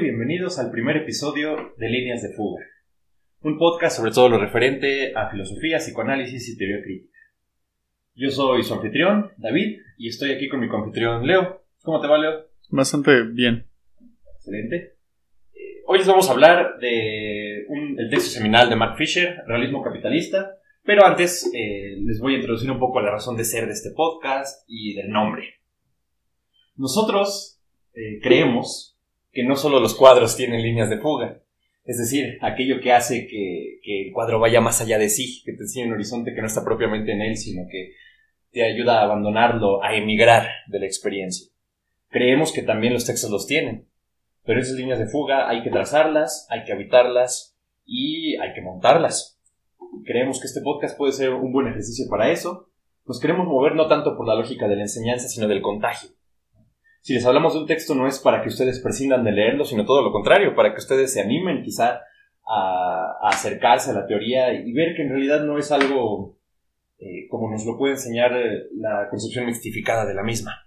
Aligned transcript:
Y 0.00 0.04
bienvenidos 0.04 0.58
al 0.58 0.70
primer 0.70 0.96
episodio 0.96 1.74
de 1.76 1.88
Líneas 1.90 2.22
de 2.22 2.32
Fuga, 2.32 2.64
un 3.42 3.58
podcast 3.58 3.98
sobre 3.98 4.12
todo 4.12 4.30
lo 4.30 4.38
referente 4.38 5.12
a 5.14 5.28
filosofía, 5.28 5.76
psicoanálisis 5.76 6.48
y 6.48 6.56
teoría 6.56 6.82
crítica. 6.82 7.18
Yo 8.14 8.30
soy 8.30 8.62
su 8.62 8.72
anfitrión, 8.72 9.32
David, 9.36 9.78
y 9.98 10.08
estoy 10.08 10.32
aquí 10.32 10.48
con 10.48 10.60
mi 10.60 10.68
confitrión, 10.68 11.26
Leo. 11.26 11.64
¿Cómo 11.82 12.00
te 12.00 12.08
va, 12.08 12.16
Leo? 12.16 12.46
Bastante 12.70 13.24
bien. 13.24 13.66
Excelente. 14.36 14.96
Eh, 15.52 15.82
hoy 15.86 15.98
les 15.98 16.06
vamos 16.06 16.30
a 16.30 16.32
hablar 16.32 16.78
de 16.80 17.66
un, 17.68 18.00
el 18.00 18.08
texto 18.08 18.30
seminal 18.30 18.70
de 18.70 18.76
Mark 18.76 18.96
Fisher, 18.96 19.42
Realismo 19.46 19.82
Capitalista, 19.82 20.56
pero 20.82 21.04
antes 21.04 21.50
eh, 21.52 21.96
les 22.00 22.20
voy 22.20 22.34
a 22.34 22.38
introducir 22.38 22.70
un 22.70 22.78
poco 22.78 23.02
la 23.02 23.10
razón 23.10 23.36
de 23.36 23.44
ser 23.44 23.66
de 23.66 23.72
este 23.72 23.90
podcast 23.90 24.64
y 24.66 24.94
del 24.94 25.10
nombre. 25.10 25.56
Nosotros 26.76 27.60
eh, 27.92 28.18
creemos 28.22 28.89
que 29.32 29.44
no 29.44 29.56
solo 29.56 29.80
los 29.80 29.94
cuadros 29.94 30.36
tienen 30.36 30.62
líneas 30.62 30.90
de 30.90 30.98
fuga, 30.98 31.40
es 31.84 31.98
decir, 31.98 32.38
aquello 32.42 32.80
que 32.80 32.92
hace 32.92 33.26
que, 33.26 33.80
que, 33.82 34.06
el 34.06 34.12
cuadro 34.12 34.38
vaya 34.38 34.60
más 34.60 34.80
allá 34.80 34.98
de 34.98 35.08
sí, 35.08 35.42
que 35.44 35.52
te 35.52 35.62
enseña 35.62 35.86
un 35.86 35.94
horizonte 35.94 36.34
que 36.34 36.40
no 36.40 36.46
está 36.46 36.64
propiamente 36.64 37.12
en 37.12 37.22
él, 37.22 37.36
sino 37.36 37.66
que 37.70 37.92
te 38.52 38.64
ayuda 38.64 39.00
a 39.00 39.04
abandonarlo, 39.04 39.82
a 39.82 39.94
emigrar 39.94 40.48
de 40.66 40.80
la 40.80 40.86
experiencia. 40.86 41.50
Creemos 42.08 42.52
que 42.52 42.62
también 42.62 42.92
los 42.92 43.06
textos 43.06 43.30
los 43.30 43.46
tienen, 43.46 43.88
pero 44.44 44.60
esas 44.60 44.74
líneas 44.74 44.98
de 44.98 45.06
fuga 45.06 45.48
hay 45.48 45.62
que 45.62 45.70
trazarlas, 45.70 46.46
hay 46.50 46.64
que 46.64 46.72
habitarlas 46.72 47.56
y 47.84 48.36
hay 48.36 48.52
que 48.52 48.62
montarlas. 48.62 49.40
Creemos 50.04 50.40
que 50.40 50.46
este 50.46 50.60
podcast 50.60 50.96
puede 50.96 51.12
ser 51.12 51.30
un 51.30 51.52
buen 51.52 51.68
ejercicio 51.68 52.06
para 52.08 52.30
eso. 52.30 52.68
Nos 53.06 53.20
queremos 53.20 53.46
mover 53.46 53.74
no 53.74 53.86
tanto 53.88 54.16
por 54.16 54.26
la 54.26 54.34
lógica 54.34 54.68
de 54.68 54.76
la 54.76 54.82
enseñanza, 54.82 55.28
sino 55.28 55.48
del 55.48 55.62
contagio. 55.62 56.10
Si 57.00 57.14
les 57.14 57.24
hablamos 57.24 57.54
de 57.54 57.60
un 57.60 57.66
texto 57.66 57.94
no 57.94 58.06
es 58.06 58.18
para 58.18 58.42
que 58.42 58.48
ustedes 58.48 58.80
prescindan 58.80 59.24
de 59.24 59.32
leerlo, 59.32 59.64
sino 59.64 59.86
todo 59.86 60.02
lo 60.02 60.12
contrario, 60.12 60.54
para 60.54 60.72
que 60.72 60.78
ustedes 60.78 61.12
se 61.12 61.20
animen 61.20 61.62
quizá 61.62 62.02
a, 62.46 63.16
acercarse 63.22 63.90
a 63.90 63.94
la 63.94 64.06
teoría 64.06 64.52
y 64.52 64.72
ver 64.72 64.94
que 64.94 65.02
en 65.02 65.10
realidad 65.10 65.44
no 65.44 65.58
es 65.58 65.72
algo 65.72 66.38
eh, 66.98 67.26
como 67.28 67.50
nos 67.50 67.64
lo 67.64 67.78
puede 67.78 67.94
enseñar 67.94 68.36
eh, 68.36 68.66
la 68.76 69.08
concepción 69.08 69.46
mixtificada 69.46 70.04
de 70.04 70.14
la 70.14 70.22
misma. 70.22 70.66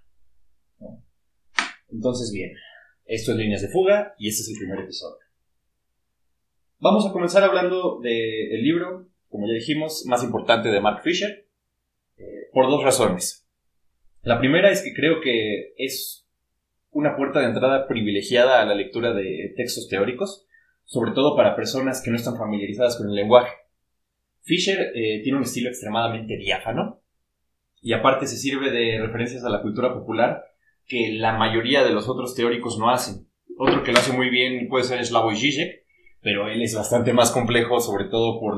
Entonces, 1.92 2.32
bien, 2.32 2.50
esto 3.04 3.30
es 3.30 3.38
Líneas 3.38 3.62
de 3.62 3.68
Fuga 3.68 4.14
y 4.18 4.28
este 4.28 4.42
es 4.42 4.48
el 4.48 4.58
primer 4.58 4.80
episodio. 4.80 5.24
Vamos 6.80 7.06
a 7.06 7.12
comenzar 7.12 7.44
hablando 7.44 8.00
del 8.00 8.62
libro, 8.62 9.08
como 9.28 9.46
ya 9.46 9.54
dijimos, 9.54 10.04
más 10.06 10.24
importante 10.24 10.70
de 10.70 10.80
Mark 10.80 11.02
Fisher, 11.04 11.46
eh, 12.16 12.48
por 12.52 12.66
dos 12.66 12.82
razones. 12.82 13.46
La 14.22 14.40
primera 14.40 14.72
es 14.72 14.82
que 14.82 14.92
creo 14.92 15.20
que 15.20 15.74
es 15.76 16.23
una 16.94 17.16
puerta 17.16 17.40
de 17.40 17.46
entrada 17.46 17.86
privilegiada 17.86 18.62
a 18.62 18.64
la 18.64 18.74
lectura 18.74 19.12
de 19.12 19.52
textos 19.56 19.88
teóricos, 19.88 20.46
sobre 20.84 21.12
todo 21.12 21.36
para 21.36 21.56
personas 21.56 22.02
que 22.02 22.10
no 22.10 22.16
están 22.16 22.36
familiarizadas 22.38 22.96
con 22.96 23.08
el 23.08 23.14
lenguaje. 23.14 23.52
Fisher 24.42 24.92
eh, 24.94 25.20
tiene 25.22 25.38
un 25.38 25.44
estilo 25.44 25.68
extremadamente 25.68 26.36
diáfano 26.36 27.02
y 27.80 27.92
aparte 27.92 28.26
se 28.26 28.36
sirve 28.36 28.70
de 28.70 29.00
referencias 29.00 29.44
a 29.44 29.50
la 29.50 29.60
cultura 29.60 29.92
popular 29.92 30.44
que 30.86 31.12
la 31.12 31.36
mayoría 31.36 31.82
de 31.82 31.92
los 31.92 32.08
otros 32.08 32.34
teóricos 32.34 32.78
no 32.78 32.90
hacen. 32.90 33.26
Otro 33.58 33.82
que 33.82 33.92
lo 33.92 33.98
hace 33.98 34.12
muy 34.12 34.30
bien 34.30 34.68
puede 34.68 34.84
ser 34.84 35.04
Slavoj 35.04 35.34
Žižek, 35.34 35.84
pero 36.20 36.48
él 36.48 36.62
es 36.62 36.74
bastante 36.74 37.12
más 37.12 37.30
complejo, 37.30 37.80
sobre 37.80 38.04
todo 38.04 38.38
por 38.38 38.56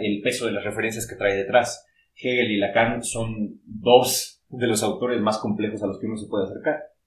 el 0.00 0.20
peso 0.22 0.46
de 0.46 0.52
las 0.52 0.64
referencias 0.64 1.06
que 1.06 1.16
trae 1.16 1.36
detrás. 1.36 1.86
Hegel 2.16 2.50
y 2.50 2.56
Lacan 2.56 3.04
son 3.04 3.60
dos 3.64 4.42
de 4.48 4.66
los 4.66 4.82
autores 4.82 5.20
más 5.20 5.38
complejos 5.38 5.82
a 5.82 5.86
los 5.86 6.00
que 6.00 6.06
uno 6.06 6.16
se 6.16 6.26
puede 6.26 6.44
acercar. 6.44 6.97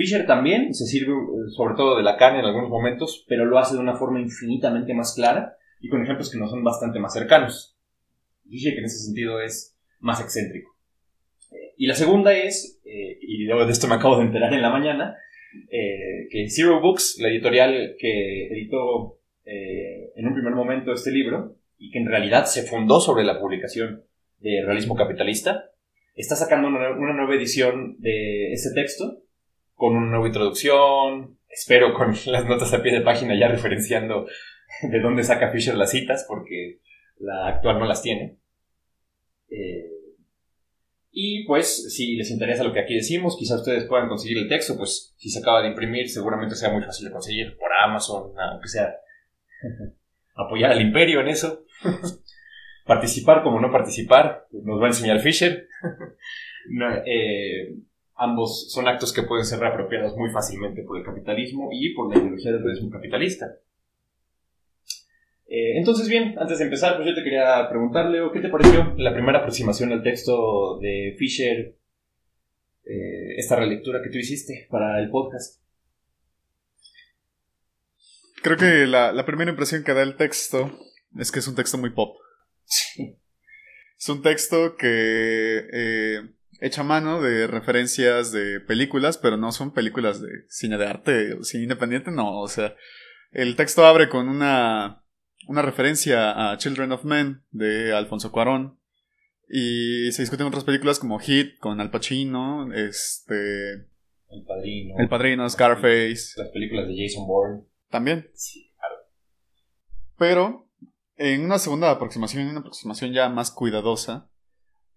Fisher 0.00 0.24
también 0.24 0.72
se 0.72 0.86
sirve 0.86 1.12
eh, 1.12 1.50
sobre 1.54 1.74
todo 1.74 1.98
de 1.98 2.02
Lacan 2.02 2.36
en 2.36 2.46
algunos 2.46 2.70
momentos, 2.70 3.26
pero 3.28 3.44
lo 3.44 3.58
hace 3.58 3.74
de 3.74 3.82
una 3.82 3.96
forma 3.96 4.18
infinitamente 4.18 4.94
más 4.94 5.14
clara 5.14 5.58
y 5.78 5.90
con 5.90 6.02
ejemplos 6.02 6.30
que 6.30 6.38
nos 6.38 6.48
son 6.50 6.64
bastante 6.64 6.98
más 6.98 7.12
cercanos. 7.12 7.76
Fisher 8.48 8.72
que 8.72 8.78
en 8.78 8.86
ese 8.86 9.04
sentido 9.04 9.42
es 9.42 9.76
más 9.98 10.22
excéntrico. 10.22 10.74
Y 11.76 11.86
la 11.86 11.94
segunda 11.94 12.32
es, 12.34 12.80
eh, 12.86 13.18
y 13.20 13.44
de 13.44 13.70
esto 13.70 13.88
me 13.88 13.96
acabo 13.96 14.16
de 14.16 14.24
enterar 14.24 14.54
en 14.54 14.62
la 14.62 14.70
mañana, 14.70 15.16
eh, 15.70 16.28
que 16.30 16.48
Zero 16.48 16.80
Books, 16.80 17.18
la 17.20 17.28
editorial 17.28 17.96
que 17.98 18.46
editó 18.46 19.18
en 19.44 20.26
un 20.26 20.34
primer 20.34 20.54
momento 20.54 20.92
este 20.92 21.10
libro, 21.10 21.56
y 21.76 21.90
que 21.90 21.98
en 21.98 22.06
realidad 22.06 22.44
se 22.44 22.62
fundó 22.62 23.00
sobre 23.00 23.24
la 23.24 23.40
publicación 23.40 24.04
de 24.38 24.62
Realismo 24.64 24.94
Capitalista, 24.94 25.70
está 26.14 26.36
sacando 26.36 26.68
una, 26.68 26.90
una 26.90 27.14
nueva 27.14 27.34
edición 27.34 27.96
de 27.98 28.52
este 28.52 28.70
texto 28.74 29.24
con 29.80 29.96
una 29.96 30.10
nueva 30.10 30.26
introducción, 30.26 31.38
espero 31.48 31.94
con 31.94 32.14
las 32.26 32.44
notas 32.44 32.74
a 32.74 32.82
pie 32.82 32.92
de 32.92 33.00
página 33.00 33.34
ya 33.34 33.48
referenciando 33.48 34.26
de 34.82 35.00
dónde 35.00 35.24
saca 35.24 35.50
Fisher 35.50 35.74
las 35.74 35.90
citas, 35.90 36.26
porque 36.28 36.80
la 37.18 37.48
actual 37.48 37.78
no 37.78 37.86
las 37.86 38.02
tiene. 38.02 38.36
Eh, 39.48 39.90
y 41.10 41.46
pues, 41.46 41.94
si 41.94 42.14
les 42.16 42.30
interesa 42.30 42.62
lo 42.62 42.74
que 42.74 42.80
aquí 42.80 42.94
decimos, 42.94 43.38
quizás 43.38 43.60
ustedes 43.60 43.84
puedan 43.86 44.08
conseguir 44.08 44.36
el 44.36 44.48
texto, 44.48 44.76
pues 44.76 45.14
si 45.16 45.30
se 45.30 45.38
acaba 45.38 45.62
de 45.62 45.68
imprimir, 45.68 46.10
seguramente 46.10 46.56
sea 46.56 46.70
muy 46.70 46.82
fácil 46.82 47.06
de 47.06 47.12
conseguir 47.12 47.56
por 47.56 47.72
Amazon, 47.72 48.32
aunque 48.38 48.68
sea 48.68 48.94
apoyar 50.36 50.72
al 50.72 50.80
imperio 50.82 51.22
en 51.22 51.28
eso. 51.28 51.64
participar 52.84 53.42
como 53.42 53.58
no 53.60 53.72
participar, 53.72 54.46
nos 54.52 54.78
va 54.78 54.84
a 54.84 54.88
enseñar 54.88 55.20
Fisher. 55.20 55.68
eh, 57.06 57.76
Ambos 58.22 58.70
son 58.70 58.86
actos 58.86 59.14
que 59.14 59.22
pueden 59.22 59.46
ser 59.46 59.60
reapropiados 59.60 60.14
muy 60.14 60.30
fácilmente 60.30 60.82
por 60.82 60.98
el 60.98 61.04
capitalismo 61.04 61.70
y 61.72 61.94
por 61.94 62.12
la 62.12 62.20
ideología 62.20 62.52
del 62.52 62.62
realismo 62.62 62.90
capitalista. 62.90 63.46
Eh, 65.46 65.78
entonces, 65.78 66.06
bien, 66.06 66.38
antes 66.38 66.58
de 66.58 66.64
empezar, 66.64 66.96
pues 66.96 67.08
yo 67.08 67.14
te 67.14 67.24
quería 67.24 67.66
preguntar, 67.70 68.10
Leo, 68.10 68.30
¿qué 68.30 68.40
te 68.40 68.50
pareció 68.50 68.92
la 68.98 69.14
primera 69.14 69.38
aproximación 69.38 69.90
al 69.92 70.02
texto 70.02 70.78
de 70.80 71.16
Fisher, 71.18 71.74
eh, 72.84 73.36
esta 73.38 73.56
relectura 73.56 74.02
que 74.02 74.10
tú 74.10 74.18
hiciste 74.18 74.68
para 74.70 75.00
el 75.00 75.08
podcast? 75.08 75.58
Creo 78.42 78.58
que 78.58 78.86
la, 78.86 79.24
primera 79.24 79.50
impresión 79.50 79.82
que 79.82 79.94
da 79.94 80.02
el 80.02 80.16
texto 80.16 80.70
es 81.18 81.32
que 81.32 81.38
es 81.38 81.48
un 81.48 81.54
texto 81.54 81.78
muy 81.78 81.88
pop. 81.88 82.18
Sí. 82.66 83.16
Es 83.98 84.08
un 84.10 84.20
texto 84.20 84.76
que 84.76 85.68
eh, 85.72 86.20
hecha 86.60 86.82
mano 86.82 87.22
de 87.22 87.46
referencias 87.46 88.32
de 88.32 88.60
películas, 88.60 89.18
pero 89.18 89.36
no 89.36 89.50
son 89.50 89.72
películas 89.72 90.20
de 90.20 90.28
cine 90.48 90.76
de 90.76 90.86
arte, 90.86 91.42
cine 91.42 91.64
independiente, 91.64 92.10
no, 92.10 92.40
o 92.40 92.48
sea, 92.48 92.74
el 93.32 93.56
texto 93.56 93.84
abre 93.86 94.08
con 94.08 94.28
una, 94.28 95.02
una 95.48 95.62
referencia 95.62 96.52
a 96.52 96.58
Children 96.58 96.92
of 96.92 97.04
Men 97.04 97.42
de 97.50 97.94
Alfonso 97.94 98.30
Cuarón 98.30 98.78
y 99.48 100.12
se 100.12 100.22
discuten 100.22 100.46
otras 100.46 100.64
películas 100.64 100.98
como 100.98 101.18
Hit 101.18 101.58
con 101.58 101.80
Al 101.80 101.90
Pacino, 101.90 102.72
este... 102.72 103.88
El 104.28 104.44
Padrino. 104.46 104.94
El 104.98 105.08
Padrino, 105.08 105.48
Scarface. 105.48 106.34
Las 106.36 106.50
películas 106.52 106.86
de 106.86 106.94
Jason 106.96 107.26
Bourne. 107.26 107.64
También. 107.88 108.30
Sí, 108.34 108.72
claro. 108.76 108.94
Pero, 110.16 110.68
en 111.16 111.44
una 111.44 111.58
segunda 111.58 111.90
aproximación, 111.90 112.46
una 112.46 112.60
aproximación 112.60 113.12
ya 113.12 113.28
más 113.28 113.50
cuidadosa, 113.50 114.30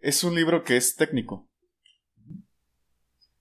es 0.01 0.23
un 0.23 0.35
libro 0.35 0.63
que 0.63 0.77
es 0.77 0.95
técnico. 0.95 1.49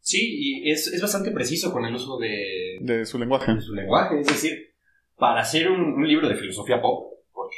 Sí, 0.03 0.19
y 0.21 0.71
es, 0.71 1.01
bastante 1.01 1.31
preciso 1.31 1.73
con 1.73 1.85
el 1.85 1.95
uso 1.95 2.19
de, 2.19 2.79
de 2.81 3.07
su 3.07 3.21
lenguaje. 3.21 3.55
De 3.55 3.61
su 3.61 3.73
lenguaje, 3.73 4.19
es 4.21 4.27
decir, 4.27 4.73
para 5.17 5.43
hacer 5.43 5.71
un, 5.71 6.05
libro 6.05 6.29
de 6.29 6.35
filosofía 6.35 6.83
pop, 6.83 7.13
porque 7.33 7.55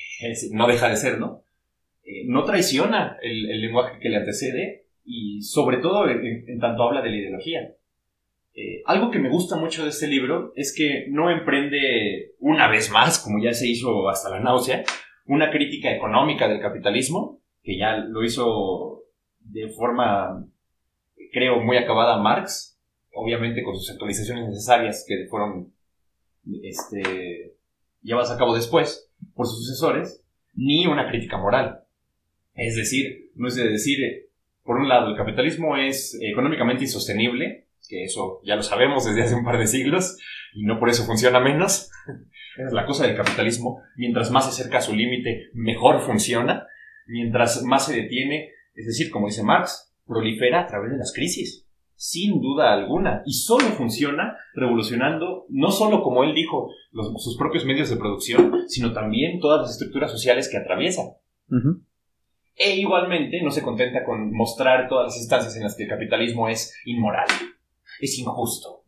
no 0.52 0.66
deja 0.66 0.90
de 0.90 0.96
ser, 0.96 1.18
¿no? 1.18 1.42
Eh, 2.04 2.24
no 2.26 2.44
traiciona 2.44 3.16
el, 3.22 3.62
lenguaje 3.62 3.98
que 3.98 4.10
le 4.10 4.18
antecede 4.18 4.84
y 5.06 5.40
sobre 5.40 5.78
todo 5.78 6.06
en, 6.06 6.58
tanto 6.60 6.82
habla 6.82 7.00
de 7.00 7.10
la 7.10 7.16
ideología. 7.16 7.74
Eh, 8.52 8.82
algo 8.84 9.10
que 9.10 9.18
me 9.18 9.30
gusta 9.30 9.56
mucho 9.56 9.82
de 9.82 9.88
este 9.88 10.06
libro 10.06 10.52
es 10.54 10.74
que 10.76 11.06
no 11.08 11.30
emprende 11.30 12.34
una 12.40 12.68
vez 12.68 12.90
más, 12.90 13.18
como 13.18 13.42
ya 13.42 13.54
se 13.54 13.66
hizo 13.66 14.06
hasta 14.10 14.28
la 14.28 14.40
náusea, 14.40 14.84
una 15.24 15.50
crítica 15.50 15.90
económica 15.90 16.46
del 16.46 16.60
capitalismo, 16.60 17.40
que 17.62 17.78
ya 17.78 17.96
lo 17.96 18.22
hizo 18.22 19.04
de 19.40 19.68
forma 19.68 20.46
creo, 21.32 21.60
muy 21.60 21.76
acabada 21.76 22.20
Marx, 22.22 22.78
obviamente 23.14 23.62
con 23.62 23.76
sus 23.76 23.90
actualizaciones 23.90 24.48
necesarias 24.48 25.04
que 25.06 25.26
fueron 25.28 25.72
este, 26.62 27.54
llevadas 28.02 28.30
a 28.30 28.38
cabo 28.38 28.54
después 28.54 29.10
por 29.34 29.46
sus 29.46 29.66
sucesores, 29.66 30.22
ni 30.54 30.86
una 30.86 31.08
crítica 31.08 31.38
moral. 31.38 31.80
Es 32.54 32.76
decir, 32.76 33.30
no 33.34 33.48
es 33.48 33.56
de 33.56 33.68
decir, 33.68 33.98
por 34.62 34.76
un 34.76 34.88
lado, 34.88 35.10
el 35.10 35.16
capitalismo 35.16 35.76
es 35.76 36.18
económicamente 36.22 36.84
insostenible, 36.84 37.66
que 37.88 38.04
eso 38.04 38.40
ya 38.44 38.56
lo 38.56 38.62
sabemos 38.62 39.04
desde 39.04 39.22
hace 39.22 39.34
un 39.34 39.44
par 39.44 39.58
de 39.58 39.66
siglos, 39.66 40.16
y 40.54 40.64
no 40.64 40.78
por 40.78 40.88
eso 40.88 41.04
funciona 41.04 41.40
menos. 41.40 41.90
es 42.56 42.72
la 42.72 42.86
cosa 42.86 43.06
del 43.06 43.16
capitalismo. 43.16 43.82
Mientras 43.96 44.30
más 44.30 44.44
se 44.44 44.50
acerca 44.50 44.78
a 44.78 44.82
su 44.82 44.94
límite, 44.94 45.48
mejor 45.52 46.00
funciona. 46.00 46.66
Mientras 47.06 47.62
más 47.62 47.86
se 47.86 47.94
detiene, 47.94 48.52
es 48.74 48.86
decir, 48.86 49.10
como 49.10 49.26
dice 49.26 49.42
Marx, 49.42 49.93
prolifera 50.06 50.60
a 50.60 50.66
través 50.66 50.92
de 50.92 50.98
las 50.98 51.12
crisis. 51.12 51.62
sin 51.96 52.40
duda 52.40 52.74
alguna, 52.74 53.22
y 53.24 53.32
solo 53.32 53.66
funciona 53.66 54.36
revolucionando, 54.54 55.46
no 55.48 55.70
solo 55.70 56.02
como 56.02 56.24
él 56.24 56.34
dijo, 56.34 56.68
sus 57.16 57.38
propios 57.38 57.64
medios 57.64 57.88
de 57.88 57.96
producción, 57.96 58.64
sino 58.68 58.92
también 58.92 59.38
todas 59.40 59.62
las 59.62 59.70
estructuras 59.70 60.10
sociales 60.10 60.48
que 60.50 60.58
atraviesa. 60.58 61.02
E 62.56 62.76
igualmente 62.76 63.40
no 63.42 63.50
se 63.50 63.62
contenta 63.62 64.04
con 64.04 64.32
mostrar 64.32 64.88
todas 64.88 65.06
las 65.06 65.16
instancias 65.16 65.56
en 65.56 65.62
las 65.62 65.76
que 65.76 65.84
el 65.84 65.88
capitalismo 65.88 66.48
es 66.48 66.76
inmoral, 66.84 67.26
es 68.00 68.18
injusto, 68.18 68.84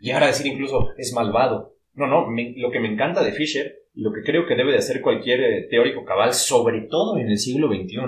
llegar 0.00 0.22
a 0.22 0.28
decir 0.28 0.46
incluso 0.46 0.90
es 0.96 1.12
malvado. 1.12 1.74
No, 1.94 2.06
no, 2.06 2.26
lo 2.56 2.70
que 2.70 2.80
me 2.80 2.92
encanta 2.92 3.22
de 3.22 3.32
Fisher 3.32 3.84
y 3.94 4.02
lo 4.02 4.12
que 4.12 4.22
creo 4.22 4.46
que 4.46 4.56
debe 4.56 4.72
de 4.72 4.78
hacer 4.78 5.00
cualquier 5.00 5.40
eh, 5.40 5.66
teórico 5.70 6.04
cabal, 6.04 6.34
sobre 6.34 6.82
todo 6.82 7.18
en 7.18 7.28
el 7.28 7.38
siglo 7.38 7.68
XXI, 7.68 7.98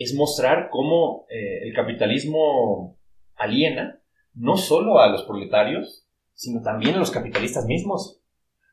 es 0.00 0.14
mostrar 0.14 0.70
cómo 0.70 1.26
eh, 1.28 1.68
el 1.68 1.74
capitalismo 1.74 2.98
aliena 3.36 4.00
no 4.32 4.56
solo 4.56 4.98
a 4.98 5.08
los 5.10 5.24
proletarios, 5.24 6.08
sino 6.32 6.62
también 6.62 6.94
a 6.94 6.98
los 6.98 7.10
capitalistas 7.10 7.66
mismos. 7.66 8.22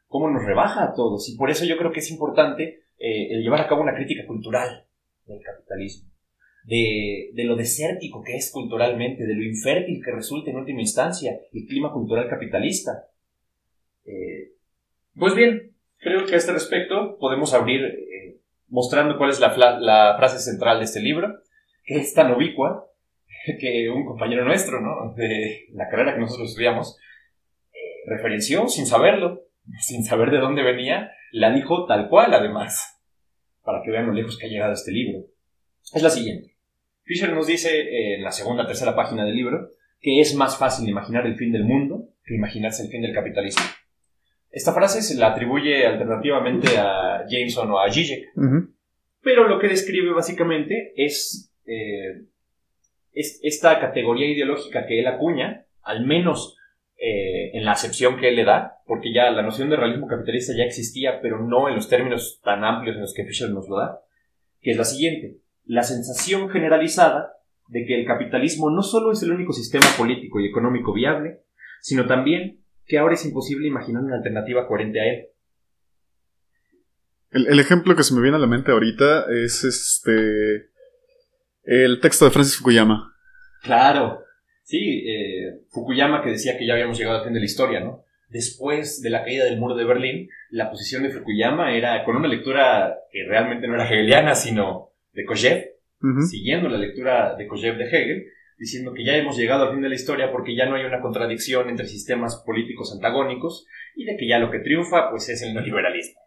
Cómo 0.08 0.30
nos 0.30 0.46
rebaja 0.46 0.86
a 0.86 0.94
todos. 0.94 1.28
Y 1.28 1.36
por 1.36 1.50
eso 1.50 1.66
yo 1.66 1.78
creo 1.78 1.92
que 1.92 2.00
es 2.00 2.10
importante 2.12 2.86
eh, 2.98 3.28
el 3.30 3.44
llevar 3.44 3.60
a 3.60 3.68
cabo 3.68 3.82
una 3.82 3.94
crítica 3.94 4.26
cultural 4.26 4.86
del 5.26 5.42
capitalismo. 5.42 6.10
De, 6.64 7.32
de, 7.34 7.44
lo 7.44 7.58
desértico 7.58 8.24
que 8.24 8.38
es 8.38 8.50
culturalmente, 8.50 9.26
de 9.26 9.36
lo 9.36 9.44
infértil 9.44 10.02
que 10.04 10.12
resulta 10.12 10.50
en 10.50 10.58
última 10.58 10.80
instancia 10.80 11.38
el 11.52 11.66
clima 11.66 11.92
cultural 11.92 12.30
capitalista. 12.30 13.10
pues 15.14 15.36
bien, 15.36 15.78
Creo 16.00 16.26
que 16.26 16.36
a 16.36 16.38
este 16.38 16.54
respecto 16.54 17.18
podemos 17.20 17.54
abrir 17.54 17.84
eh, 17.84 18.07
mostrando 18.68 19.18
cuál 19.18 19.30
es 19.30 19.40
la, 19.40 20.16
frase 20.18 20.40
central 20.40 20.80
de 20.80 20.86
este 20.86 21.00
libro, 21.00 21.42
que 21.84 21.96
es 21.96 22.14
tan 22.14 22.32
ubicua 22.34 22.88
que 23.60 23.90
un 23.90 24.06
compañero 24.06 24.46
nuestro, 24.46 24.82
¿no? 24.82 25.14
De 25.16 25.68
la 25.74 25.88
carrera 25.90 26.14
que 26.14 26.20
nosotros 26.20 26.50
estudiamos, 26.50 26.98
eh, 27.74 28.10
referenció 28.10 28.68
sin 28.68 28.86
saberlo, 28.86 29.44
sin 29.80 30.04
saber 30.04 30.32
de 30.32 30.40
dónde 30.40 30.64
venía, 30.64 31.12
la 31.32 31.52
dijo 31.52 31.86
tal 31.86 32.10
cual 32.10 32.34
además, 32.34 33.02
para 33.64 33.82
que 33.84 33.92
vean 33.92 34.08
lo 34.08 34.14
lejos 34.14 34.38
que 34.38 34.48
ha 34.48 34.50
llegado 34.50 34.74
este 34.74 34.92
libro. 34.92 35.26
Es 35.94 36.02
la 36.02 36.10
siguiente. 36.10 36.56
Fisher 37.04 37.32
nos 37.32 37.48
dice 37.48 38.16
en 38.16 38.24
la 38.24 38.32
segunda 38.32 38.68
tercera 38.68 38.96
página 38.96 39.24
del 39.24 39.36
libro 39.36 39.70
que 40.00 40.20
es 40.20 40.36
más 40.36 40.58
fácil 40.58 40.88
imaginar 40.90 41.26
el 41.26 41.38
fin 41.38 41.52
del 41.52 41.64
mundo 41.64 42.10
que 42.26 42.36
imaginarse 42.36 42.84
el 42.84 42.90
fin 42.90 43.02
del 43.02 43.14
capitalismo. 43.14 43.64
Esta 44.50 44.74
frase 44.74 45.02
se 45.02 45.16
la 45.16 45.28
atribuye 45.28 45.86
alternativamente 45.86 46.78
a 46.78 47.26
Jameson 47.28 47.72
o 47.72 47.80
a 47.80 47.92
Zizek. 47.92 48.30
Pero 49.22 49.48
lo 49.48 49.60
que 49.60 49.68
describe 49.68 50.14
básicamente 50.14 50.94
es, 50.96 51.54
eh, 51.66 52.26
es, 53.12 53.40
esta 53.44 53.80
categoría 53.80 54.28
ideológica 54.28 54.86
que 54.86 55.00
él 55.00 55.08
acuña, 55.08 55.66
al 55.82 56.06
menos 56.06 56.58
eh, 56.98 57.52
en 57.54 57.66
la 57.66 57.74
acepción 57.74 58.18
que 58.18 58.30
él 58.30 58.38
le 58.38 58.46
da, 58.46 58.78
porque 58.86 59.14
ya 59.14 59.30
la 59.32 59.42
noción 59.42 59.70
de 59.70 59.76
realismo 59.76 60.08
capitalista 60.08 60.54
ya 60.56 60.64
existía, 60.64 61.20
pero 61.22 61.46
no 61.46 61.68
en 61.68 61.76
los 61.76 61.90
términos 61.90 62.40
tan 62.44 62.64
amplios 62.64 62.96
en 62.96 63.02
los 63.02 63.14
que 63.14 63.26
Fisher 63.26 63.50
nos 63.50 63.68
lo 63.68 63.78
da, 63.78 64.00
que 64.62 64.72
es 64.72 64.78
la 64.78 64.86
siguiente. 64.86 65.38
La 65.66 65.84
sensación 65.84 66.50
generalizada 66.50 67.34
de 67.68 67.86
que 67.86 68.00
el 68.00 68.06
capitalismo 68.06 68.70
no 68.70 68.82
solo 68.82 69.12
es 69.12 69.22
el 69.24 69.32
único 69.32 69.52
sistema 69.54 69.86
político 69.98 70.40
y 70.40 70.48
económico 70.48 70.94
viable, 70.94 71.42
sino 71.82 72.06
también 72.08 72.62
que 72.88 72.98
ahora 72.98 73.16
es 73.16 73.26
imposible 73.26 73.68
imaginar 73.68 74.04
una 74.04 74.16
alternativa 74.16 74.68
coherente 74.68 75.02
a 75.02 75.06
él. 75.06 75.28
El, 77.30 77.60
ejemplo 77.60 77.96
que 77.96 78.04
se 78.04 78.16
me 78.16 78.22
viene 78.22 78.38
a 78.38 78.40
la 78.40 78.48
mente 78.48 78.72
ahorita 78.72 79.26
es 79.30 79.64
este. 79.64 80.70
El 81.64 82.00
texto 82.00 82.26
de 82.26 82.32
Francis 82.32 82.58
Fukuyama. 82.58 83.14
Claro. 83.62 84.24
Sí, 84.64 85.04
eh, 85.08 85.62
Fukuyama 85.70 86.24
que 86.24 86.32
decía 86.32 86.58
que 86.58 86.66
ya 86.66 86.74
habíamos 86.74 86.98
llegado 86.98 87.18
al 87.18 87.26
fin 87.26 87.34
de 87.34 87.40
la 87.40 87.46
historia, 87.46 87.82
¿no? 87.82 88.06
Después 88.30 89.02
de 89.02 89.10
la 89.10 89.24
caída 89.24 89.46
del 89.46 89.60
muro 89.60 89.76
de 89.76 89.86
Berlín, 89.86 90.30
la 90.50 90.70
posición 90.70 91.04
de 91.04 91.10
Fukuyama 91.10 91.74
era 91.74 92.04
con 92.06 92.16
una 92.16 92.28
lectura 92.28 92.98
que 93.12 93.26
realmente 93.26 93.68
no 93.68 93.76
era 93.76 93.86
hegeliana, 93.86 94.36
sino 94.36 94.92
de 95.14 95.26
Kojève, 95.26 95.76
siguiendo 96.30 96.70
la 96.70 96.78
lectura 96.78 97.36
de 97.36 97.48
Kojève 97.48 97.78
de 97.78 97.86
Hegel, 97.86 98.28
diciendo 98.58 98.94
que 98.94 99.06
ya 99.06 99.16
hemos 99.16 99.38
llegado 99.38 99.66
al 99.66 99.74
fin 99.74 99.82
de 99.82 99.90
la 99.90 99.96
historia 99.96 100.32
porque 100.32 100.56
ya 100.56 100.66
no 100.66 100.76
hay 100.76 100.84
una 100.84 101.02
contradicción 101.02 101.70
entre 101.70 101.86
sistemas 101.86 102.44
políticos 102.46 102.92
antagónicos 102.94 103.68
y 103.96 104.06
de 104.06 104.18
que 104.18 104.28
ya 104.28 104.40
lo 104.40 104.52
que 104.52 104.60
triunfa 104.60 105.10
pues 105.12 105.30
es 105.30 105.42
el 105.44 105.54
neoliberalismo, 105.54 106.20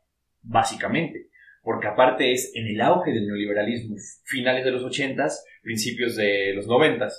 básicamente, 0.43 1.29
porque 1.63 1.89
aparte 1.89 2.33
es 2.33 2.53
en 2.55 2.69
el 2.69 2.81
auge 2.81 3.13
del 3.13 3.27
neoliberalismo, 3.27 3.97
finales 4.25 4.65
de 4.65 4.71
los 4.71 4.85
80s, 4.85 5.33
principios 5.63 6.17
de 6.17 6.53
los 6.55 6.69
90s, 6.69 7.13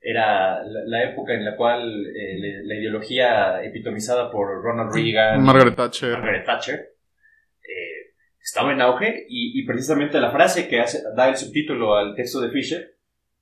era 0.00 0.62
la, 0.64 1.04
época 1.04 1.32
en 1.32 1.46
la 1.46 1.56
cual 1.56 2.06
eh, 2.06 2.60
la, 2.62 2.74
ideología 2.74 3.64
epitomizada 3.64 4.30
por 4.30 4.62
Ronald 4.62 4.92
Reagan, 4.92 5.42
Margaret 5.42 5.76
Thatcher, 5.76 6.12
Margaret 6.12 6.44
Thatcher 6.44 6.74
eh, 6.74 8.12
estaba 8.38 8.72
en 8.72 8.82
auge 8.82 9.24
y, 9.30 9.58
y, 9.58 9.64
precisamente 9.64 10.20
la 10.20 10.30
frase 10.30 10.68
que 10.68 10.80
hace, 10.80 11.02
da 11.16 11.30
el 11.30 11.36
subtítulo 11.38 11.94
al 11.94 12.14
texto 12.14 12.42
de 12.42 12.50
Fisher 12.50 12.93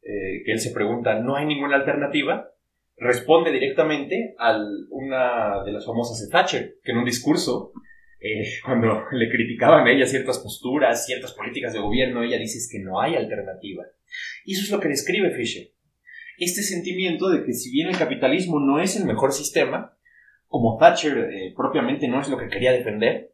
eh, 0.02 0.42
que 0.44 0.52
él 0.52 0.60
se 0.60 0.72
pregunta, 0.72 1.20
¿no 1.20 1.36
hay 1.36 1.46
ninguna 1.46 1.76
alternativa? 1.76 2.50
Responde 2.96 3.52
directamente 3.52 4.34
a 4.38 4.58
una 4.90 5.62
de 5.64 5.72
las 5.72 5.86
famosas 5.86 6.20
de 6.20 6.30
Thatcher, 6.30 6.76
que 6.82 6.92
en 6.92 6.98
un 6.98 7.04
discurso, 7.04 7.72
eh, 8.20 8.44
cuando 8.64 9.04
le 9.12 9.30
criticaban 9.30 9.86
a 9.86 9.92
ella 9.92 10.06
ciertas 10.06 10.38
posturas, 10.38 11.06
ciertas 11.06 11.32
políticas 11.32 11.72
de 11.72 11.78
gobierno, 11.78 12.22
ella 12.22 12.38
dice 12.38 12.58
que 12.70 12.82
no 12.82 13.00
hay 13.00 13.14
alternativa. 13.14 13.84
Y 14.44 14.54
eso 14.54 14.64
es 14.64 14.70
lo 14.70 14.80
que 14.80 14.88
describe 14.88 15.30
Fisher. 15.30 15.68
Este 16.36 16.62
sentimiento 16.62 17.30
de 17.30 17.44
que 17.44 17.52
si 17.52 17.70
bien 17.70 17.88
el 17.88 17.96
capitalismo 17.96 18.58
no 18.58 18.80
es 18.80 18.96
el 18.96 19.04
mejor 19.04 19.32
sistema, 19.32 19.96
como 20.48 20.76
Thatcher 20.78 21.30
eh, 21.32 21.54
propiamente 21.56 22.08
no 22.08 22.20
es 22.20 22.28
lo 22.28 22.36
que 22.36 22.48
quería 22.48 22.72
defender, 22.72 23.32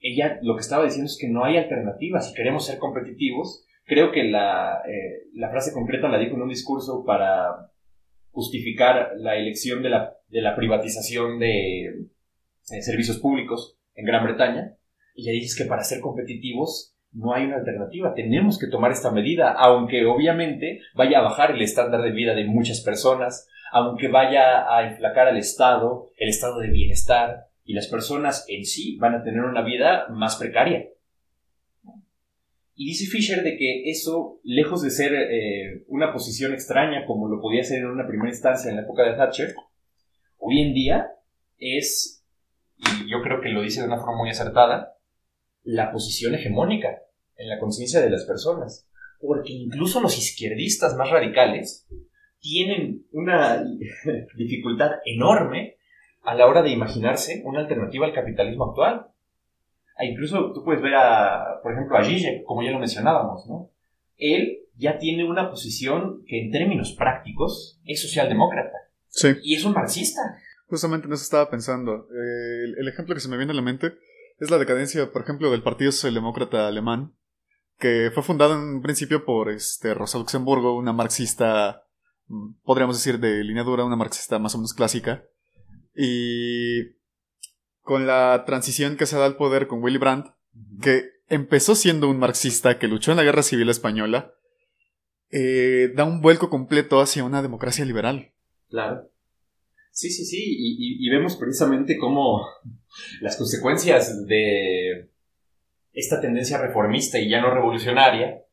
ella 0.00 0.38
lo 0.42 0.54
que 0.54 0.62
estaba 0.62 0.84
diciendo 0.84 1.06
es 1.06 1.18
que 1.20 1.28
no 1.28 1.44
hay 1.44 1.58
alternativa. 1.58 2.20
Si 2.20 2.34
queremos 2.34 2.64
ser 2.64 2.78
competitivos, 2.78 3.67
Creo 3.88 4.12
que 4.12 4.24
la, 4.24 4.82
eh, 4.86 5.48
frase 5.50 5.72
concreta 5.72 6.08
la 6.08 6.18
dijo 6.18 6.36
en 6.36 6.42
un 6.42 6.50
discurso 6.50 7.04
para 7.06 7.70
justificar 8.30 9.12
la 9.16 9.36
elección 9.36 9.82
de 9.82 9.88
la, 9.88 10.54
privatización 10.54 11.38
de, 11.38 12.04
servicios 12.60 13.18
públicos 13.18 13.78
en 13.94 14.04
Gran 14.04 14.24
Bretaña. 14.24 14.74
Y 15.14 15.24
ya 15.24 15.32
dices 15.32 15.56
que 15.56 15.64
para 15.64 15.84
ser 15.84 16.00
competitivos 16.00 16.94
no 17.12 17.32
hay 17.32 17.46
una 17.46 17.56
alternativa. 17.56 18.12
Tenemos 18.12 18.58
que 18.58 18.66
tomar 18.66 18.92
esta 18.92 19.10
medida, 19.10 19.52
aunque 19.52 20.04
obviamente 20.04 20.80
vaya 20.94 21.20
a 21.20 21.22
bajar 21.22 21.52
el 21.52 21.62
estándar 21.62 22.02
de 22.02 22.12
vida 22.12 22.34
de 22.34 22.44
muchas 22.44 22.82
personas, 22.82 23.48
aunque 23.72 24.08
vaya 24.08 24.70
a 24.70 24.86
enflacar 24.86 25.28
al 25.28 25.38
Estado, 25.38 26.10
el 26.18 26.28
estado 26.28 26.60
de 26.60 26.68
bienestar, 26.68 27.46
y 27.64 27.72
las 27.72 27.86
personas 27.86 28.44
en 28.48 28.66
sí 28.66 28.98
van 28.98 29.14
a 29.14 29.22
tener 29.22 29.40
una 29.40 29.62
vida 29.62 30.08
más 30.10 30.36
precaria. 30.36 30.88
Y 32.80 32.86
dice 32.90 33.06
Fisher 33.06 33.42
de 33.42 33.56
que 33.56 33.90
eso, 33.90 34.38
lejos 34.44 34.82
de 34.82 34.92
ser 34.92 35.12
eh, 35.12 35.82
una 35.88 36.12
posición 36.12 36.52
extraña 36.52 37.06
como 37.06 37.26
lo 37.26 37.40
podía 37.40 37.64
ser 37.64 37.78
en 37.80 37.86
una 37.86 38.06
primera 38.06 38.28
instancia 38.28 38.70
en 38.70 38.76
la 38.76 38.82
época 38.82 39.02
de 39.02 39.16
Thatcher, 39.16 39.52
hoy 40.36 40.62
en 40.62 40.74
día 40.74 41.10
es, 41.58 42.24
y 42.76 43.10
yo 43.10 43.20
creo 43.20 43.40
que 43.40 43.48
lo 43.48 43.62
dice 43.62 43.80
de 43.80 43.88
una 43.88 43.98
forma 43.98 44.18
muy 44.18 44.30
acertada, 44.30 44.96
la 45.64 45.90
posición 45.90 46.36
hegemónica 46.36 47.02
en 47.36 47.48
la 47.48 47.58
conciencia 47.58 48.00
de 48.00 48.10
las 48.10 48.24
personas. 48.26 48.88
Porque 49.20 49.54
incluso 49.54 50.00
los 50.00 50.16
izquierdistas 50.16 50.94
más 50.94 51.10
radicales 51.10 51.84
tienen 52.38 53.06
una 53.10 53.60
dificultad 54.36 54.92
enorme 55.04 55.78
a 56.22 56.36
la 56.36 56.46
hora 56.46 56.62
de 56.62 56.70
imaginarse 56.70 57.42
una 57.44 57.58
alternativa 57.58 58.06
al 58.06 58.14
capitalismo 58.14 58.66
actual. 58.66 59.08
E 59.98 60.06
incluso 60.06 60.52
tú 60.52 60.62
puedes 60.64 60.80
ver 60.80 60.94
a, 60.94 61.60
por 61.62 61.72
ejemplo, 61.72 61.96
a 61.96 62.04
Zizek, 62.04 62.44
como 62.44 62.62
ya 62.62 62.70
lo 62.70 62.78
mencionábamos, 62.78 63.46
¿no? 63.48 63.70
Él 64.16 64.60
ya 64.76 64.98
tiene 64.98 65.28
una 65.28 65.50
posición 65.50 66.22
que 66.26 66.44
en 66.44 66.50
términos 66.52 66.92
prácticos 66.92 67.80
es 67.84 68.00
socialdemócrata. 68.00 68.78
Sí. 69.08 69.28
Y 69.42 69.56
es 69.56 69.64
un 69.64 69.72
marxista. 69.72 70.20
Justamente 70.68 71.06
en 71.06 71.12
eso 71.14 71.22
estaba 71.22 71.50
pensando. 71.50 72.08
Eh, 72.10 72.74
el, 72.78 72.88
ejemplo 72.88 73.14
que 73.14 73.20
se 73.20 73.28
me 73.28 73.36
viene 73.36 73.52
a 73.52 73.56
la 73.56 73.62
mente 73.62 73.94
es 74.38 74.50
la 74.50 74.58
decadencia, 74.58 75.10
por 75.10 75.22
ejemplo, 75.22 75.50
del 75.50 75.62
Partido 75.62 75.90
Socialdemócrata 75.90 76.68
Alemán, 76.68 77.14
que 77.78 78.10
fue 78.14 78.22
fundado 78.22 78.54
en 78.54 78.60
un 78.60 78.82
principio 78.82 79.24
por 79.24 79.50
este, 79.50 79.94
Rosa 79.94 80.18
Luxemburgo, 80.18 80.76
una 80.76 80.92
marxista, 80.92 81.84
mm, 82.28 82.52
podríamos 82.62 82.96
decir, 82.96 83.18
de 83.18 83.42
línea 83.42 83.64
dura, 83.64 83.84
una 83.84 83.96
marxista 83.96 84.38
más 84.38 84.54
o 84.54 84.58
menos 84.58 84.74
clásica. 84.74 85.24
Y 85.96 86.97
con 87.88 88.06
la 88.06 88.44
transición 88.44 88.98
que 88.98 89.06
se 89.06 89.16
da 89.16 89.24
al 89.24 89.38
poder 89.38 89.66
con 89.66 89.82
Willy 89.82 89.96
Brandt, 89.96 90.26
que 90.82 91.04
empezó 91.30 91.74
siendo 91.74 92.10
un 92.10 92.18
marxista 92.18 92.78
que 92.78 92.86
luchó 92.86 93.12
en 93.12 93.16
la 93.16 93.22
Guerra 93.22 93.42
Civil 93.42 93.70
Española, 93.70 94.34
eh, 95.30 95.90
da 95.94 96.04
un 96.04 96.20
vuelco 96.20 96.50
completo 96.50 97.00
hacia 97.00 97.24
una 97.24 97.40
democracia 97.40 97.86
liberal. 97.86 98.34
Claro. 98.68 99.10
Sí, 99.90 100.10
sí, 100.10 100.26
sí, 100.26 100.36
y, 100.38 101.08
vemos 101.08 101.36
precisamente 101.36 101.96
cómo 101.96 102.46
las 103.22 103.38
consecuencias 103.38 104.26
de 104.26 105.08
esta 105.94 106.20
tendencia 106.20 106.58
reformista 106.58 107.18
y 107.18 107.30
ya 107.30 107.40
no 107.40 107.54
revolucionaria, 107.54 108.44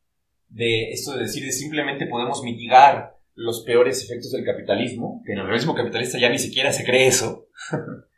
de 0.47 0.91
esto 0.91 1.11
de 1.11 1.23
decir 1.23 1.43
de 1.43 1.51
simplemente 1.51 2.07
podemos 2.07 2.41
mitigar 2.41 3.17
los 3.33 3.65
peores 3.65 4.01
efectos 4.01 4.31
del 4.31 4.45
capitalismo, 4.45 5.21
que 5.25 5.33
en 5.33 5.39
el 5.39 5.47
realismo 5.47 5.75
capitalista 5.75 6.17
ya 6.17 6.29
ni 6.29 6.39
siquiera 6.39 6.71
se 6.71 6.85
cree 6.85 7.07
eso, 7.07 7.49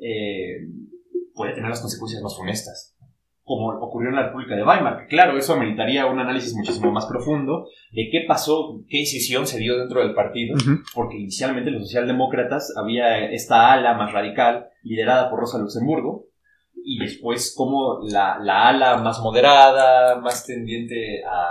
eh, 0.00 0.66
puede 1.34 1.54
tener 1.54 1.70
las 1.70 1.80
consecuencias 1.80 2.22
más 2.22 2.36
funestas, 2.36 2.96
como 3.42 3.68
ocurrió 3.68 4.10
en 4.10 4.16
la 4.16 4.26
República 4.26 4.54
de 4.54 4.64
Weimar, 4.64 4.98
que 4.98 5.06
claro, 5.06 5.36
eso 5.36 5.54
ameritaría 5.54 6.06
un 6.06 6.18
análisis 6.18 6.54
muchísimo 6.54 6.92
más 6.92 7.06
profundo 7.06 7.66
de 7.92 8.08
qué 8.10 8.24
pasó, 8.26 8.82
qué 8.88 8.98
decisión 8.98 9.46
se 9.46 9.58
dio 9.58 9.78
dentro 9.78 10.00
del 10.00 10.14
partido, 10.14 10.56
porque 10.94 11.16
inicialmente 11.16 11.70
los 11.70 11.82
socialdemócratas 11.82 12.72
había 12.76 13.30
esta 13.30 13.72
ala 13.72 13.94
más 13.94 14.12
radical 14.12 14.68
liderada 14.82 15.30
por 15.30 15.40
Rosa 15.40 15.58
Luxemburgo, 15.58 16.26
y 16.82 16.98
después 16.98 17.54
como 17.56 18.00
la, 18.08 18.38
la 18.38 18.68
ala 18.68 18.98
más 18.98 19.20
moderada, 19.20 20.20
más 20.20 20.46
tendiente 20.46 21.22
a, 21.24 21.50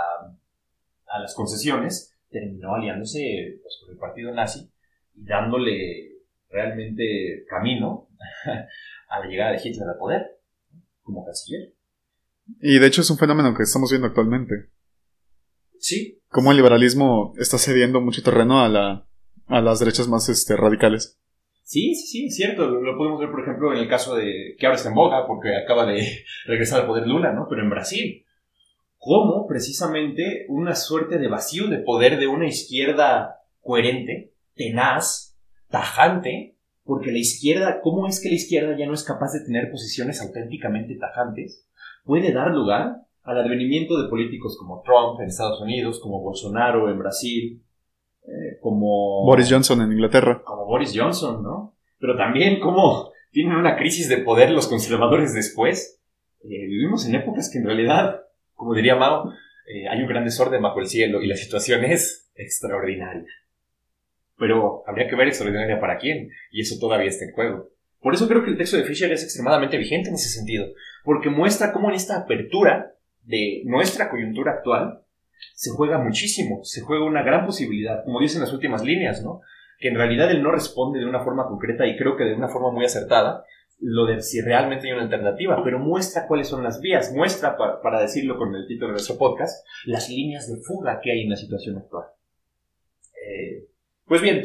a 1.06 1.18
las 1.20 1.34
concesiones, 1.34 2.16
terminó 2.30 2.74
aliándose 2.74 3.58
pues, 3.62 3.78
con 3.80 3.92
el 3.92 3.98
partido 3.98 4.32
nazi 4.32 4.70
y 5.14 5.24
dándole 5.24 6.10
realmente 6.48 7.44
camino 7.48 8.08
a 9.08 9.20
la 9.20 9.26
llegada 9.26 9.52
de 9.52 9.60
Hitler 9.62 9.88
al 9.88 9.98
poder 9.98 10.40
como 11.02 11.24
canciller. 11.24 11.74
Y 12.60 12.78
de 12.78 12.86
hecho 12.86 13.00
es 13.02 13.10
un 13.10 13.18
fenómeno 13.18 13.54
que 13.54 13.62
estamos 13.62 13.90
viendo 13.90 14.08
actualmente. 14.08 14.70
Sí. 15.78 16.20
Como 16.28 16.50
el 16.50 16.58
liberalismo 16.58 17.32
está 17.38 17.58
cediendo 17.58 18.00
mucho 18.00 18.22
terreno 18.22 18.60
a, 18.60 18.68
la, 18.68 19.06
a 19.46 19.60
las 19.60 19.78
derechas 19.78 20.08
más 20.08 20.28
este, 20.28 20.56
radicales. 20.56 21.18
Sí, 21.62 21.94
sí, 21.94 22.06
sí, 22.06 22.26
es 22.26 22.36
cierto. 22.36 22.68
Lo, 22.68 22.96
podemos 22.96 23.20
ver, 23.20 23.30
por 23.30 23.42
ejemplo, 23.42 23.72
en 23.72 23.78
el 23.78 23.88
caso 23.88 24.16
de 24.16 24.56
que 24.58 24.66
ahora 24.66 24.76
está 24.76 24.88
en 24.88 24.94
boga 24.94 25.26
porque 25.26 25.56
acaba 25.56 25.86
de 25.86 26.24
regresar 26.46 26.80
al 26.80 26.86
poder 26.86 27.06
Lula, 27.06 27.32
¿no? 27.32 27.46
Pero 27.48 27.62
en 27.62 27.70
Brasil, 27.70 28.24
cómo 28.98 29.46
precisamente 29.46 30.46
una 30.48 30.74
suerte 30.74 31.18
de 31.18 31.28
vacío 31.28 31.68
de 31.68 31.78
poder 31.78 32.18
de 32.18 32.26
una 32.26 32.46
izquierda 32.46 33.36
coherente, 33.60 34.34
tenaz, 34.54 35.38
tajante, 35.68 36.56
porque 36.90 37.12
la 37.12 37.18
izquierda, 37.18 37.80
¿cómo 37.82 38.08
es 38.08 38.20
que 38.20 38.30
la 38.30 38.34
izquierda 38.34 38.76
ya 38.76 38.84
no 38.84 38.94
es 38.94 39.04
capaz 39.04 39.32
de 39.32 39.44
tener 39.44 39.70
posiciones 39.70 40.20
auténticamente 40.20 40.96
tajantes? 40.96 41.64
Puede 42.02 42.32
dar 42.32 42.50
lugar 42.50 42.96
al 43.22 43.38
advenimiento 43.38 44.02
de 44.02 44.08
políticos 44.08 44.56
como 44.58 44.82
Trump 44.82 45.20
en 45.20 45.28
Estados 45.28 45.60
Unidos, 45.60 46.00
como 46.02 46.20
Bolsonaro 46.20 46.90
en 46.90 46.98
Brasil, 46.98 47.62
eh, 48.24 48.58
como... 48.60 49.24
Boris 49.24 49.48
Johnson 49.48 49.82
en 49.82 49.92
Inglaterra. 49.92 50.42
Como 50.44 50.66
Boris 50.66 50.92
Johnson, 50.92 51.44
¿no? 51.44 51.76
Pero 52.00 52.16
también 52.16 52.58
como 52.58 53.12
tienen 53.30 53.54
una 53.54 53.76
crisis 53.76 54.08
de 54.08 54.16
poder 54.18 54.50
los 54.50 54.66
conservadores 54.66 55.32
después. 55.32 56.02
Eh, 56.42 56.66
vivimos 56.66 57.06
en 57.06 57.14
épocas 57.14 57.48
que 57.52 57.58
en 57.58 57.66
realidad 57.66 58.22
como 58.60 58.74
diría 58.74 58.94
Mao, 58.94 59.32
eh, 59.72 59.88
hay 59.88 60.02
un 60.02 60.06
gran 60.06 60.22
desorden 60.22 60.60
bajo 60.60 60.80
el 60.80 60.86
cielo 60.86 61.22
y 61.22 61.26
la 61.26 61.36
situación 61.36 61.82
es 61.82 62.30
extraordinaria. 62.34 63.30
Pero 64.40 64.82
habría 64.88 65.06
que 65.06 65.14
ver 65.14 65.28
extraordinaria 65.28 65.78
para 65.78 65.98
quién, 65.98 66.30
y 66.50 66.62
eso 66.62 66.74
todavía 66.80 67.08
está 67.08 67.26
en 67.26 67.32
juego. 67.32 67.70
Por 68.00 68.14
eso 68.14 68.26
creo 68.26 68.42
que 68.42 68.50
el 68.50 68.56
texto 68.56 68.76
de 68.76 68.84
Fisher 68.84 69.12
es 69.12 69.22
extremadamente 69.22 69.76
vigente 69.76 70.08
en 70.08 70.14
ese 70.14 70.30
sentido, 70.30 70.66
porque 71.04 71.30
muestra 71.30 71.72
cómo 71.72 71.90
en 71.90 71.94
esta 71.94 72.16
apertura 72.16 72.94
de 73.22 73.62
nuestra 73.66 74.10
coyuntura 74.10 74.52
actual 74.52 75.02
se 75.54 75.70
juega 75.70 75.98
muchísimo, 75.98 76.64
se 76.64 76.80
juega 76.80 77.04
una 77.04 77.22
gran 77.22 77.46
posibilidad, 77.46 78.02
como 78.04 78.20
dicen 78.20 78.40
las 78.40 78.52
últimas 78.52 78.82
líneas, 78.82 79.22
¿no? 79.22 79.42
Que 79.78 79.88
en 79.88 79.96
realidad 79.96 80.30
él 80.30 80.42
no 80.42 80.50
responde 80.50 80.98
de 80.98 81.06
una 81.06 81.22
forma 81.22 81.46
concreta 81.46 81.86
y 81.86 81.96
creo 81.96 82.16
que 82.16 82.24
de 82.24 82.34
una 82.34 82.48
forma 82.48 82.72
muy 82.72 82.84
acertada, 82.84 83.44
lo 83.78 84.06
de 84.06 84.20
si 84.20 84.40
realmente 84.40 84.86
hay 84.86 84.92
una 84.92 85.02
alternativa, 85.02 85.62
pero 85.64 85.78
muestra 85.78 86.26
cuáles 86.26 86.48
son 86.48 86.62
las 86.62 86.80
vías, 86.80 87.12
muestra, 87.14 87.56
para 87.56 88.00
decirlo 88.00 88.36
con 88.36 88.54
el 88.54 88.66
título 88.66 88.88
de 88.88 88.92
nuestro 88.92 89.16
podcast, 89.16 89.66
las 89.86 90.08
líneas 90.08 90.50
de 90.50 90.60
fuga 90.62 91.00
que 91.02 91.12
hay 91.12 91.22
en 91.22 91.30
la 91.30 91.36
situación 91.36 91.78
actual. 91.78 92.04
Eh, 93.26 93.69
pues 94.10 94.22
bien, 94.22 94.42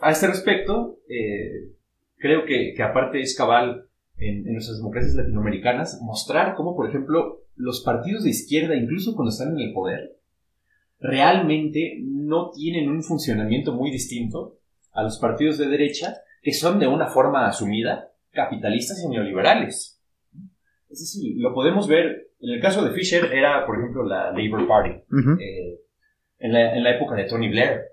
a 0.00 0.12
este 0.12 0.28
respecto, 0.28 0.96
eh, 1.06 1.74
creo 2.16 2.46
que, 2.46 2.74
aparte 2.82 3.20
es 3.20 3.36
cabal 3.36 3.84
en, 4.16 4.46
en, 4.46 4.54
nuestras 4.54 4.78
democracias 4.78 5.14
latinoamericanas 5.14 6.00
mostrar 6.00 6.54
cómo, 6.54 6.74
por 6.74 6.88
ejemplo, 6.88 7.42
los 7.54 7.82
partidos 7.82 8.24
de 8.24 8.30
izquierda, 8.30 8.74
incluso 8.74 9.14
cuando 9.14 9.28
están 9.28 9.50
en 9.50 9.60
el 9.60 9.74
poder, 9.74 10.16
realmente 10.98 11.98
no 12.02 12.50
tienen 12.52 12.88
un 12.88 13.02
funcionamiento 13.02 13.74
muy 13.74 13.90
distinto 13.90 14.56
a 14.92 15.02
los 15.02 15.18
partidos 15.18 15.58
de 15.58 15.66
derecha, 15.66 16.14
que 16.40 16.54
son 16.54 16.78
de 16.78 16.86
una 16.86 17.08
forma 17.08 17.46
asumida 17.46 18.08
capitalistas 18.30 19.04
y 19.04 19.08
neoliberales. 19.10 20.02
Es 20.88 20.98
decir, 20.98 21.34
lo 21.36 21.52
podemos 21.52 21.88
ver, 21.88 22.30
en 22.40 22.54
el 22.54 22.60
caso 22.62 22.82
de 22.82 22.94
Fisher 22.94 23.34
era, 23.34 23.66
por 23.66 23.78
ejemplo, 23.78 24.02
la 24.02 24.32
Labour 24.32 24.66
Party, 24.66 24.92
eh, 25.42 25.78
en, 26.38 26.52
la, 26.54 26.96
época 26.96 27.16
de 27.16 27.24
Tony 27.24 27.50
Blair. 27.50 27.91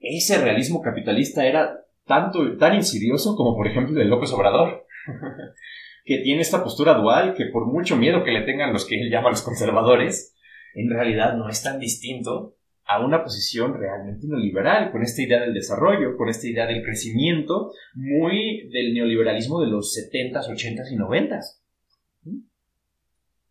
Ese 0.00 0.38
realismo 0.38 0.80
capitalista 0.80 1.46
era 1.46 1.84
tanto, 2.06 2.56
tan 2.56 2.74
insidioso 2.74 3.36
como, 3.36 3.54
por 3.54 3.68
ejemplo, 3.68 4.00
el 4.00 4.08
López 4.08 4.32
Obrador, 4.32 4.86
que 6.04 6.18
tiene 6.18 6.40
esta 6.40 6.64
postura 6.64 6.94
dual 6.94 7.34
que 7.34 7.46
por 7.46 7.66
mucho 7.66 7.96
miedo 7.96 8.24
que 8.24 8.32
le 8.32 8.42
tengan 8.42 8.72
los 8.72 8.86
que 8.86 9.00
él 9.00 9.10
llama 9.10 9.30
los 9.30 9.42
conservadores, 9.42 10.34
en 10.74 10.90
realidad 10.90 11.36
no 11.36 11.48
es 11.48 11.62
tan 11.62 11.78
distinto 11.78 12.56
a 12.84 13.04
una 13.04 13.22
posición 13.22 13.74
realmente 13.78 14.26
neoliberal, 14.26 14.90
con 14.90 15.02
esta 15.02 15.22
idea 15.22 15.40
del 15.40 15.54
desarrollo, 15.54 16.16
con 16.16 16.28
esta 16.28 16.48
idea 16.48 16.66
del 16.66 16.82
crecimiento, 16.82 17.70
muy 17.94 18.68
del 18.70 18.94
neoliberalismo 18.94 19.60
de 19.60 19.68
los 19.68 19.96
70s, 19.96 20.48
80s 20.48 20.90
y 20.90 20.96
90s. 20.96 21.60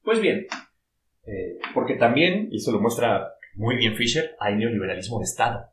Pues 0.03 0.19
bien, 0.19 0.47
eh, 1.25 1.57
porque 1.73 1.95
también, 1.95 2.49
y 2.51 2.57
eso 2.57 2.71
lo 2.71 2.81
muestra 2.81 3.29
muy 3.55 3.77
bien 3.77 3.95
Fisher, 3.95 4.35
hay 4.39 4.55
neoliberalismo 4.55 5.19
de 5.19 5.25
Estado. 5.25 5.69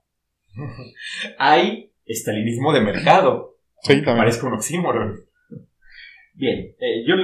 Hay 1.38 1.92
estalinismo 2.04 2.72
de 2.72 2.80
mercado. 2.80 3.56
Sí, 3.82 4.02
Parezca 4.02 4.46
un 4.46 4.54
oxímoron. 4.54 5.20
Bien, 6.34 6.74
eh, 6.80 7.04
yo 7.06 7.14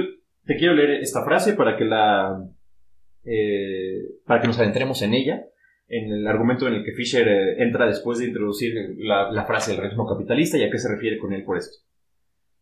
te 0.44 0.56
quiero 0.56 0.74
leer 0.74 1.02
esta 1.02 1.24
frase 1.24 1.54
para 1.54 1.76
que 1.76 1.84
la... 1.84 2.44
Eh, 3.24 4.20
para 4.26 4.40
que 4.40 4.48
nos 4.48 4.58
adentremos 4.58 5.00
en 5.02 5.14
ella 5.14 5.44
en 5.92 6.10
el 6.10 6.26
argumento 6.26 6.66
en 6.66 6.74
el 6.74 6.84
que 6.84 6.92
Fisher 6.92 7.28
eh, 7.28 7.62
entra 7.62 7.86
después 7.86 8.18
de 8.18 8.24
introducir 8.26 8.72
la, 8.96 9.44
frase 9.46 9.72
del 9.72 9.80
realismo 9.80 10.06
capitalista 10.06 10.56
y 10.56 10.64
a 10.64 10.70
qué 10.70 10.78
se 10.78 10.88
refiere 10.88 11.18
con 11.18 11.34
él 11.34 11.44
por 11.44 11.58
esto. 11.58 11.84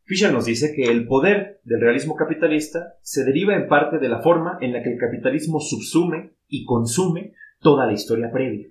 Fisher 0.03 0.33
nos 0.33 0.47
dice 0.47 0.75
que 0.75 0.91
el 0.91 1.07
poder 1.07 1.61
del 1.63 1.81
realismo 1.81 2.17
capitalista 2.17 2.95
se 3.03 3.25
deriva 3.25 3.55
en 3.55 3.69
parte 3.69 3.99
de 3.99 4.09
la 4.09 4.21
forma 4.21 4.59
en 4.61 4.73
la 4.73 4.83
que 4.83 4.91
el 4.91 4.99
capitalismo 4.99 5.61
subsume 5.61 6.33
y 6.49 6.65
consume 6.65 7.35
toda 7.61 7.87
la 7.87 7.93
historia 7.93 8.33
previa. 8.33 8.67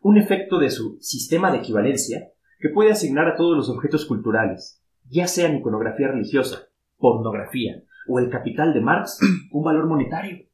Un 0.00 0.18
efecto 0.18 0.58
de 0.58 0.70
su 0.70 0.98
sistema 1.00 1.52
de 1.52 1.58
equivalencia 1.58 2.30
que 2.58 2.70
puede 2.70 2.90
asignar 2.90 3.28
a 3.28 3.36
todos 3.36 3.56
los 3.56 3.68
objetos 3.68 4.06
culturales, 4.06 4.82
ya 5.08 5.26
sean 5.26 5.56
iconografía 5.56 6.08
religiosa, 6.08 6.68
pornografía 6.98 7.82
o 8.08 8.18
el 8.18 8.30
capital 8.30 8.74
de 8.74 8.80
Marx, 8.80 9.18
un 9.52 9.62
valor 9.64 9.86
monetario. 9.86 10.46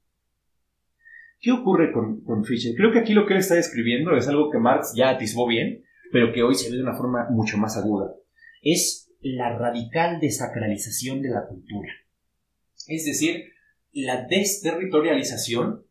¿Qué 1.41 1.53
ocurre 1.53 1.93
con, 1.93 2.45
Fischer? 2.45 2.75
Creo 2.75 2.93
que 2.93 2.99
aquí 2.99 3.13
lo 3.13 3.27
que 3.27 3.35
él 3.35 3.41
está 3.41 3.55
describiendo 3.55 4.17
es 4.17 4.27
algo 4.27 4.51
que 4.51 4.59
Marx 4.59 4.95
ya 4.97 5.11
atisbó 5.11 5.47
bien, 5.47 5.85
pero 6.11 6.33
que 6.33 6.43
hoy 6.43 6.55
se 6.55 6.71
ve 6.71 6.77
de 6.77 6.83
una 6.83 6.97
forma 6.97 7.29
mucho 7.31 7.59
más 7.59 7.77
aguda. 7.77 8.13
Es 8.63 9.13
la 9.21 9.57
radical 9.57 10.19
desacralización 10.21 11.23
de 11.23 11.31
la 11.31 11.47
cultura. 11.47 11.91
Es 12.89 13.05
decir, 13.05 13.45
la 13.93 14.27
desterritorialización, 14.27 15.85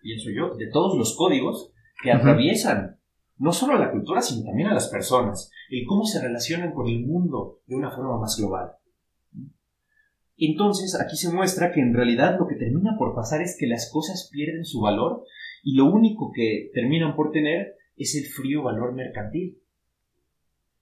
pienso 0.00 0.30
yo, 0.30 0.56
de 0.56 0.68
todos 0.70 0.98
los 0.98 1.16
códigos 1.16 1.72
que 2.02 2.12
atraviesan 2.12 2.98
no 3.38 3.52
solo 3.52 3.74
a 3.74 3.78
la 3.78 3.90
cultura, 3.90 4.20
sino 4.20 4.44
también 4.44 4.68
a 4.68 4.74
las 4.74 4.88
personas, 4.88 5.50
y 5.70 5.84
cómo 5.84 6.04
se 6.04 6.20
relacionan 6.20 6.72
con 6.72 6.88
el 6.88 7.06
mundo 7.06 7.60
de 7.66 7.74
una 7.74 7.90
forma 7.90 8.18
más 8.18 8.36
global. 8.38 8.72
Entonces 10.36 10.98
aquí 10.98 11.16
se 11.16 11.32
muestra 11.32 11.72
que 11.72 11.80
en 11.80 11.94
realidad 11.94 12.38
lo 12.38 12.46
que 12.46 12.56
termina 12.56 12.96
por 12.98 13.14
pasar 13.14 13.42
es 13.42 13.56
que 13.58 13.66
las 13.66 13.90
cosas 13.90 14.28
pierden 14.32 14.64
su 14.64 14.80
valor 14.80 15.24
y 15.62 15.74
lo 15.76 15.86
único 15.86 16.32
que 16.34 16.70
terminan 16.72 17.14
por 17.14 17.30
tener 17.30 17.76
es 17.96 18.14
el 18.14 18.24
frío 18.24 18.62
valor 18.62 18.94
mercantil. 18.94 19.58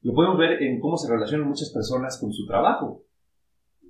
Lo 0.03 0.15
podemos 0.15 0.39
ver 0.39 0.63
en 0.63 0.79
cómo 0.79 0.97
se 0.97 1.11
relacionan 1.11 1.49
muchas 1.49 1.71
personas 1.71 2.19
con 2.21 2.33
su 2.33 2.47
trabajo. 2.47 3.03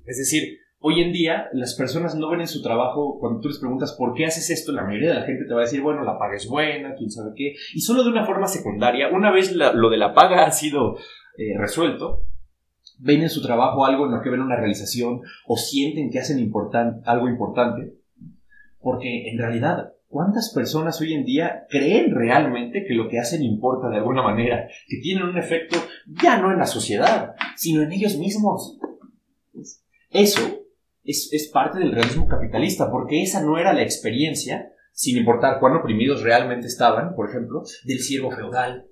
Es 0.06 0.16
decir, 0.16 0.58
hoy 0.80 1.02
en 1.02 1.12
día 1.12 1.48
las 1.52 1.74
personas 1.74 2.14
no 2.14 2.30
ven 2.30 2.40
en 2.40 2.48
su 2.48 2.62
trabajo, 2.62 3.18
cuando 3.18 3.40
tú 3.40 3.48
les 3.48 3.58
preguntas 3.58 3.94
por 3.98 4.14
qué 4.14 4.26
haces 4.26 4.50
esto, 4.50 4.72
la 4.72 4.84
mayoría 4.84 5.10
de 5.10 5.20
la 5.20 5.26
gente 5.26 5.44
te 5.44 5.54
va 5.54 5.60
a 5.60 5.64
decir, 5.64 5.82
bueno, 5.82 6.04
la 6.04 6.18
paga 6.18 6.36
es 6.36 6.48
buena, 6.48 6.94
quién 6.94 7.10
sabe 7.10 7.32
qué, 7.36 7.54
y 7.74 7.80
solo 7.80 8.04
de 8.04 8.10
una 8.10 8.24
forma 8.24 8.46
secundaria, 8.46 9.08
una 9.08 9.30
vez 9.30 9.52
lo 9.52 9.90
de 9.90 9.96
la 9.96 10.14
paga 10.14 10.44
ha 10.44 10.50
sido 10.50 10.96
eh, 11.36 11.56
resuelto, 11.58 12.22
ven 12.98 13.22
en 13.22 13.30
su 13.30 13.42
trabajo 13.42 13.84
algo 13.84 14.06
en 14.06 14.12
lo 14.12 14.22
que 14.22 14.30
ven 14.30 14.40
una 14.40 14.56
realización 14.56 15.20
o 15.46 15.56
sienten 15.56 16.10
que 16.10 16.18
hacen 16.18 16.52
algo 17.04 17.28
importante. 17.28 17.94
Porque 18.80 19.28
en 19.30 19.38
realidad, 19.38 19.92
¿cuántas 20.08 20.52
personas 20.52 21.00
hoy 21.00 21.14
en 21.14 21.24
día 21.24 21.66
creen 21.68 22.14
realmente 22.14 22.84
que 22.86 22.94
lo 22.94 23.08
que 23.08 23.18
hacen 23.18 23.42
importa 23.42 23.88
de 23.88 23.98
alguna 23.98 24.22
manera? 24.22 24.68
Que 24.88 24.98
tienen 24.98 25.24
un 25.24 25.38
efecto 25.38 25.76
ya 26.06 26.40
no 26.40 26.52
en 26.52 26.58
la 26.58 26.66
sociedad, 26.66 27.34
sino 27.56 27.82
en 27.82 27.92
ellos 27.92 28.16
mismos. 28.16 28.78
Eso 30.10 30.67
es, 31.08 31.30
es 31.32 31.48
parte 31.48 31.78
del 31.78 31.92
realismo 31.92 32.28
capitalista, 32.28 32.90
porque 32.90 33.22
esa 33.22 33.42
no 33.42 33.58
era 33.58 33.72
la 33.72 33.82
experiencia 33.82 34.72
sin 34.92 35.16
importar 35.16 35.58
cuán 35.60 35.76
oprimidos 35.76 36.22
realmente 36.22 36.66
estaban, 36.66 37.14
por 37.14 37.30
ejemplo, 37.30 37.62
del 37.84 38.00
siervo 38.00 38.30
feudal, 38.30 38.86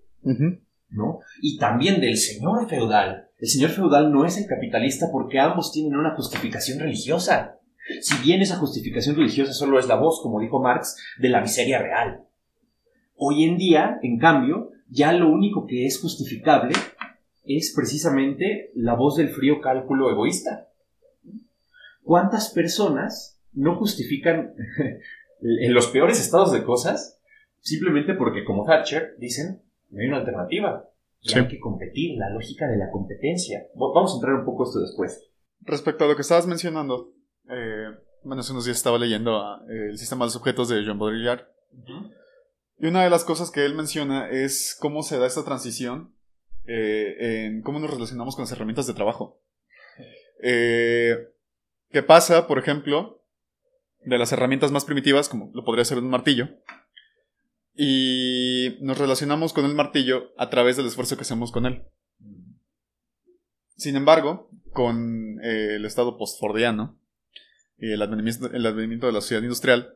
¿no? 0.88 1.18
Y 1.42 1.58
también 1.58 2.00
del 2.00 2.16
señor 2.16 2.68
feudal. 2.68 3.28
El 3.38 3.48
señor 3.48 3.70
feudal 3.70 4.12
no 4.12 4.24
es 4.24 4.38
el 4.38 4.46
capitalista 4.46 5.08
porque 5.12 5.40
ambos 5.40 5.72
tienen 5.72 5.96
una 5.96 6.14
justificación 6.14 6.78
religiosa. 6.78 7.58
Si 8.00 8.22
bien 8.22 8.40
esa 8.40 8.56
justificación 8.56 9.16
religiosa 9.16 9.52
solo 9.52 9.78
es 9.78 9.88
la 9.88 9.96
voz, 9.96 10.20
como 10.22 10.40
dijo 10.40 10.62
Marx, 10.62 10.96
de 11.18 11.28
la 11.28 11.40
miseria 11.40 11.80
real. 11.80 12.22
Hoy 13.16 13.44
en 13.44 13.56
día, 13.58 13.98
en 14.02 14.18
cambio, 14.18 14.70
ya 14.88 15.12
lo 15.12 15.28
único 15.28 15.66
que 15.66 15.86
es 15.86 16.00
justificable 16.00 16.72
es 17.44 17.72
precisamente 17.74 18.70
la 18.74 18.94
voz 18.94 19.16
del 19.16 19.30
frío 19.30 19.60
cálculo 19.60 20.10
egoísta. 20.10 20.68
¿Cuántas 22.06 22.50
personas 22.50 23.42
no 23.52 23.74
justifican 23.74 24.54
en 25.40 25.74
los 25.74 25.88
peores 25.88 26.20
estados 26.20 26.52
de 26.52 26.62
cosas 26.62 27.20
simplemente 27.58 28.14
porque, 28.14 28.44
como 28.44 28.64
Thatcher, 28.64 29.16
dicen, 29.18 29.64
no 29.90 30.00
hay 30.00 30.06
una 30.06 30.18
alternativa? 30.18 30.88
Y 31.20 31.36
hay 31.36 31.48
que 31.48 31.58
competir, 31.58 32.16
la 32.16 32.30
lógica 32.30 32.68
de 32.68 32.76
la 32.76 32.92
competencia. 32.92 33.66
Vamos 33.74 34.12
a 34.12 34.14
entrar 34.18 34.34
un 34.36 34.44
poco 34.44 34.62
esto 34.62 34.78
después. 34.78 35.28
Respecto 35.62 36.04
a 36.04 36.06
lo 36.06 36.14
que 36.14 36.22
estabas 36.22 36.46
mencionando, 36.46 37.12
eh, 37.50 37.88
bueno, 38.22 38.42
hace 38.42 38.52
unos 38.52 38.66
días 38.66 38.76
estaba 38.76 38.98
leyendo 38.98 39.40
ah, 39.40 39.64
el 39.68 39.98
sistema 39.98 40.26
de 40.26 40.30
sujetos 40.30 40.68
de 40.68 40.84
Jean 40.84 41.00
Baudrillard. 41.00 41.40
Y 42.78 42.86
una 42.86 43.02
de 43.02 43.10
las 43.10 43.24
cosas 43.24 43.50
que 43.50 43.64
él 43.64 43.74
menciona 43.74 44.30
es 44.30 44.78
cómo 44.80 45.02
se 45.02 45.18
da 45.18 45.26
esta 45.26 45.44
transición 45.44 46.14
eh, 46.68 47.46
en 47.46 47.62
cómo 47.62 47.80
nos 47.80 47.90
relacionamos 47.90 48.36
con 48.36 48.44
las 48.44 48.52
herramientas 48.52 48.86
de 48.86 48.94
trabajo. 48.94 49.40
Eh, 50.40 51.32
¿Qué 51.90 52.02
pasa, 52.02 52.46
por 52.46 52.58
ejemplo, 52.58 53.22
de 54.04 54.18
las 54.18 54.32
herramientas 54.32 54.72
más 54.72 54.84
primitivas, 54.84 55.28
como 55.28 55.50
lo 55.54 55.64
podría 55.64 55.84
ser 55.84 55.98
un 55.98 56.10
martillo? 56.10 56.48
Y 57.74 58.76
nos 58.80 58.98
relacionamos 58.98 59.52
con 59.52 59.64
el 59.64 59.74
martillo 59.74 60.32
a 60.38 60.48
través 60.48 60.76
del 60.76 60.86
esfuerzo 60.86 61.16
que 61.16 61.22
hacemos 61.22 61.52
con 61.52 61.66
él. 61.66 61.84
Sin 63.76 63.96
embargo, 63.96 64.50
con 64.72 65.38
el 65.42 65.84
estado 65.84 66.16
postfordiano, 66.16 66.98
el 67.78 68.00
advenimiento, 68.00 68.50
el 68.52 68.64
advenimiento 68.64 69.06
de 69.06 69.12
la 69.12 69.20
sociedad 69.20 69.42
industrial, 69.42 69.94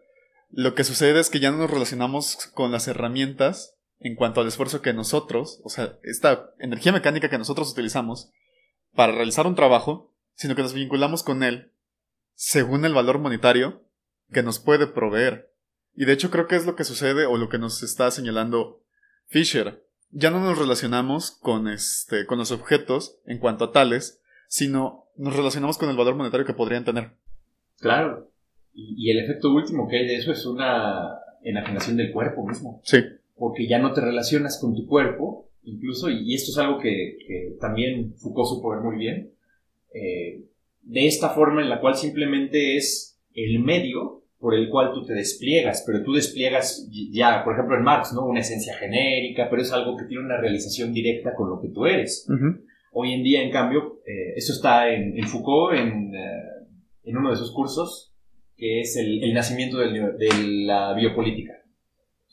lo 0.50 0.74
que 0.74 0.84
sucede 0.84 1.20
es 1.20 1.30
que 1.30 1.40
ya 1.40 1.50
no 1.50 1.58
nos 1.58 1.70
relacionamos 1.70 2.50
con 2.54 2.72
las 2.72 2.88
herramientas 2.88 3.76
en 4.00 4.16
cuanto 4.16 4.40
al 4.40 4.48
esfuerzo 4.48 4.82
que 4.82 4.92
nosotros, 4.92 5.60
o 5.64 5.68
sea, 5.68 5.98
esta 6.02 6.50
energía 6.58 6.92
mecánica 6.92 7.30
que 7.30 7.38
nosotros 7.38 7.70
utilizamos 7.70 8.32
para 8.94 9.12
realizar 9.12 9.46
un 9.46 9.54
trabajo, 9.54 10.12
sino 10.34 10.54
que 10.56 10.62
nos 10.62 10.74
vinculamos 10.74 11.22
con 11.22 11.42
él 11.42 11.72
según 12.40 12.86
el 12.86 12.94
valor 12.94 13.18
monetario 13.18 13.82
que 14.32 14.42
nos 14.42 14.60
puede 14.60 14.86
proveer. 14.86 15.50
Y 15.94 16.06
de 16.06 16.14
hecho 16.14 16.30
creo 16.30 16.46
que 16.46 16.56
es 16.56 16.64
lo 16.64 16.74
que 16.74 16.84
sucede 16.84 17.26
o 17.26 17.36
lo 17.36 17.50
que 17.50 17.58
nos 17.58 17.82
está 17.82 18.10
señalando 18.10 18.80
Fisher. 19.26 19.84
Ya 20.10 20.30
no 20.30 20.40
nos 20.40 20.56
relacionamos 20.56 21.32
con 21.32 21.68
este 21.68 22.24
con 22.24 22.38
los 22.38 22.50
objetos 22.50 23.18
en 23.26 23.40
cuanto 23.40 23.66
a 23.66 23.72
tales, 23.72 24.22
sino 24.48 25.04
nos 25.18 25.36
relacionamos 25.36 25.76
con 25.76 25.90
el 25.90 25.98
valor 25.98 26.14
monetario 26.14 26.46
que 26.46 26.54
podrían 26.54 26.86
tener. 26.86 27.10
Claro. 27.78 28.30
Y, 28.72 29.10
el 29.10 29.18
efecto 29.18 29.52
último 29.52 29.86
que 29.86 29.98
hay 29.98 30.06
de 30.06 30.16
eso 30.16 30.32
es 30.32 30.46
una 30.46 31.18
enajenación 31.42 31.98
del 31.98 32.10
cuerpo 32.10 32.46
mismo. 32.46 32.80
Sí. 32.84 33.00
Porque 33.36 33.68
ya 33.68 33.78
no 33.78 33.92
te 33.92 34.00
relacionas 34.00 34.58
con 34.58 34.74
tu 34.74 34.86
cuerpo, 34.86 35.50
incluso, 35.64 36.08
y, 36.08 36.34
esto 36.34 36.52
es 36.52 36.58
algo 36.58 36.78
que, 36.78 37.56
también 37.60 38.14
Foucault 38.16 38.48
supo 38.48 38.70
ver 38.70 38.80
muy 38.80 38.96
bien, 38.96 39.34
eh, 39.92 40.46
de 40.82 41.06
esta 41.06 41.30
forma 41.30 41.62
en 41.62 41.68
la 41.68 41.80
cual 41.80 41.96
simplemente 41.96 42.76
es 42.76 43.20
el 43.34 43.60
medio 43.60 44.24
por 44.38 44.54
el 44.54 44.70
cual 44.70 44.92
tú 44.94 45.04
te 45.04 45.12
despliegas, 45.12 45.84
pero 45.86 46.02
tú 46.02 46.14
despliegas 46.14 46.88
ya, 47.12 47.44
por 47.44 47.54
ejemplo 47.54 47.76
en 47.76 47.82
Marx, 47.82 48.12
¿no? 48.14 48.24
Una 48.26 48.40
esencia 48.40 48.74
genérica, 48.74 49.48
pero 49.50 49.60
es 49.60 49.70
algo 49.70 49.96
que 49.96 50.06
tiene 50.06 50.24
una 50.24 50.40
realización 50.40 50.94
directa 50.94 51.34
con 51.34 51.50
lo 51.50 51.60
que 51.60 51.68
tú 51.68 51.84
eres. 51.84 52.26
Hoy 52.92 53.12
en 53.12 53.22
día, 53.22 53.42
en 53.42 53.50
cambio, 53.50 54.00
eh, 54.06 54.32
esto 54.36 54.52
está 54.52 54.92
en, 54.92 55.22
Foucault, 55.24 55.78
en, 55.78 56.14
eh, 56.14 56.42
en 57.04 57.16
uno 57.16 57.30
de 57.30 57.36
sus 57.36 57.52
cursos, 57.52 58.10
que 58.56 58.80
es 58.80 58.96
el, 58.96 59.32
nacimiento 59.34 59.78
de 59.78 60.28
la 60.64 60.94
biopolítica, 60.94 61.54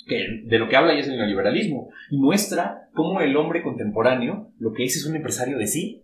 que 0.08 0.26
de 0.46 0.60
lo 0.60 0.70
que 0.70 0.76
habla 0.76 0.94
y 0.94 1.00
es 1.00 1.08
el 1.08 1.18
neoliberalismo, 1.18 1.90
y 2.10 2.18
muestra 2.18 2.90
cómo 2.94 3.20
el 3.22 3.36
hombre 3.36 3.64
contemporáneo 3.64 4.52
lo 4.60 4.74
que 4.74 4.86
es 4.86 4.96
es 4.96 5.06
un 5.06 5.16
empresario 5.16 5.58
de 5.58 5.68
sí. 5.68 6.04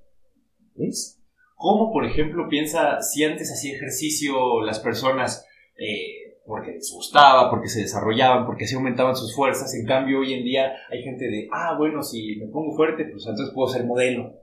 ¿Ves? 0.75 1.22
Cómo, 1.63 1.93
por 1.93 2.03
ejemplo, 2.03 2.49
piensa 2.49 3.01
si 3.01 3.23
antes 3.23 3.49
hacía 3.49 3.77
ejercicio 3.77 4.61
las 4.63 4.81
personas 4.81 5.47
eh, 5.77 6.35
porque 6.45 6.73
les 6.73 6.91
gustaba, 6.93 7.49
porque 7.49 7.69
se 7.69 7.79
desarrollaban, 7.79 8.45
porque 8.45 8.65
así 8.65 8.75
aumentaban 8.75 9.15
sus 9.15 9.33
fuerzas, 9.33 9.73
en 9.73 9.85
cambio 9.85 10.19
hoy 10.19 10.33
en 10.33 10.43
día 10.43 10.73
hay 10.89 11.03
gente 11.03 11.23
de, 11.23 11.47
ah, 11.53 11.77
bueno, 11.77 12.03
si 12.03 12.35
me 12.35 12.47
pongo 12.47 12.75
fuerte, 12.75 13.05
pues 13.05 13.25
entonces 13.25 13.55
puedo 13.55 13.71
ser 13.71 13.85
modelo. 13.85 14.33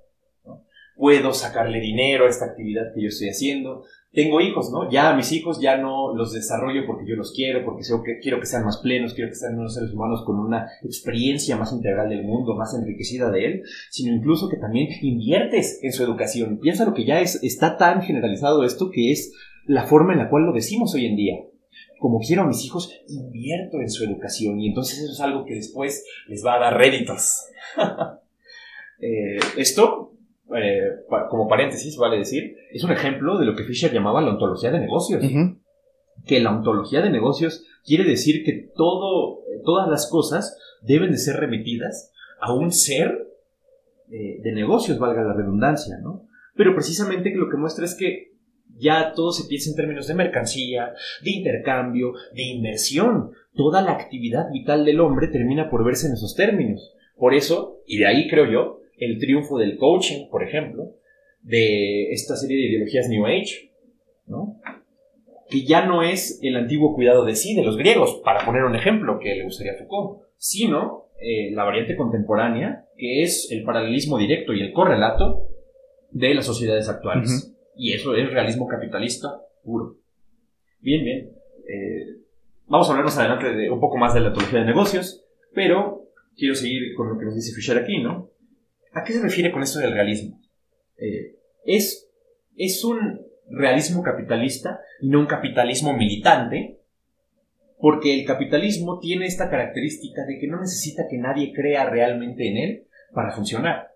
Puedo 0.96 1.35
sacarle 1.35 1.80
dinero 1.80 2.24
a 2.24 2.30
esta 2.30 2.46
actividad 2.46 2.94
que 2.94 3.02
yo 3.02 3.09
estoy 3.09 3.28
haciendo, 3.28 3.85
tengo 4.12 4.40
hijos, 4.40 4.73
¿no? 4.73 4.90
Ya 4.90 5.14
mis 5.14 5.31
hijos 5.33 5.61
ya 5.61 5.77
no 5.77 6.14
los 6.14 6.33
desarrollo 6.33 6.85
porque 6.87 7.07
yo 7.07 7.14
los 7.14 7.33
quiero, 7.33 7.64
porque 7.64 7.83
quiero 8.20 8.40
que 8.40 8.46
sean 8.46 8.64
más 8.64 8.79
plenos, 8.79 9.14
quiero 9.14 9.31
que 9.31 9.37
sean 9.37 9.59
unos 9.59 9.75
seres 9.75 9.92
humanos 9.92 10.25
con 10.27 10.38
una 10.40 10.66
experiencia 10.83 11.57
más 11.57 11.73
integral 11.73 12.09
del 12.09 12.25
mundo, 12.25 12.57
más 12.57 12.75
enriquecida 12.75 13.31
de 13.31 13.46
él, 13.46 13.62
sino 13.88 14.14
incluso 14.14 14.49
que 14.49 14.57
también 14.57 14.88
inviertes 15.03 15.79
en 15.83 15.92
su 15.92 16.03
educación. 16.03 16.59
Piensa 16.59 16.85
lo 16.85 16.94
que 16.94 17.05
ya 17.05 17.20
es, 17.20 17.42
está 17.44 17.77
tan 17.77 18.03
generalizado 18.03 18.64
esto 18.64 18.90
que 18.90 19.12
es 19.12 19.33
la 19.64 19.87
forma 19.87 20.12
en 20.12 20.18
la 20.18 20.29
cual 20.29 20.44
lo 20.44 20.53
decimos 20.53 20.92
hoy 20.94 21.07
en 21.07 21.16
día. 21.16 21.37
Como 22.01 22.18
quiero 22.18 22.42
a 22.42 22.46
mis 22.46 22.64
hijos, 22.64 22.92
invierto 23.07 23.81
en 23.81 23.90
su 23.90 24.05
educación 24.05 24.59
y 24.61 24.68
entonces 24.68 24.99
eso 24.99 25.12
es 25.12 25.20
algo 25.20 25.44
que 25.44 25.55
después 25.55 26.05
les 26.27 26.44
va 26.44 26.55
a 26.55 26.59
dar 26.61 26.77
réditos. 26.77 27.46
Eh, 29.03 29.38
esto 29.57 30.12
eh, 30.56 31.04
como 31.28 31.48
paréntesis, 31.48 31.96
vale 31.96 32.18
decir, 32.18 32.56
es 32.72 32.84
un 32.84 32.92
ejemplo 32.92 33.38
de 33.38 33.46
lo 33.46 33.54
que 33.54 33.64
Fisher 33.64 33.92
llamaba 33.92 34.20
la 34.20 34.30
ontología 34.30 34.70
de 34.70 34.80
negocios. 34.80 35.24
Que 36.26 36.40
la 36.40 36.50
ontología 36.50 37.00
de 37.00 37.10
negocios 37.10 37.64
quiere 37.84 38.04
decir 38.04 38.44
que 38.44 38.70
todo, 38.74 39.40
todas 39.64 39.88
las 39.88 40.08
cosas 40.10 40.58
deben 40.82 41.10
de 41.10 41.18
ser 41.18 41.36
remitidas 41.36 42.12
a 42.40 42.52
un 42.52 42.72
ser 42.72 43.28
eh, 44.10 44.40
de 44.42 44.52
negocios, 44.52 44.98
valga 44.98 45.22
la 45.22 45.34
redundancia, 45.34 45.98
¿no? 46.02 46.26
Pero 46.54 46.74
precisamente 46.74 47.32
lo 47.34 47.48
que 47.48 47.56
muestra 47.56 47.84
es 47.84 47.94
que 47.94 48.30
ya 48.76 49.12
todo 49.12 49.32
se 49.32 49.46
piensa 49.48 49.70
en 49.70 49.76
términos 49.76 50.08
de 50.08 50.14
mercancía, 50.14 50.92
de 51.22 51.30
intercambio, 51.30 52.12
de 52.34 52.42
inversión. 52.42 53.32
Toda 53.54 53.82
la 53.82 53.92
actividad 53.92 54.50
vital 54.52 54.84
del 54.84 55.00
hombre 55.00 55.28
termina 55.28 55.70
por 55.70 55.84
verse 55.84 56.06
en 56.06 56.14
esos 56.14 56.34
términos. 56.34 56.94
Por 57.16 57.34
eso, 57.34 57.82
y 57.86 57.98
de 57.98 58.06
ahí 58.06 58.28
creo 58.28 58.50
yo, 58.50 58.80
el 59.00 59.18
triunfo 59.18 59.58
del 59.58 59.76
coaching, 59.76 60.28
por 60.30 60.44
ejemplo, 60.44 60.94
de 61.42 62.12
esta 62.12 62.36
serie 62.36 62.56
de 62.56 62.68
ideologías 62.68 63.08
New 63.08 63.26
Age, 63.26 63.72
¿no? 64.26 64.60
que 65.50 65.64
ya 65.64 65.84
no 65.84 66.02
es 66.02 66.38
el 66.42 66.56
antiguo 66.56 66.94
cuidado 66.94 67.24
de 67.24 67.34
sí 67.34 67.56
de 67.56 67.64
los 67.64 67.76
griegos, 67.76 68.20
para 68.24 68.44
poner 68.46 68.62
un 68.62 68.76
ejemplo 68.76 69.18
que 69.18 69.34
le 69.34 69.44
gustaría 69.44 69.72
a 69.72 69.76
Foucault, 69.76 70.22
sino 70.36 71.08
eh, 71.20 71.50
la 71.52 71.64
variante 71.64 71.96
contemporánea, 71.96 72.86
que 72.96 73.22
es 73.22 73.50
el 73.50 73.64
paralelismo 73.64 74.16
directo 74.16 74.52
y 74.54 74.60
el 74.60 74.72
correlato 74.72 75.48
de 76.10 76.34
las 76.34 76.46
sociedades 76.46 76.88
actuales. 76.88 77.52
Y 77.76 77.92
eso 77.92 78.14
es 78.14 78.30
realismo 78.30 78.68
capitalista 78.68 79.28
puro. 79.64 79.96
Bien, 80.80 81.04
bien. 81.04 81.30
Eh, 81.68 82.20
vamos 82.66 82.88
a 82.88 82.92
hablar 82.92 83.04
más 83.04 83.18
adelante 83.18 83.52
de 83.52 83.70
un 83.70 83.80
poco 83.80 83.96
más 83.96 84.14
de 84.14 84.20
la 84.20 84.32
teología 84.32 84.60
de 84.60 84.66
negocios, 84.66 85.24
pero 85.52 86.04
quiero 86.36 86.54
seguir 86.54 86.94
con 86.96 87.08
lo 87.08 87.18
que 87.18 87.24
nos 87.24 87.34
dice 87.34 87.54
Fischer 87.54 87.78
aquí, 87.78 88.00
¿no? 88.00 88.30
¿A 88.92 89.05
qué 89.05 89.12
se 89.12 89.22
refiere 89.22 89.53
con 89.53 89.62
esto 89.62 89.79
del 89.79 89.92
realismo? 89.92 90.40
Eh, 90.96 91.37
es, 91.64 92.09
es 92.57 92.85
un 92.85 93.20
realismo 93.48 94.03
capitalista 94.03 94.81
y 95.00 95.09
no 95.09 95.20
un 95.20 95.26
capitalismo 95.26 95.92
militante, 95.96 96.79
porque 97.79 98.20
el 98.20 98.26
capitalismo 98.26 98.98
tiene 98.98 99.26
esta 99.26 99.48
característica 99.48 100.24
de 100.26 100.38
que 100.38 100.46
no 100.46 100.61
necesita 100.61 101.05
que 101.09 101.18
nadie 101.18 101.53
crea 101.53 101.88
realmente 101.88 102.48
en 102.48 102.57
él 102.59 102.87
para 103.14 103.33
funcionar. 103.33 103.88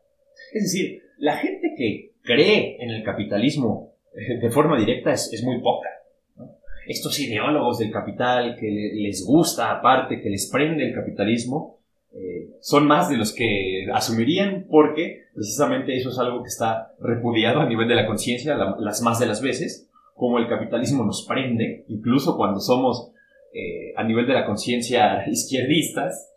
Es 0.53 0.65
decir, 0.65 1.03
la 1.19 1.37
gente 1.37 1.75
que 1.77 2.13
cree 2.23 2.83
en 2.83 2.91
el 2.91 3.05
capitalismo 3.05 3.95
eh, 4.15 4.39
de 4.39 4.51
forma 4.51 4.79
directa 4.79 5.13
es, 5.13 5.43
muy 5.45 5.61
poca. 5.61 5.89
Estos 6.87 7.19
ideólogos 7.21 7.79
del 7.79 7.91
capital 7.91 8.57
que 8.59 8.69
les 8.69 9.25
gusta 9.25 9.71
aparte, 9.71 10.21
que 10.21 10.31
les 10.31 10.51
prende 10.51 10.87
el 10.87 10.95
capitalismo, 10.95 11.81
eh, 12.15 12.57
son 12.61 12.87
más 12.87 13.09
de 13.09 13.17
los 13.17 13.33
que 13.33 13.89
asumirían 13.93 14.67
porque 14.71 15.25
precisamente 15.35 15.97
eso 15.97 16.11
es 16.11 16.19
algo 16.19 16.43
que 16.43 16.49
está 16.49 16.93
repudiado 17.01 17.61
a 17.61 17.67
nivel 17.67 17.89
de 17.89 17.97
la 17.97 18.07
conciencia 18.07 18.57
las 18.79 19.03
más 19.03 19.19
de 19.19 19.27
las 19.27 19.43
veces, 19.43 19.91
como 20.15 20.39
el 20.39 20.49
capitalismo 20.49 21.05
nos 21.05 21.27
prende, 21.27 21.85
incluso 21.89 22.37
cuando 22.37 22.61
somos 22.61 23.11
eh, 23.53 23.93
a 23.97 24.05
nivel 24.05 24.27
de 24.27 24.35
la 24.35 24.47
conciencia 24.47 25.25
izquierdistas. 25.29 26.33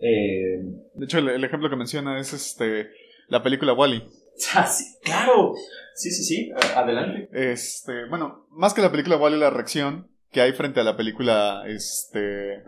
Eh, 0.00 0.60
de 0.94 1.04
hecho, 1.04 1.18
el, 1.18 1.42
ejemplo 1.42 1.70
que 1.70 1.76
menciona 1.76 2.20
es 2.20 2.34
este 2.34 2.90
la 3.28 3.42
película 3.42 3.72
Wally. 3.72 4.02
Ah, 4.52 4.68
claro. 5.04 5.54
Sí, 5.94 6.10
sí, 6.10 6.24
sí. 6.24 6.50
Adelante. 6.74 7.28
Este, 7.32 8.04
bueno, 8.06 8.48
más 8.50 8.74
que 8.74 8.82
la 8.82 8.90
película 8.90 9.16
Wally, 9.16 9.38
la 9.38 9.50
reacción 9.50 10.08
que 10.32 10.40
hay 10.40 10.52
frente 10.52 10.80
a 10.80 10.82
la 10.84 10.96
película 10.96 11.62
este, 11.68 12.64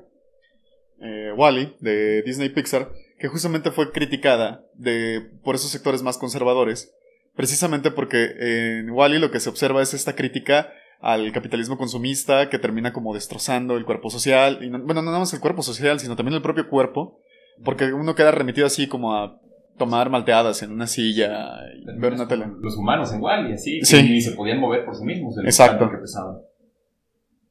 eh, 1.01 1.33
Wally 1.37 1.75
de 1.81 2.23
Disney 2.23 2.49
Pixar, 2.49 2.91
que 3.19 3.29
justamente 3.29 3.71
fue 3.71 3.93
criticada 3.93 4.65
de, 4.75 5.23
por 5.43 5.55
esos 5.55 5.71
sectores 5.71 6.03
más 6.03 6.19
conservadores, 6.19 6.93
precisamente 7.35 7.91
porque 7.91 8.79
en 8.79 8.91
Wally 8.91 9.19
lo 9.19 9.31
que 9.31 9.41
se 9.41 9.49
observa 9.49 9.83
es 9.83 9.95
esta 9.95 10.15
crítica 10.15 10.71
al 11.01 11.31
capitalismo 11.33 11.77
consumista 11.77 12.49
que 12.49 12.59
termina 12.59 12.93
como 12.93 13.15
destrozando 13.15 13.77
el 13.77 13.85
cuerpo 13.85 14.09
social, 14.11 14.59
y 14.63 14.71
bueno, 14.71 14.85
no 14.95 15.03
nada 15.03 15.19
más 15.19 15.33
el 15.35 15.41
cuerpo 15.41 15.63
social, 15.63 16.01
sino 16.01 16.17
también 16.17 16.35
el 16.35 16.43
propio 16.43 16.69
cuerpo, 16.69 17.21
porque 17.65 17.93
uno 17.93 18.15
queda 18.15 18.31
remitido 18.31 18.67
así 18.67 18.87
como 18.87 19.15
a 19.15 19.39
tomar 19.79 20.09
malteadas 20.09 20.63
en 20.63 20.73
una 20.73 20.87
silla 20.87 21.59
y 21.77 21.85
ver 22.01 22.15
una 22.15 22.27
tele. 22.27 22.47
Los 22.63 22.77
humanos 22.79 23.13
en 23.13 23.21
Wally, 23.23 23.53
así, 23.53 23.81
Sí. 23.83 23.99
y 24.17 24.21
se 24.23 24.33
podían 24.33 24.59
mover 24.59 24.87
por 24.87 24.97
sí 24.97 25.05
mismos. 25.05 25.37
Exacto. 25.45 25.91
que 25.91 25.99
pesaban. 25.99 26.39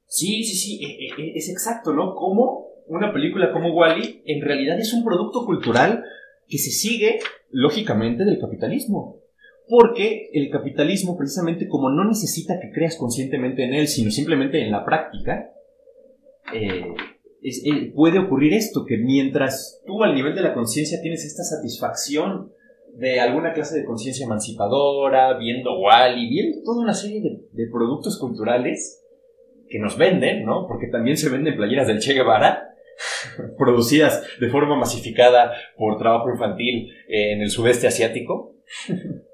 Sí, 0.08 0.44
sí, 0.44 0.56
sí, 0.56 0.84
e- 0.84 1.22
e- 1.22 1.34
es 1.36 1.50
exacto, 1.50 1.94
¿no? 1.94 2.16
Como 2.16 2.65
una 2.88 3.12
película 3.12 3.52
como 3.52 3.74
Wally 3.74 4.22
en 4.26 4.42
realidad 4.42 4.80
es 4.80 4.94
un 4.94 5.04
producto 5.04 5.46
cultural 5.46 6.04
que 6.48 6.58
se 6.58 6.72
sigue, 6.72 7.20
lógicamente, 7.50 8.26
del 8.26 8.40
capitalismo. 8.40 9.22
Porque 9.68 10.30
el 10.34 10.50
capitalismo, 10.52 11.18
precisamente 11.18 11.68
como 11.68 11.90
no 11.90 12.06
necesita 12.06 12.60
que 12.60 12.72
creas 12.72 12.98
conscientemente 12.98 13.64
en 13.64 13.74
él, 13.74 13.88
sino 13.88 14.12
simplemente 14.12 14.64
en 14.64 14.72
la 14.72 14.86
práctica, 14.86 15.52
eh, 16.54 16.94
eh, 17.42 17.92
puede 17.96 18.20
ocurrir 18.20 18.54
esto, 18.54 18.86
que 18.86 18.98
mientras 18.98 19.82
tú 19.88 20.04
al 20.04 20.14
nivel 20.14 20.36
de 20.36 20.42
la 20.42 20.54
conciencia 20.54 21.02
tienes 21.02 21.26
esta 21.26 21.44
satisfacción 21.44 22.52
de 22.94 23.20
alguna 23.20 23.54
clase 23.54 23.80
de 23.80 23.86
conciencia 23.86 24.26
emancipadora, 24.26 25.38
viendo 25.38 25.80
Wally, 25.80 26.30
viendo 26.30 26.64
toda 26.64 26.84
una 26.84 26.94
serie 26.94 27.22
de, 27.22 27.42
de 27.52 27.70
productos 27.72 28.20
culturales 28.20 29.04
que 29.68 29.80
nos 29.80 29.98
venden, 29.98 30.46
¿no? 30.46 30.68
Porque 30.68 30.88
también 30.88 31.18
se 31.18 31.30
venden 31.30 31.56
playeras 31.56 31.88
del 31.88 32.00
Che 32.00 32.14
Guevara, 32.14 32.75
producidas 33.58 34.24
de 34.40 34.50
forma 34.50 34.76
masificada 34.78 35.54
por 35.78 35.98
trabajo 35.98 36.30
infantil 36.30 36.92
en 37.08 37.42
el 37.42 37.50
sudeste 37.50 37.88
asiático. 37.88 38.56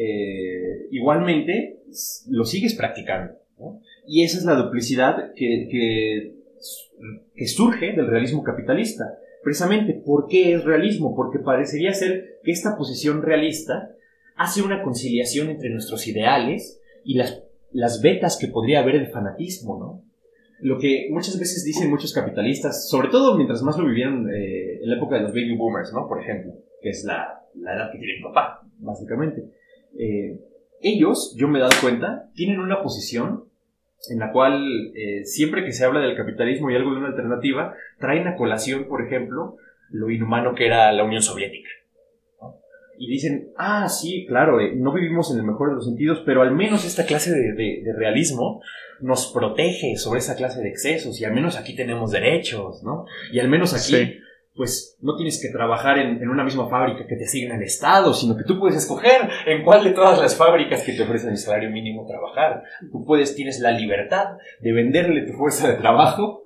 Eh, 0.00 0.86
igualmente, 0.92 1.80
lo 2.28 2.44
sigues 2.44 2.76
practicando, 2.76 3.32
¿no? 3.58 3.82
Y 4.06 4.22
esa 4.22 4.38
es 4.38 4.44
la 4.44 4.54
duplicidad 4.54 5.32
que, 5.34 5.66
que, 5.68 6.34
que 7.34 7.46
surge 7.48 7.94
del 7.94 8.06
realismo 8.06 8.44
capitalista. 8.44 9.18
Precisamente, 9.42 9.94
¿por 9.94 10.28
qué 10.28 10.54
es 10.54 10.62
realismo? 10.62 11.16
Porque 11.16 11.40
parecería 11.40 11.92
ser 11.94 12.38
que 12.44 12.52
esta 12.52 12.76
posición 12.76 13.22
realista 13.22 13.90
hace 14.36 14.62
una 14.62 14.84
conciliación 14.84 15.50
entre 15.50 15.70
nuestros 15.70 16.06
ideales 16.06 16.80
y 17.02 17.14
las, 17.14 17.42
las 17.72 18.00
vetas 18.00 18.38
que 18.40 18.46
podría 18.46 18.78
haber 18.78 18.94
el 18.94 19.08
fanatismo, 19.08 19.80
¿no? 19.80 20.07
Lo 20.60 20.78
que 20.78 21.08
muchas 21.10 21.38
veces 21.38 21.64
dicen 21.64 21.90
muchos 21.90 22.12
capitalistas, 22.12 22.88
sobre 22.88 23.08
todo 23.08 23.36
mientras 23.36 23.62
más 23.62 23.78
lo 23.78 23.86
vivieron 23.86 24.28
eh, 24.30 24.80
en 24.82 24.90
la 24.90 24.96
época 24.96 25.16
de 25.16 25.22
los 25.22 25.32
baby 25.32 25.56
boomers, 25.56 25.92
¿no? 25.92 26.08
Por 26.08 26.20
ejemplo, 26.20 26.52
que 26.82 26.90
es 26.90 27.04
la, 27.04 27.42
la 27.54 27.76
edad 27.76 27.92
que 27.92 27.98
tiene 27.98 28.16
mi 28.16 28.22
papá, 28.22 28.62
básicamente. 28.78 29.44
Eh, 29.98 30.38
ellos, 30.80 31.34
yo 31.36 31.48
me 31.48 31.58
he 31.58 31.62
dado 31.62 31.74
cuenta, 31.80 32.30
tienen 32.34 32.60
una 32.60 32.82
posición 32.82 33.44
en 34.10 34.18
la 34.18 34.32
cual 34.32 34.92
eh, 34.94 35.24
siempre 35.24 35.64
que 35.64 35.72
se 35.72 35.84
habla 35.84 36.00
del 36.00 36.16
capitalismo 36.16 36.70
y 36.70 36.76
algo 36.76 36.92
de 36.92 36.98
una 36.98 37.08
alternativa, 37.08 37.74
traen 37.98 38.26
a 38.28 38.36
colación, 38.36 38.86
por 38.88 39.04
ejemplo, 39.04 39.56
lo 39.90 40.10
inhumano 40.10 40.54
que 40.54 40.66
era 40.66 40.92
la 40.92 41.04
Unión 41.04 41.22
Soviética. 41.22 41.68
Y 42.98 43.08
dicen, 43.08 43.52
ah, 43.56 43.88
sí, 43.88 44.26
claro, 44.26 44.60
eh, 44.60 44.72
no 44.74 44.92
vivimos 44.92 45.32
en 45.32 45.38
el 45.38 45.44
mejor 45.44 45.70
de 45.70 45.76
los 45.76 45.86
sentidos, 45.86 46.22
pero 46.26 46.42
al 46.42 46.52
menos 46.54 46.84
esta 46.84 47.06
clase 47.06 47.30
de, 47.30 47.52
de- 47.52 47.82
de 47.84 47.92
realismo 47.96 48.60
nos 49.00 49.30
protege 49.32 49.96
sobre 49.96 50.18
esa 50.18 50.34
clase 50.34 50.60
de 50.60 50.68
excesos 50.68 51.20
y 51.20 51.24
al 51.24 51.32
menos 51.32 51.56
aquí 51.56 51.76
tenemos 51.76 52.10
derechos, 52.10 52.82
¿no? 52.82 53.06
Y 53.32 53.38
al 53.38 53.48
menos 53.48 53.72
aquí, 53.72 53.94
Sí. 53.96 54.18
pues 54.56 54.96
no 55.00 55.14
tienes 55.16 55.40
que 55.40 55.50
trabajar 55.52 55.98
en, 55.98 56.20
en 56.20 56.28
una 56.28 56.42
misma 56.42 56.68
fábrica 56.68 57.06
que 57.06 57.14
te 57.14 57.24
asigna 57.24 57.54
el 57.56 57.62
Estado, 57.62 58.12
sino 58.12 58.36
que 58.36 58.42
tú 58.42 58.58
puedes 58.58 58.76
escoger 58.76 59.28
en 59.46 59.62
cuál 59.62 59.84
de 59.84 59.92
todas 59.92 60.18
las 60.18 60.34
fábricas 60.36 60.82
que 60.82 60.94
te 60.94 61.04
ofrecen 61.04 61.30
el 61.30 61.36
salario 61.38 61.70
mínimo 61.70 62.04
trabajar. 62.08 62.64
Tú 62.90 63.04
puedes, 63.04 63.36
tienes 63.36 63.60
la 63.60 63.70
libertad 63.70 64.38
de 64.60 64.72
venderle 64.72 65.22
tu 65.26 65.34
fuerza 65.34 65.68
de 65.68 65.74
trabajo 65.76 66.42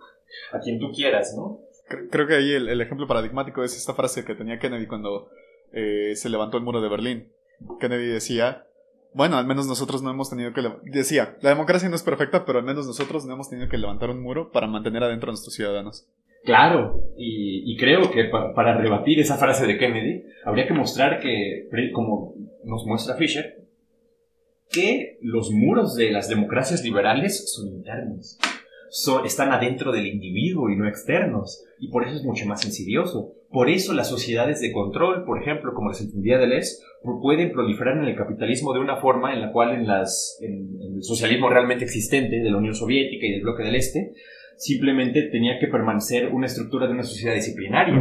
a 0.53 0.59
quien 0.61 0.79
tú 0.79 0.93
quieras, 0.93 1.35
¿no? 1.35 1.61
Cre- 1.89 2.09
Creo 2.11 2.27
que 2.27 2.35
ahí 2.35 2.53
el, 2.53 2.69
el 2.69 2.81
ejemplo 2.83 3.07
paradigmático 3.07 3.65
es 3.65 3.75
esta 3.75 3.95
frase 3.95 4.27
que 4.27 4.35
tenía 4.35 4.59
Kennedy 4.59 4.87
cuando 4.87 5.31
eh, 5.73 6.13
se 6.17 6.29
levantó 6.29 6.57
el 6.59 6.65
muro 6.65 6.81
de 6.81 6.89
Berlín. 6.89 7.29
Kennedy 7.81 8.07
decía, 8.09 8.67
bueno, 9.15 9.37
al 9.37 9.47
menos 9.47 9.67
nosotros 9.67 10.03
no 10.03 10.11
hemos 10.11 10.31
tenido 10.31 10.53
que... 10.53 10.63
leva-". 10.63 10.81
Decía, 10.85 11.37
la 11.43 11.51
democracia 11.51 11.89
no 11.89 11.97
es 11.97 12.03
perfecta, 12.03 12.45
pero 12.45 12.59
al 12.59 12.65
menos 12.65 12.87
nosotros 12.87 13.25
no 13.27 13.35
hemos 13.35 13.49
tenido 13.51 13.69
que 13.69 13.79
levantar 13.79 14.11
un 14.11 14.21
muro 14.23 14.51
para 14.51 14.67
mantener 14.67 15.03
adentro 15.03 15.31
a 15.31 15.33
nuestros 15.33 15.55
ciudadanos. 15.55 16.07
Claro, 16.45 17.01
y, 17.17 17.73
y 17.73 17.77
creo 17.77 18.11
que 18.11 18.25
pa- 18.25 18.53
para 18.53 18.77
rebatir 18.77 19.21
esa 19.21 19.37
frase 19.37 19.65
de 19.67 19.79
Kennedy, 19.79 20.25
habría 20.45 20.67
que 20.67 20.75
mostrar 20.75 21.21
que, 21.21 21.69
como 21.93 22.35
nos 22.65 22.85
muestra 22.85 23.15
Fisher, 23.15 23.63
que 24.71 25.19
los 25.21 25.51
muros 25.51 25.95
de 25.95 26.11
las 26.11 26.29
democracias 26.29 26.83
liberales 26.83 27.53
son 27.55 27.69
internos. 27.69 28.39
Son- 28.91 29.25
están 29.25 29.53
adentro 29.53 29.93
del 29.93 30.07
individuo 30.07 30.69
y 30.71 30.77
no 30.77 30.89
externos, 30.89 31.65
y 31.85 31.89
por 31.91 32.05
eso 32.07 32.15
es 32.17 32.23
mucho 32.25 32.47
más 32.47 32.65
insidioso. 32.65 33.33
Por 33.51 33.69
eso 33.69 33.93
las 33.93 34.09
sociedades 34.09 34.61
de 34.61 34.73
control, 34.73 35.25
por 35.25 35.43
ejemplo, 35.43 35.75
como 35.75 35.89
las 35.89 36.01
entendía 36.01 36.39
Deleuze, 36.39 36.77
pu- 37.03 37.21
pueden 37.21 37.51
proliferar 37.53 37.99
en 37.99 38.05
el 38.05 38.15
capitalismo 38.17 38.73
de 38.73 38.81
una 38.81 38.97
forma 38.97 39.35
en 39.35 39.41
la 39.41 39.51
cual 39.53 39.75
en, 39.75 39.87
las, 39.87 40.39
en- 40.41 40.81
en 40.81 40.95
el 40.97 41.03
socialismo 41.03 41.51
realmente 41.51 41.85
existente 41.85 42.37
de 42.37 42.51
la 42.51 42.57
Unión 42.57 42.75
Soviética 42.75 43.27
y 43.27 43.33
del 43.33 43.43
bloque 43.43 43.65
del 43.65 43.75
Este, 43.75 44.13
simplemente 44.57 45.23
tenía 45.33 45.59
que 45.59 45.67
permanecer 45.67 46.29
una 46.33 46.47
estructura 46.47 46.87
de 46.87 46.93
una 46.93 47.03
sociedad 47.03 47.35
disciplinaria. 47.35 47.95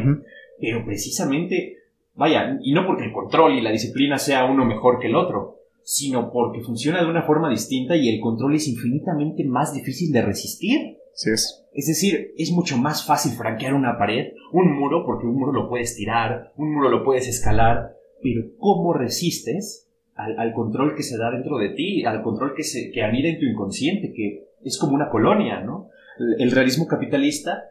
Pero 0.60 0.86
precisamente, 0.86 1.78
vaya, 2.14 2.58
y 2.62 2.74
no 2.74 2.86
porque 2.86 3.06
el 3.06 3.12
control 3.12 3.58
y 3.58 3.62
la 3.62 3.72
disciplina 3.72 4.18
sea 4.20 4.46
uno 4.46 4.64
mejor 4.64 5.00
que 5.00 5.08
el 5.08 5.16
otro, 5.16 5.56
sino 5.84 6.32
porque 6.32 6.62
funciona 6.62 7.04
de 7.04 7.10
una 7.10 7.24
forma 7.24 7.50
distinta 7.50 7.96
y 7.96 8.10
el 8.10 8.22
control 8.22 8.54
es 8.56 8.68
infinitamente 8.68 9.44
más 9.44 9.74
difícil 9.74 10.12
de 10.14 10.22
resistir. 10.22 10.98
Es. 11.14 11.88
Decir, 11.88 12.34
es 12.38 12.52
mucho 12.52 12.78
más 12.78 13.06
fácil 13.06 13.34
franquear 13.34 13.74
una 13.74 13.98
pared, 13.98 14.34
un 14.52 14.78
muro, 14.78 15.06
porque 15.06 15.28
un 15.28 15.36
muro 15.36 15.52
lo 15.52 15.70
puedes 15.70 15.96
tirar, 15.96 16.52
un 16.58 16.74
muro 16.74 16.90
lo 16.90 17.04
puedes 17.04 17.28
escalar, 17.28 17.96
pero 18.22 18.42
¿cómo 18.58 18.94
resistes 18.94 19.90
al, 20.16 20.54
control 20.54 20.96
que 20.96 21.04
se 21.04 21.18
da 21.18 21.32
dentro 21.32 21.58
de 21.58 21.70
ti, 21.70 22.04
al 22.06 22.22
control 22.22 22.54
que, 22.56 22.64
se, 22.64 22.92
que 22.92 23.02
anida 23.02 23.30
en 23.30 23.40
tu 23.40 23.46
inconsciente, 23.46 24.14
que 24.14 24.50
es 24.64 24.78
como 24.78 24.94
una 24.94 25.10
colonia, 25.10 25.62
¿no? 25.62 25.90
El, 26.20 26.42
el 26.42 26.52
realismo 26.52 26.88
capitalista 26.88 27.64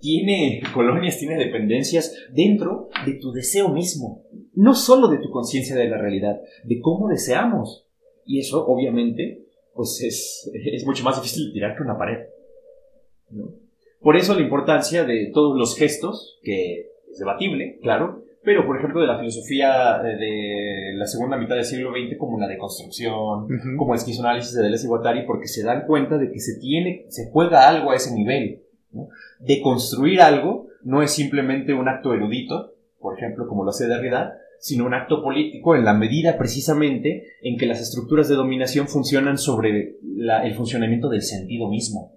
tiene 0.00 0.62
colonias, 0.74 1.18
tiene 1.18 1.36
dependencias 1.36 2.14
dentro 2.32 2.90
de 3.04 3.14
tu 3.14 3.32
deseo 3.32 3.70
mismo, 3.70 4.24
no 4.54 4.74
solo 4.74 5.08
de 5.08 5.18
tu 5.18 5.30
conciencia 5.30 5.74
de 5.74 5.88
la 5.88 5.98
realidad, 5.98 6.40
de 6.64 6.80
cómo 6.80 7.08
deseamos. 7.08 7.86
Y 8.24 8.40
eso, 8.40 8.66
obviamente, 8.66 9.46
pues 9.74 10.02
es, 10.02 10.50
es 10.72 10.84
mucho 10.84 11.04
más 11.04 11.20
difícil 11.20 11.52
tirar 11.52 11.76
que 11.76 11.82
una 11.82 11.98
pared. 11.98 12.18
¿No? 13.30 13.50
Por 14.00 14.16
eso 14.16 14.34
la 14.34 14.42
importancia 14.42 15.04
de 15.04 15.30
todos 15.32 15.58
los 15.58 15.76
gestos, 15.76 16.38
que 16.42 16.90
es 17.10 17.18
debatible, 17.18 17.78
claro, 17.82 18.22
pero 18.44 18.64
por 18.64 18.76
ejemplo 18.78 19.00
de 19.00 19.08
la 19.08 19.18
filosofía 19.18 19.98
de, 20.00 20.14
de 20.16 20.92
la 20.94 21.06
segunda 21.06 21.36
mitad 21.36 21.56
del 21.56 21.64
siglo 21.64 21.90
XX 21.90 22.16
como 22.16 22.38
la 22.38 22.46
deconstrucción, 22.46 23.44
Ujú. 23.44 23.76
como 23.76 23.94
el 23.94 23.98
esquizoanálisis 23.98 24.54
de 24.54 24.62
Deleuze 24.62 24.84
y 24.86 24.88
Guattari, 24.88 25.26
porque 25.26 25.48
se 25.48 25.64
dan 25.64 25.84
cuenta 25.86 26.16
de 26.18 26.30
que 26.30 26.38
se 26.38 26.60
tiene, 26.60 27.06
se 27.08 27.28
juega 27.32 27.68
algo 27.68 27.90
a 27.90 27.96
ese 27.96 28.14
nivel. 28.14 28.62
¿no? 28.92 29.08
De 29.40 29.60
construir 29.60 30.20
algo 30.20 30.68
no 30.84 31.02
es 31.02 31.10
simplemente 31.10 31.74
un 31.74 31.88
acto 31.88 32.14
erudito, 32.14 32.74
por 33.00 33.16
ejemplo, 33.18 33.48
como 33.48 33.64
lo 33.64 33.70
hace 33.70 33.88
Derrida, 33.88 34.38
sino 34.60 34.86
un 34.86 34.94
acto 34.94 35.22
político 35.22 35.74
en 35.74 35.84
la 35.84 35.94
medida 35.94 36.38
precisamente 36.38 37.24
en 37.42 37.58
que 37.58 37.66
las 37.66 37.80
estructuras 37.80 38.28
de 38.28 38.36
dominación 38.36 38.86
funcionan 38.86 39.36
sobre 39.38 39.96
la- 40.02 40.46
el 40.46 40.54
funcionamiento 40.54 41.08
del 41.08 41.22
sentido 41.22 41.68
mismo. 41.68 42.12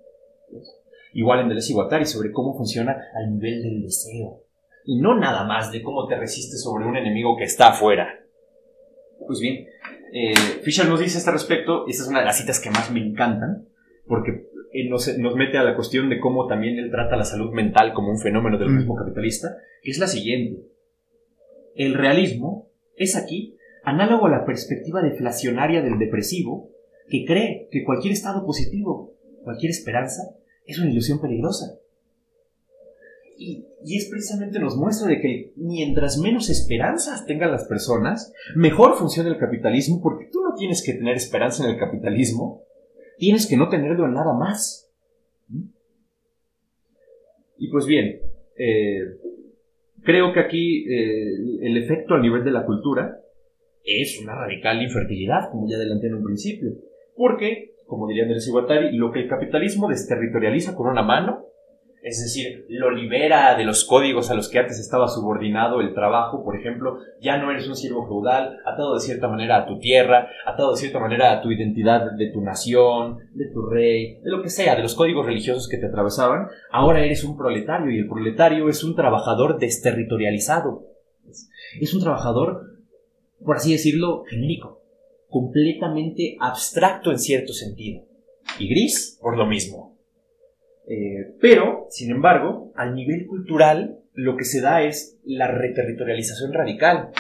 Igual 1.13 1.41
en 1.41 1.49
Deleuze 1.49 1.71
y 1.71 1.75
Guattari, 1.75 2.05
sobre 2.05 2.31
cómo 2.31 2.55
funciona 2.55 2.95
al 3.15 3.33
nivel 3.33 3.63
del 3.63 3.81
deseo. 3.81 4.43
Y 4.85 4.99
no 4.99 5.17
nada 5.17 5.43
más 5.43 5.71
de 5.71 5.81
cómo 5.81 6.07
te 6.07 6.17
resistes 6.17 6.61
sobre 6.61 6.85
un 6.85 6.95
enemigo 6.95 7.35
que 7.37 7.43
está 7.43 7.69
afuera. 7.69 8.19
Pues 9.25 9.39
bien, 9.39 9.65
eh, 10.13 10.33
Fisher 10.63 10.87
nos 10.87 10.99
dice 10.99 11.17
a 11.17 11.19
este 11.19 11.31
respecto, 11.31 11.85
y 11.87 11.91
esta 11.91 12.03
es 12.03 12.09
una 12.09 12.19
de 12.19 12.25
las 12.25 12.37
citas 12.37 12.59
que 12.59 12.71
más 12.71 12.91
me 12.91 12.99
encantan, 12.99 13.67
porque 14.07 14.47
nos, 14.89 15.17
nos 15.17 15.35
mete 15.35 15.57
a 15.57 15.63
la 15.63 15.75
cuestión 15.75 16.09
de 16.09 16.19
cómo 16.19 16.47
también 16.47 16.77
él 16.77 16.89
trata 16.91 17.15
la 17.15 17.25
salud 17.25 17.51
mental 17.51 17.93
como 17.93 18.09
un 18.09 18.19
fenómeno 18.19 18.57
del 18.57 18.69
Mm. 18.69 18.77
mismo 18.77 18.95
capitalista, 18.95 19.57
que 19.81 19.91
es 19.91 19.99
la 19.99 20.07
siguiente. 20.07 20.63
El 21.75 21.93
realismo 21.93 22.69
es 22.95 23.15
aquí 23.15 23.55
análogo 23.83 24.27
a 24.27 24.31
la 24.31 24.45
perspectiva 24.45 25.01
deflacionaria 25.01 25.81
del 25.81 25.97
depresivo, 25.97 26.69
que 27.09 27.25
cree 27.25 27.67
que 27.71 27.83
cualquier 27.83 28.13
estado 28.13 28.45
positivo, 28.45 29.13
cualquier 29.43 29.71
esperanza, 29.71 30.35
es 30.71 30.79
una 30.79 30.91
ilusión 30.91 31.19
peligrosa. 31.19 31.79
Y, 33.37 33.65
y 33.85 33.97
es 33.97 34.09
precisamente 34.09 34.59
nos 34.59 34.75
muestra 34.75 35.07
de 35.07 35.21
que 35.21 35.53
mientras 35.55 36.17
menos 36.17 36.49
esperanzas 36.49 37.25
tengan 37.25 37.51
las 37.51 37.65
personas, 37.65 38.33
mejor 38.55 38.95
funciona 38.95 39.29
el 39.29 39.37
capitalismo, 39.37 40.01
porque 40.01 40.29
tú 40.31 40.41
no 40.41 40.53
tienes 40.55 40.83
que 40.83 40.93
tener 40.93 41.15
esperanza 41.15 41.63
en 41.63 41.71
el 41.71 41.79
capitalismo 41.79 42.63
tienes 43.19 43.47
que 43.47 43.57
no 43.57 43.69
tenerlo 43.69 44.05
en 44.05 44.13
nada 44.13 44.33
más. 44.33 44.89
Y 47.57 47.69
pues 47.69 47.85
bien, 47.85 48.21
eh, 48.57 49.01
creo 50.03 50.33
que 50.33 50.39
aquí 50.39 50.85
eh, 50.89 51.33
el 51.61 51.77
efecto 51.77 52.15
a 52.15 52.21
nivel 52.21 52.43
de 52.43 52.51
la 52.51 52.65
cultura 52.65 53.19
es 53.83 54.19
una 54.21 54.35
radical 54.35 54.81
infertilidad, 54.81 55.51
como 55.51 55.69
ya 55.69 55.75
adelanté 55.75 56.07
en 56.07 56.15
un 56.15 56.23
principio. 56.23 56.71
Porque, 57.15 57.75
como 57.89 58.07
diría 58.07 58.23
Andrés 58.23 58.47
Iguatari, 58.47 58.95
lo 58.95 59.11
que 59.11 59.21
el 59.21 59.27
capitalismo 59.27 59.89
desterritorializa 59.89 60.75
con 60.75 60.87
una 60.87 61.01
mano, 61.01 61.47
es 62.01 62.21
decir, 62.21 62.65
lo 62.69 62.91
libera 62.91 63.57
de 63.57 63.65
los 63.65 63.83
códigos 63.83 64.31
a 64.31 64.35
los 64.35 64.47
que 64.47 64.59
antes 64.59 64.79
estaba 64.79 65.09
subordinado 65.09 65.81
el 65.81 65.93
trabajo, 65.93 66.43
por 66.45 66.55
ejemplo, 66.55 66.99
ya 67.19 67.37
no 67.37 67.51
eres 67.51 67.67
un 67.67 67.75
siervo 67.75 68.07
feudal, 68.07 68.57
atado 68.65 68.93
de 68.93 69.01
cierta 69.01 69.27
manera 69.27 69.57
a 69.57 69.65
tu 69.65 69.79
tierra, 69.79 70.29
atado 70.45 70.71
de 70.71 70.77
cierta 70.77 70.99
manera 70.99 71.33
a 71.33 71.41
tu 71.41 71.51
identidad 71.51 72.11
de 72.17 72.31
tu 72.31 72.41
nación, 72.41 73.17
de 73.33 73.51
tu 73.51 73.65
rey, 73.65 74.19
de 74.21 74.31
lo 74.31 74.41
que 74.41 74.49
sea, 74.49 74.75
de 74.75 74.83
los 74.83 74.95
códigos 74.95 75.25
religiosos 75.25 75.67
que 75.67 75.77
te 75.77 75.87
atravesaban, 75.87 76.47
ahora 76.71 77.03
eres 77.03 77.23
un 77.23 77.35
proletario 77.35 77.91
y 77.91 77.99
el 77.99 78.07
proletario 78.07 78.69
es 78.69 78.83
un 78.83 78.95
trabajador 78.95 79.59
desterritorializado. 79.59 80.85
Es 81.81 81.93
un 81.93 82.01
trabajador, 82.01 82.61
por 83.43 83.57
así 83.57 83.73
decirlo, 83.73 84.23
genérico, 84.29 84.78
completamente 85.29 86.37
abstracto 86.39 87.11
en 87.11 87.19
cierto 87.19 87.53
sentido, 87.53 88.05
y 88.57 88.67
gris 88.69 89.17
por 89.21 89.37
lo 89.37 89.45
mismo. 89.45 89.97
Eh, 90.87 91.35
pero, 91.39 91.85
sin 91.89 92.11
embargo, 92.11 92.73
al 92.75 92.95
nivel 92.95 93.27
cultural, 93.27 93.99
lo 94.13 94.35
que 94.35 94.43
se 94.43 94.59
da 94.59 94.83
es 94.83 95.19
la 95.23 95.47
reterritorialización 95.47 96.51
radical. 96.51 97.11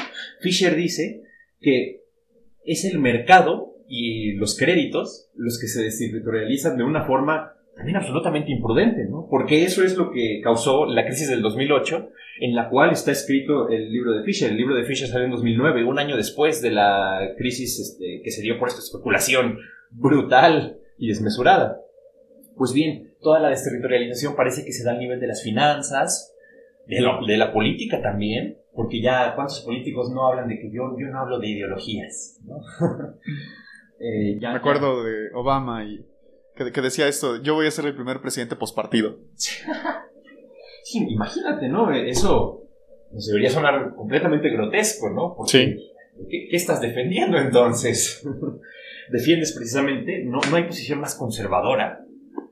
Fisher 0.41 0.75
dice 0.75 1.21
que 1.61 2.01
es 2.65 2.83
el 2.85 2.99
mercado 2.99 3.75
y 3.87 4.33
los 4.33 4.57
créditos 4.57 5.29
los 5.35 5.59
que 5.59 5.67
se 5.67 5.83
desterritorializan 5.83 6.77
de 6.77 6.83
una 6.83 7.05
forma 7.05 7.53
también 7.79 7.95
absolutamente 7.95 8.51
imprudente, 8.51 9.05
¿no? 9.05 9.25
Porque 9.29 9.63
eso 9.63 9.85
es 9.85 9.95
lo 9.95 10.11
que 10.11 10.41
causó 10.43 10.85
la 10.85 11.05
crisis 11.05 11.29
del 11.29 11.41
2008, 11.41 12.09
en 12.41 12.53
la 12.53 12.67
cual 12.67 12.91
está 12.91 13.11
escrito 13.11 13.69
el 13.69 13.89
libro 13.89 14.11
de 14.11 14.25
Fisher. 14.25 14.51
El 14.51 14.57
libro 14.57 14.75
de 14.75 14.83
Fisher 14.83 15.07
salió 15.07 15.23
en 15.23 15.31
2009, 15.31 15.85
un 15.85 15.97
año 15.97 16.17
después 16.17 16.61
de 16.61 16.71
la 16.71 17.19
crisis 17.37 17.79
este, 17.79 18.21
que 18.21 18.31
se 18.31 18.41
dio 18.41 18.59
por 18.59 18.67
esta 18.67 18.81
especulación 18.81 19.59
brutal 19.91 20.77
y 20.97 21.07
desmesurada. 21.07 21.79
Pues 22.57 22.73
bien, 22.73 23.13
toda 23.21 23.39
la 23.39 23.47
desterritorialización 23.47 24.35
parece 24.35 24.65
que 24.65 24.73
se 24.73 24.83
da 24.83 24.91
al 24.91 24.99
nivel 24.99 25.21
de 25.21 25.27
las 25.27 25.41
finanzas, 25.41 26.35
de, 26.85 26.97
de 27.27 27.37
la 27.37 27.53
política 27.53 28.01
también, 28.01 28.57
porque 28.73 29.01
ya 29.01 29.35
cuántos 29.35 29.61
políticos 29.61 30.11
no 30.13 30.27
hablan 30.27 30.49
de 30.49 30.59
que 30.59 30.69
yo, 30.69 30.97
yo 30.99 31.07
no 31.07 31.19
hablo 31.21 31.39
de 31.39 31.47
ideologías, 31.47 32.41
¿no? 32.45 32.57
Eh, 34.01 34.37
Me 34.39 34.47
acuerdo 34.47 35.03
de 35.03 35.29
Obama 35.33 35.83
y 35.83 36.05
que, 36.71 36.81
decía 36.81 37.07
esto, 37.07 37.41
yo 37.41 37.55
voy 37.55 37.67
a 37.67 37.71
ser 37.71 37.85
el 37.85 37.95
primer 37.95 38.21
presidente 38.21 38.55
pospartido. 38.55 39.19
sí, 40.83 41.05
imagínate, 41.09 41.69
¿no? 41.69 41.93
Eso 41.93 42.63
nos 43.11 43.25
debería 43.27 43.49
sonar 43.49 43.95
completamente 43.95 44.49
grotesco, 44.49 45.09
¿no? 45.09 45.35
sí. 45.47 45.75
¿qué, 46.29 46.47
¿qué, 46.49 46.55
estás 46.55 46.81
defendiendo 46.81 47.37
entonces? 47.37 48.23
Defiendes 49.11 49.53
precisamente, 49.53 50.23
no, 50.25 50.39
no 50.49 50.55
hay 50.55 50.65
posición 50.65 50.99
más 50.99 51.15
conservadora 51.15 52.05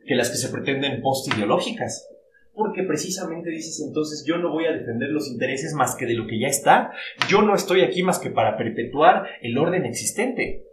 que 0.08 0.16
las 0.16 0.32
que 0.32 0.38
se 0.38 0.50
pretenden 0.50 1.02
postideológicas. 1.02 2.10
Porque 2.54 2.82
precisamente 2.82 3.52
dices 3.52 3.84
entonces 3.86 4.26
yo 4.26 4.38
no 4.38 4.52
voy 4.52 4.66
a 4.66 4.72
defender 4.72 5.10
los 5.10 5.30
intereses 5.30 5.74
más 5.74 5.96
que 5.96 6.08
de 6.08 6.16
lo 6.16 6.26
que 6.26 6.40
ya 6.40 6.48
está. 6.48 6.92
Yo 7.30 7.44
no 7.44 7.54
estoy 7.54 7.82
aquí 7.82 8.02
más 8.02 8.18
que 8.18 8.32
para 8.32 8.58
perpetuar 8.58 9.28
el 9.44 9.56
orden 9.60 9.86
existente. 9.86 10.66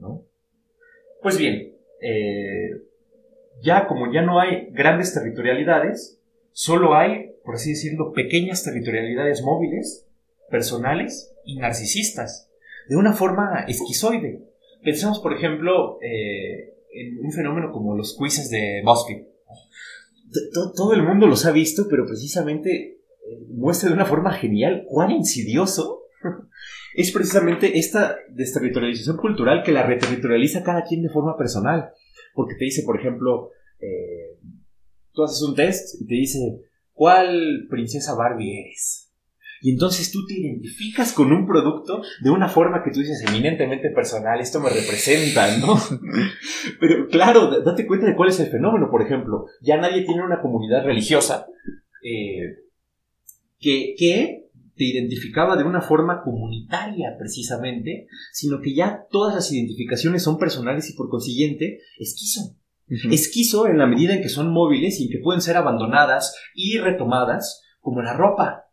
¿No? 0.00 0.26
Pues 1.22 1.38
bien, 1.38 1.71
eh, 2.02 2.82
ya 3.62 3.86
como 3.86 4.12
ya 4.12 4.22
no 4.22 4.40
hay 4.40 4.68
grandes 4.72 5.14
territorialidades, 5.14 6.20
solo 6.50 6.94
hay, 6.94 7.36
por 7.44 7.54
así 7.54 7.70
decirlo, 7.70 8.12
pequeñas 8.12 8.64
territorialidades 8.64 9.42
móviles, 9.42 10.08
personales 10.50 11.34
y 11.44 11.56
narcisistas, 11.56 12.50
de 12.88 12.96
una 12.96 13.12
forma 13.12 13.64
esquizoide. 13.68 14.42
Pensemos, 14.82 15.20
por 15.20 15.32
ejemplo, 15.32 15.98
eh, 16.02 16.74
en 16.92 17.24
un 17.24 17.32
fenómeno 17.32 17.70
como 17.72 17.96
los 17.96 18.16
quizzes 18.18 18.50
de 18.50 18.82
BuzzFeed. 18.84 19.26
Todo 20.74 20.94
el 20.94 21.02
mundo 21.02 21.26
los 21.26 21.46
ha 21.46 21.52
visto, 21.52 21.86
pero 21.88 22.04
precisamente 22.06 22.70
eh, 22.72 23.46
muestra 23.48 23.88
de 23.88 23.94
una 23.94 24.06
forma 24.06 24.32
genial 24.32 24.84
cuán 24.88 25.10
insidioso 25.10 26.02
es 26.94 27.12
precisamente 27.12 27.78
esta 27.78 28.16
desterritorialización 28.30 29.16
cultural 29.16 29.62
que 29.64 29.72
la 29.72 29.86
reterritorializa 29.86 30.62
cada 30.62 30.84
quien 30.84 31.02
de 31.02 31.08
forma 31.08 31.36
personal. 31.36 31.90
Porque 32.34 32.54
te 32.58 32.64
dice, 32.64 32.82
por 32.84 32.98
ejemplo, 32.98 33.50
eh, 33.78 34.38
tú 35.12 35.24
haces 35.24 35.42
un 35.42 35.54
test 35.54 36.00
y 36.00 36.06
te 36.06 36.14
dice, 36.14 36.38
¿cuál 36.92 37.66
princesa 37.68 38.14
Barbie 38.14 38.60
eres? 38.60 39.12
Y 39.64 39.70
entonces 39.70 40.10
tú 40.10 40.26
te 40.26 40.34
identificas 40.34 41.12
con 41.12 41.32
un 41.32 41.46
producto 41.46 42.02
de 42.20 42.30
una 42.30 42.48
forma 42.48 42.82
que 42.82 42.90
tú 42.90 42.98
dices 42.98 43.22
eminentemente 43.28 43.90
personal, 43.90 44.40
esto 44.40 44.58
me 44.58 44.68
representa, 44.68 45.56
¿no? 45.58 45.76
Pero 46.80 47.06
claro, 47.06 47.62
date 47.62 47.86
cuenta 47.86 48.06
de 48.06 48.16
cuál 48.16 48.30
es 48.30 48.40
el 48.40 48.50
fenómeno, 48.50 48.90
por 48.90 49.02
ejemplo, 49.02 49.46
ya 49.60 49.76
nadie 49.76 50.02
tiene 50.02 50.24
una 50.24 50.42
comunidad 50.42 50.84
religiosa 50.84 51.46
eh, 52.02 52.56
que, 53.60 54.41
te 54.82 54.88
identificaba 54.88 55.56
de 55.56 55.62
una 55.62 55.80
forma 55.80 56.22
comunitaria 56.24 57.14
precisamente, 57.16 58.08
sino 58.32 58.60
que 58.60 58.74
ya 58.74 59.06
todas 59.10 59.32
las 59.32 59.52
identificaciones 59.52 60.24
son 60.24 60.38
personales 60.38 60.90
y 60.90 60.96
por 60.96 61.08
consiguiente 61.08 61.78
esquizo. 61.98 62.56
Esquizo 63.10 63.68
en 63.68 63.78
la 63.78 63.86
medida 63.86 64.14
en 64.14 64.22
que 64.22 64.28
son 64.28 64.52
móviles 64.52 65.00
y 65.00 65.08
que 65.08 65.20
pueden 65.20 65.40
ser 65.40 65.56
abandonadas 65.56 66.36
y 66.54 66.78
retomadas 66.78 67.62
como 67.80 68.02
la 68.02 68.12
ropa. 68.12 68.64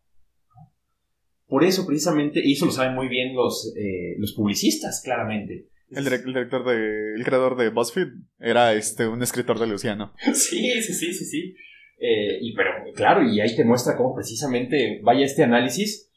Por 1.46 1.64
eso, 1.64 1.86
precisamente, 1.86 2.40
y 2.44 2.52
eso 2.52 2.66
lo 2.66 2.72
saben 2.72 2.94
muy 2.94 3.08
bien 3.08 3.34
los, 3.34 3.72
eh, 3.76 4.16
los 4.18 4.32
publicistas, 4.32 5.00
claramente. 5.02 5.68
El, 5.90 6.04
director 6.04 6.64
de, 6.64 7.14
el 7.14 7.24
creador 7.24 7.56
de 7.56 7.70
BuzzFeed 7.70 8.08
era 8.40 8.74
este, 8.74 9.06
un 9.06 9.22
escritor 9.22 9.58
de 9.58 9.68
Luciano. 9.68 10.12
Sí, 10.34 10.82
sí, 10.82 10.92
sí, 10.92 11.14
sí, 11.14 11.24
sí. 11.24 11.54
Eh, 12.00 12.38
y 12.40 12.54
pero, 12.54 12.70
claro, 12.94 13.22
y 13.22 13.40
ahí 13.40 13.54
te 13.54 13.64
muestra 13.64 13.96
cómo 13.96 14.14
precisamente, 14.14 15.00
vaya 15.02 15.24
este 15.24 15.42
análisis, 15.42 16.10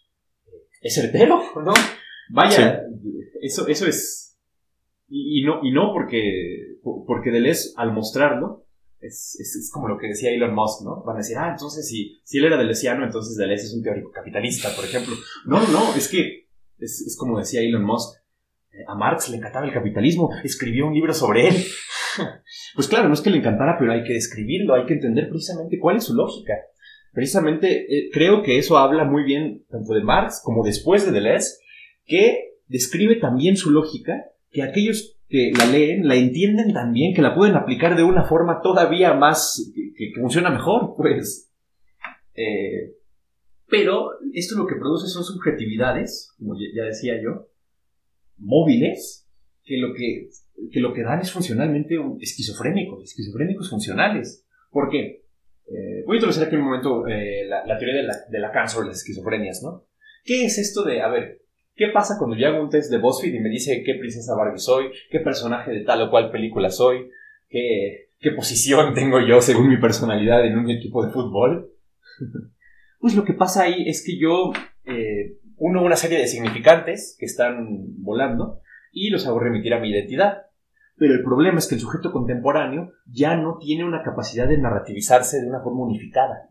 es 0.82 0.96
certero, 0.96 1.42
¿no? 1.64 1.74
Vaya, 2.30 2.84
eso, 3.42 3.68
eso 3.68 3.86
es... 3.86 4.40
Y, 5.10 5.42
y, 5.42 5.46
no, 5.46 5.60
y 5.62 5.72
no 5.72 5.92
porque, 5.94 6.78
porque 7.06 7.32
Deleuze, 7.32 7.74
al 7.76 7.92
mostrarlo, 7.92 8.66
es, 9.00 9.38
es, 9.40 9.70
como 9.72 9.90
lo 9.90 9.98
que 9.98 10.08
decía 10.08 10.32
Elon 10.32 10.56
Musk, 10.56 10.86
¿no? 10.86 11.04
Van 11.04 11.18
a 11.18 11.20
decir, 11.20 11.38
ah, 11.38 11.50
entonces 11.52 11.88
si, 11.88 12.22
si 12.24 12.38
él 12.38 12.46
era 12.46 12.58
deleuziano, 12.58 13.04
entonces 13.04 13.36
Deleuze 13.36 13.66
es 13.66 13.74
un 13.74 13.84
teórico 13.84 14.12
capitalista, 14.12 14.74
por 14.74 14.86
ejemplo. 14.86 15.14
No, 15.46 15.68
no, 15.68 15.94
es 15.96 16.08
que 16.08 16.48
es, 16.80 17.02
es 17.02 17.18
como 17.18 17.38
decía 17.38 17.62
Elon 17.62 17.84
Musk, 17.84 18.18
eh, 18.72 18.86
a 18.88 18.96
Marx 18.96 19.30
le 19.30 19.38
encantaba 19.38 19.66
el 19.66 19.74
capitalismo, 19.74 20.30
escribió 20.44 20.88
un 20.88 20.94
libro 20.94 21.14
sobre 21.14 21.50
él. 21.50 21.56
pues 22.76 22.88
claro, 22.88 23.08
no 23.08 23.14
es 23.14 23.22
que 23.22 23.30
le 23.30 23.38
encantara, 23.38 23.78
pero 23.78 23.92
hay 23.92 24.04
que 24.04 24.14
describirlo, 24.14 24.76
hay 24.76 24.86
que 24.86 24.94
entender 24.94 25.30
precisamente 25.30 25.80
cuál 25.80 25.98
es 25.98 26.06
su 26.06 26.14
lógica. 26.14 26.54
Precisamente 27.12 27.86
eh, 27.88 28.10
creo 28.12 28.42
que 28.42 28.58
eso 28.58 28.78
habla 28.78 29.04
muy 29.04 29.24
bien 29.24 29.66
tanto 29.70 29.94
de 29.94 30.04
Marx 30.04 30.42
como 30.44 30.64
después 30.64 31.06
de 31.06 31.12
Deleuze, 31.12 31.58
que 32.06 32.56
describe 32.68 33.18
también 33.18 33.56
su 33.56 33.70
lógica, 33.70 34.26
que 34.50 34.64
aquellos 34.64 35.18
que 35.28 35.52
la 35.58 35.66
leen, 35.66 36.08
la 36.08 36.16
entienden 36.16 36.74
también, 36.74 37.14
que 37.14 37.22
la 37.22 37.36
pueden 37.36 37.56
aplicar 37.56 37.96
de 37.96 38.04
una 38.04 38.24
forma 38.24 38.62
todavía 38.62 39.14
más, 39.14 39.72
que, 39.96 40.12
funciona 40.20 40.50
mejor, 40.50 40.96
pues. 40.98 41.52
Eh, 42.36 42.94
pero 43.68 44.12
esto 44.34 44.56
lo 44.58 44.68
que 44.68 44.76
produce 44.76 45.08
son 45.08 45.24
subjetividades, 45.24 46.34
como 46.38 46.56
ya 46.56 46.84
decía 46.84 47.14
yo, 47.22 47.48
móviles, 48.38 49.28
que 49.64 49.78
lo 49.78 49.94
que, 49.94 50.30
que, 50.72 50.80
lo 50.80 50.94
que 50.94 51.04
dan 51.04 51.20
es 51.22 51.32
funcionalmente 51.32 51.98
esquizofrénicos, 52.20 53.04
esquizofrénicos 53.04 53.70
funcionales. 53.70 54.46
¿Por 54.72 54.90
qué? 54.90 55.24
Eh, 55.68 56.04
voy 56.06 56.16
a 56.16 56.18
introducir 56.18 56.44
aquí 56.44 56.56
un 56.56 56.64
momento 56.64 57.08
eh, 57.08 57.46
la, 57.48 57.78
teoría 57.78 57.96
de, 57.96 58.04
la, 58.04 58.16
de 58.30 58.40
Lacan 58.40 58.68
sobre 58.68 58.88
las 58.88 58.98
esquizofrenias, 58.98 59.62
¿no? 59.64 59.86
¿Qué 60.24 60.46
es 60.46 60.58
esto 60.58 60.84
de, 60.84 61.02
a 61.02 61.10
ver, 61.10 61.44
¿Qué 61.76 61.88
pasa 61.88 62.18
cuando 62.20 62.38
yo 62.38 62.48
hago 62.48 62.62
un 62.62 62.70
test 62.70 62.92
de 62.92 63.00
BuzzFeed 63.00 63.34
y 63.34 63.40
me 63.40 63.50
dice 63.50 63.82
qué 63.84 63.96
princesa 63.96 64.36
Barbie 64.36 64.60
soy, 64.60 64.92
qué 65.10 65.20
personaje 65.20 65.72
de 65.72 65.82
tal 65.82 66.04
o 66.04 66.12
cual 66.12 66.32
película 66.32 66.70
soy, 66.70 67.10
qué, 67.50 68.10
qué 68.20 68.32
posición 68.32 68.94
tengo 68.96 69.20
yo 69.20 69.42
según 69.42 69.70
mi 69.70 69.78
personalidad 69.78 70.46
en 70.46 70.58
un 70.58 70.70
equipo 70.70 71.04
de 71.04 71.12
fútbol? 71.12 71.72
pues 73.00 73.16
lo 73.16 73.26
que 73.26 73.34
pasa 73.34 73.64
ahí 73.64 73.88
es 73.88 74.04
que 74.06 74.20
yo 74.20 74.52
eh, 74.86 75.38
uno 75.58 75.84
una 75.84 75.96
serie 75.96 76.20
de 76.20 76.28
significantes 76.28 77.16
que 77.20 77.26
están 77.26 77.68
volando 78.04 78.62
y 78.94 79.10
los 79.10 79.28
hago 79.28 79.40
remitir 79.40 79.74
a 79.74 79.80
mi 79.80 79.90
identidad. 79.90 80.44
Pero 80.96 81.16
el 81.16 81.24
problema 81.24 81.58
es 81.58 81.68
que 81.68 81.76
el 81.76 81.82
sujeto 81.82 82.12
contemporáneo 82.12 82.92
ya 83.06 83.36
no 83.36 83.58
tiene 83.58 83.84
una 83.84 84.04
capacidad 84.04 84.48
de 84.48 84.60
narrativizarse 84.60 85.42
de 85.42 85.50
una 85.50 85.62
forma 85.62 85.84
unificada. 85.84 86.48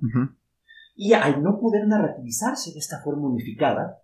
Y 0.94 1.14
al 1.14 1.42
no 1.42 1.59
poder 1.59 1.87
narrativizarse 1.87 2.72
de 2.72 2.81
esta 2.81 3.00
forma 3.02 3.28
unificada, 3.28 4.02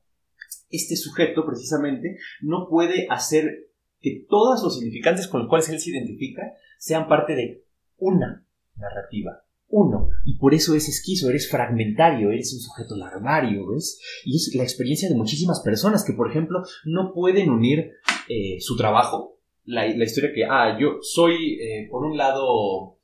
este 0.71 0.97
sujeto 0.97 1.45
precisamente 1.45 2.19
no 2.41 2.69
puede 2.71 3.09
hacer 3.11 3.69
que 4.01 4.25
todos 4.29 4.63
los 4.63 4.79
significantes 4.79 5.27
con 5.27 5.41
los 5.41 5.49
cuales 5.49 5.69
él 5.71 5.81
se 5.81 5.91
identifica 5.91 6.53
sean 6.79 7.09
parte 7.09 7.35
de 7.35 7.65
una 7.97 8.47
narrativa, 8.77 9.43
uno. 9.69 10.09
Y 10.25 10.39
por 10.39 10.55
eso 10.55 10.75
es 10.75 10.89
esquizo, 10.89 11.29
eres 11.29 11.51
fragmentario, 11.51 12.31
eres 12.31 12.53
un 12.55 12.61
sujeto 12.61 12.97
larvario, 12.97 13.69
¿ves? 13.69 14.01
Y 14.25 14.37
es 14.37 14.55
la 14.55 14.63
experiencia 14.63 15.09
de 15.09 15.15
muchísimas 15.15 15.61
personas 15.61 16.05
que, 16.05 16.15
por 16.15 16.31
ejemplo, 16.31 16.63
no 16.85 17.13
pueden 17.13 17.51
unir 17.51 17.93
eh, 18.29 18.57
su 18.61 18.77
trabajo, 18.77 19.39
la, 19.69 19.87
historia 19.87 20.33
que, 20.35 20.45
ah, 20.45 20.79
yo 20.81 20.99
soy, 21.03 21.59
eh, 21.61 21.89
por 21.91 22.03
un 22.03 22.17
lado, 22.17 22.97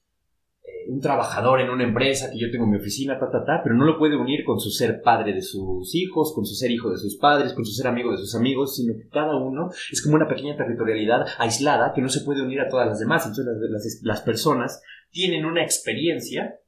eh, 0.62 0.90
un 0.90 0.98
trabajador 0.98 1.60
en 1.60 1.68
una 1.68 1.84
empresa, 1.84 2.30
que 2.30 2.38
yo 2.38 2.50
tengo 2.50 2.66
mi 2.66 2.78
oficina, 2.78 3.18
ta, 3.18 3.30
ta, 3.30 3.44
ta, 3.44 3.60
pero 3.62 3.74
no 3.74 3.84
lo 3.84 3.98
puede 3.98 4.16
unir 4.16 4.44
con 4.44 4.58
su 4.58 4.70
ser 4.70 5.02
padre 5.02 5.34
de 5.34 5.42
sus 5.42 5.94
hijos, 5.94 6.32
con 6.34 6.46
su 6.46 6.54
ser 6.54 6.70
hijo 6.70 6.90
de 6.90 6.96
sus 6.96 7.16
padres, 7.16 7.52
con 7.52 7.66
su 7.66 7.72
ser 7.72 7.86
amigo 7.86 8.12
de 8.12 8.18
sus 8.18 8.34
amigos, 8.34 8.76
sino 8.76 8.94
que 8.94 9.08
cada 9.10 9.36
uno 9.36 9.68
es 9.92 10.02
como 10.02 10.16
una 10.16 10.26
pequeña 10.26 10.56
territorialidad 10.56 11.26
aislada 11.38 11.92
que 11.94 12.00
no 12.00 12.08
se 12.08 12.22
puede 12.22 12.40
unir 12.40 12.60
a 12.60 12.68
todas 12.70 12.88
las 12.88 12.98
demás. 12.98 13.26
Entonces 13.26 13.44
las, 13.70 14.00
las 14.02 14.22
personas 14.22 14.80
tienen 15.14 15.44
una 15.44 15.62
experiencia 15.62 16.58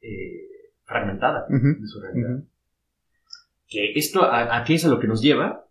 eh, 0.00 0.72
fragmentada 0.84 1.46
de 1.48 1.86
su 1.86 2.00
realidad. 2.00 2.44
Que 3.66 3.92
esto, 3.96 4.22
a, 4.22 4.62
qué 4.64 4.74
es 4.74 4.84
a 4.84 4.88
lo 4.88 5.00
que 5.00 5.08
nos 5.08 5.20
lleva? 5.20 5.68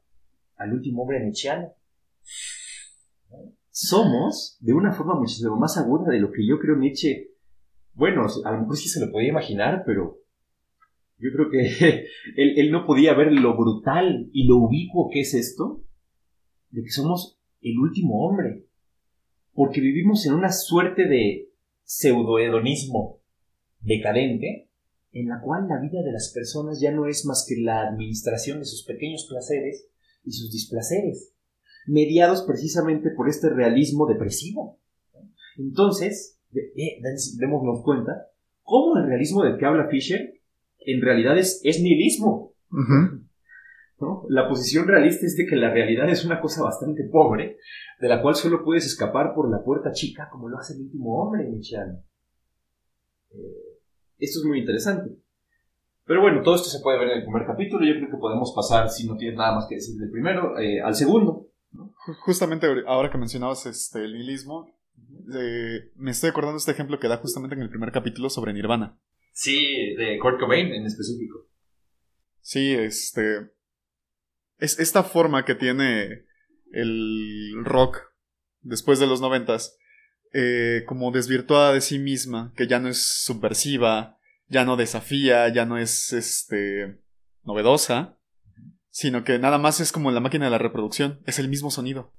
Al 0.58 0.74
último 0.74 1.04
hombre 1.04 1.22
nietzscheano. 1.22 1.74
Somos, 3.72 4.58
de 4.60 4.74
una 4.74 4.92
forma 4.92 5.16
muchísimo 5.16 5.56
más 5.56 5.78
aguda 5.78 6.12
de 6.12 6.20
lo 6.20 6.32
que 6.32 6.46
yo 6.46 6.60
creo 6.60 6.76
Nietzsche, 6.76 7.30
bueno, 7.94 8.26
a 8.44 8.52
lo 8.52 8.60
mejor 8.60 8.76
sí 8.76 8.90
se 8.90 9.00
lo 9.00 9.10
podía 9.10 9.30
imaginar, 9.30 9.84
pero 9.86 10.20
yo 11.18 11.30
creo 11.34 11.50
que 11.50 12.06
él, 12.36 12.54
él 12.58 12.72
no 12.72 12.86
podía 12.86 13.14
ver 13.14 13.32
lo 13.32 13.56
brutal 13.56 14.30
y 14.34 14.48
lo 14.48 14.58
ubicuo 14.58 15.10
que 15.10 15.22
es 15.22 15.34
esto, 15.34 15.82
de 16.72 16.84
que 16.84 16.90
somos 16.90 17.40
el 17.62 17.80
último 17.80 18.28
hombre, 18.28 18.66
porque 19.54 19.80
vivimos 19.80 20.26
en 20.26 20.34
una 20.34 20.52
suerte 20.52 21.08
de 21.08 21.49
pseudohedonismo 21.90 23.20
decadente, 23.82 24.70
en 25.12 25.28
la 25.28 25.42
cual 25.42 25.68
la 25.68 25.80
vida 25.82 26.04
de 26.04 26.12
las 26.12 26.32
personas 26.32 26.80
ya 26.80 26.92
no 26.92 27.08
es 27.08 27.26
más 27.26 27.48
que 27.50 27.60
la 27.60 27.82
administración 27.82 28.60
de 28.60 28.66
sus 28.66 28.86
pequeños 28.86 29.26
placeres 29.28 29.88
y 30.24 30.32
sus 30.32 30.52
displaceres, 30.52 31.34
mediados 31.88 32.44
precisamente 32.44 33.10
por 33.10 33.28
este 33.28 33.50
realismo 33.50 34.06
depresivo. 34.06 34.80
Entonces, 35.58 36.40
démonos 36.52 37.84
cuenta 37.84 38.28
cómo 38.62 38.98
el 38.98 39.08
realismo 39.08 39.44
del 39.44 39.58
que 39.58 39.66
habla 39.66 39.90
Fisher 39.90 40.40
en 40.78 41.02
realidad 41.02 41.40
es, 41.40 41.64
nihilismo. 41.82 42.54
La 44.30 44.48
posición 44.48 44.88
realista 44.88 45.26
es 45.26 45.36
de 45.36 45.46
que 45.46 45.56
la 45.56 45.72
realidad 45.72 46.10
es 46.10 46.24
una 46.24 46.40
cosa 46.40 46.64
bastante 46.64 47.04
pobre, 47.12 47.58
de 48.00 48.08
la 48.08 48.22
cual 48.22 48.36
solo 48.36 48.64
puedes 48.64 48.86
escapar 48.86 49.34
por 49.36 49.52
la 49.52 49.62
puerta 49.64 49.92
chica, 49.92 50.30
como 50.32 50.48
lo 50.48 50.58
hace 50.58 50.74
el 50.74 50.82
último 50.82 51.22
hombre, 51.22 51.44
Michel. 51.50 51.98
Eh, 53.32 53.80
esto 54.18 54.40
es 54.40 54.46
muy 54.46 54.60
interesante. 54.60 55.18
Pero 56.06 56.22
bueno, 56.22 56.42
todo 56.42 56.56
esto 56.56 56.70
se 56.70 56.80
puede 56.80 56.98
ver 56.98 57.10
en 57.10 57.18
el 57.20 57.24
primer 57.24 57.46
capítulo. 57.46 57.86
Yo 57.86 57.94
creo 57.96 58.10
que 58.10 58.18
podemos 58.18 58.54
pasar, 58.56 58.90
si 58.90 59.06
no 59.06 59.18
tienes 59.18 59.38
nada 59.38 59.56
más 59.56 59.68
que 59.68 59.76
decir 59.76 59.96
del 60.00 60.10
primero, 60.10 60.58
eh, 60.58 60.82
al 60.82 60.96
segundo. 60.96 61.48
Justamente 62.22 62.68
ahora 62.88 63.12
que 63.12 63.18
mencionabas 63.18 63.66
este, 63.66 64.04
el 64.06 64.14
nihilismo, 64.14 64.74
eh, 65.36 65.92
me 65.96 66.12
estoy 66.12 66.30
acordando 66.30 66.54
de 66.54 66.60
este 66.60 66.72
ejemplo 66.72 67.00
que 67.00 67.08
da 67.08 67.18
justamente 67.18 67.56
en 67.56 67.62
el 67.62 67.70
primer 67.70 67.92
capítulo 67.92 68.30
sobre 68.30 68.54
Nirvana. 68.54 68.98
Sí, 69.34 69.94
de 69.96 70.18
Kurt 70.20 70.40
Cobain 70.40 70.74
en 70.74 70.86
específico. 70.86 71.48
Sí, 72.42 72.74
este. 72.74 73.52
Es 74.60 74.80
esta 74.80 75.04
forma 75.04 75.46
que 75.46 75.56
tiene 75.56 76.26
el 76.72 77.54
rock 77.64 77.98
después 78.62 79.00
de 79.00 79.08
los 79.08 79.22
noventas, 79.22 79.78
eh, 80.34 80.84
como 80.86 81.12
desvirtuada 81.12 81.74
de 81.74 81.82
sí 81.82 81.98
misma, 81.98 82.54
que 82.56 82.68
ya 82.68 82.80
no 82.80 82.90
es 82.90 83.24
subversiva, 83.24 84.20
ya 84.48 84.66
no 84.66 84.78
desafía, 84.78 85.48
ya 85.50 85.66
no 85.66 85.78
es 85.78 86.14
este 86.14 87.00
novedosa, 87.44 88.20
sino 88.90 89.24
que 89.24 89.40
nada 89.40 89.58
más 89.58 89.80
es 89.80 89.92
como 89.92 90.12
la 90.12 90.20
máquina 90.20 90.46
de 90.46 90.52
la 90.52 90.58
reproducción, 90.58 91.22
es 91.26 91.40
el 91.40 91.50
mismo 91.50 91.72
sonido. 91.72 92.14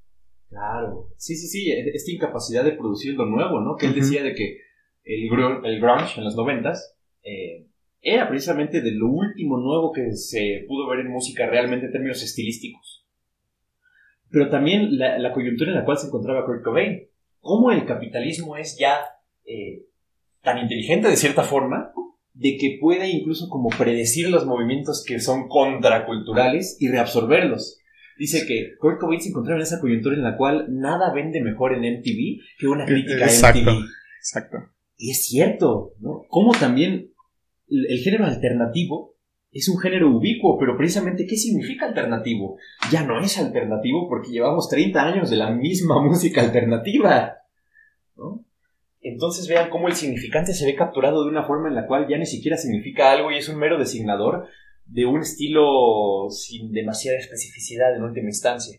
Claro, 0.48 1.12
sí, 1.16 1.36
sí, 1.36 1.46
sí, 1.46 1.70
e-, 1.70 1.90
esta 1.94 2.10
incapacidad 2.10 2.64
de 2.64 2.72
producir 2.72 3.14
lo 3.14 3.26
nuevo, 3.26 3.60
¿no? 3.60 3.76
Que 3.76 3.86
él 3.86 3.94
decía 3.94 4.22
de 4.22 4.34
que 4.34 4.58
el, 5.04 5.28
el 5.64 5.80
grunge 5.80 6.18
en 6.18 6.24
los 6.24 6.34
noventas 6.34 6.96
eh, 7.22 7.69
era 8.02 8.28
precisamente 8.28 8.80
de 8.80 8.92
lo 8.92 9.08
último 9.08 9.58
nuevo 9.58 9.92
que 9.92 10.12
se 10.12 10.64
pudo 10.66 10.88
ver 10.88 11.00
en 11.00 11.10
música 11.12 11.46
realmente 11.46 11.86
en 11.86 11.92
términos 11.92 12.22
estilísticos 12.22 13.00
pero 14.30 14.48
también 14.48 14.96
la, 14.96 15.32
coyuntura 15.32 15.70
en 15.70 15.76
la 15.76 15.84
cual 15.84 15.98
se 15.98 16.06
encontraba 16.06 16.46
Kurt 16.46 16.62
Cobain. 16.62 17.08
Cómo 17.40 17.72
el 17.72 17.84
capitalismo 17.84 18.56
es 18.56 18.76
ya 18.78 19.00
eh, 19.44 19.86
tan 20.42 20.58
inteligente 20.58 21.08
de 21.08 21.16
cierta 21.16 21.42
forma 21.42 21.92
de 22.32 22.56
que 22.56 22.78
puede 22.80 23.08
incluso 23.08 23.48
como 23.48 23.68
predecir 23.70 24.30
los 24.30 24.46
movimientos 24.46 25.04
que 25.06 25.20
son 25.20 25.48
contraculturales 25.48 26.76
y 26.80 26.88
reabsorberlos. 26.88 27.78
Dice 28.18 28.46
que 28.46 28.76
Kurt 28.78 29.00
Cobain 29.00 29.20
se 29.20 29.30
encontraba 29.30 29.58
en 29.58 29.62
esa 29.62 29.80
coyuntura 29.80 30.14
en 30.14 30.22
la 30.22 30.36
cual 30.36 30.66
nada 30.68 31.12
vende 31.12 31.40
mejor 31.42 31.74
en 31.74 31.80
MTV 31.80 32.40
que 32.58 32.68
una 32.68 32.84
crítica 32.84 33.24
a 33.24 33.28
MTV. 33.28 33.84
Exacto. 34.18 34.58
Y 34.96 35.10
es 35.10 35.24
cierto, 35.24 35.94
¿no? 35.98 36.22
Cómo 36.28 36.52
también 36.52 37.09
el 37.70 37.98
género 37.98 38.26
alternativo 38.26 39.14
es 39.52 39.68
un 39.68 39.78
género 39.78 40.16
ubicuo, 40.16 40.58
pero 40.58 40.76
precisamente, 40.76 41.26
¿qué 41.26 41.36
significa 41.36 41.86
alternativo? 41.86 42.56
Ya 42.92 43.04
no 43.04 43.20
es 43.20 43.36
alternativo 43.38 44.08
porque 44.08 44.30
llevamos 44.30 44.68
30 44.68 45.02
años 45.02 45.30
de 45.30 45.36
la 45.36 45.50
misma 45.50 46.00
música 46.02 46.40
alternativa. 46.40 47.36
Entonces 49.00 49.48
vean 49.48 49.70
cómo 49.70 49.88
el 49.88 49.94
significante 49.94 50.52
se 50.52 50.66
ve 50.66 50.76
capturado 50.76 51.24
de 51.24 51.30
una 51.30 51.44
forma 51.44 51.68
en 51.68 51.74
la 51.74 51.86
cual 51.86 52.06
ya 52.08 52.18
ni 52.18 52.26
siquiera 52.26 52.56
significa 52.56 53.10
algo 53.10 53.30
y 53.30 53.38
es 53.38 53.48
un 53.48 53.58
mero 53.58 53.78
designador 53.78 54.46
de 54.84 55.06
un 55.06 55.20
estilo 55.20 56.28
sin 56.30 56.70
demasiada 56.72 57.18
especificidad 57.18 57.96
en 57.96 58.02
última 58.02 58.28
instancia. 58.28 58.78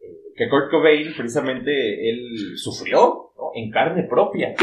Eh, 0.00 0.16
que 0.34 0.48
Kurt 0.48 0.70
Cobain, 0.70 1.14
precisamente, 1.16 2.10
él 2.10 2.56
sufrió 2.56 3.30
en 3.54 3.70
carne 3.70 4.02
propia 4.02 4.54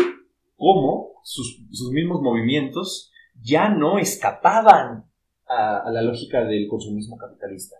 cómo 0.55 1.13
sus, 1.23 1.65
sus 1.71 1.91
mismos 1.91 2.21
movimientos 2.21 3.12
ya 3.41 3.69
no 3.69 3.99
escapaban 3.99 5.05
a, 5.47 5.89
la 5.91 6.01
lógica 6.01 6.43
del 6.43 6.67
consumismo 6.67 7.17
capitalista. 7.17 7.77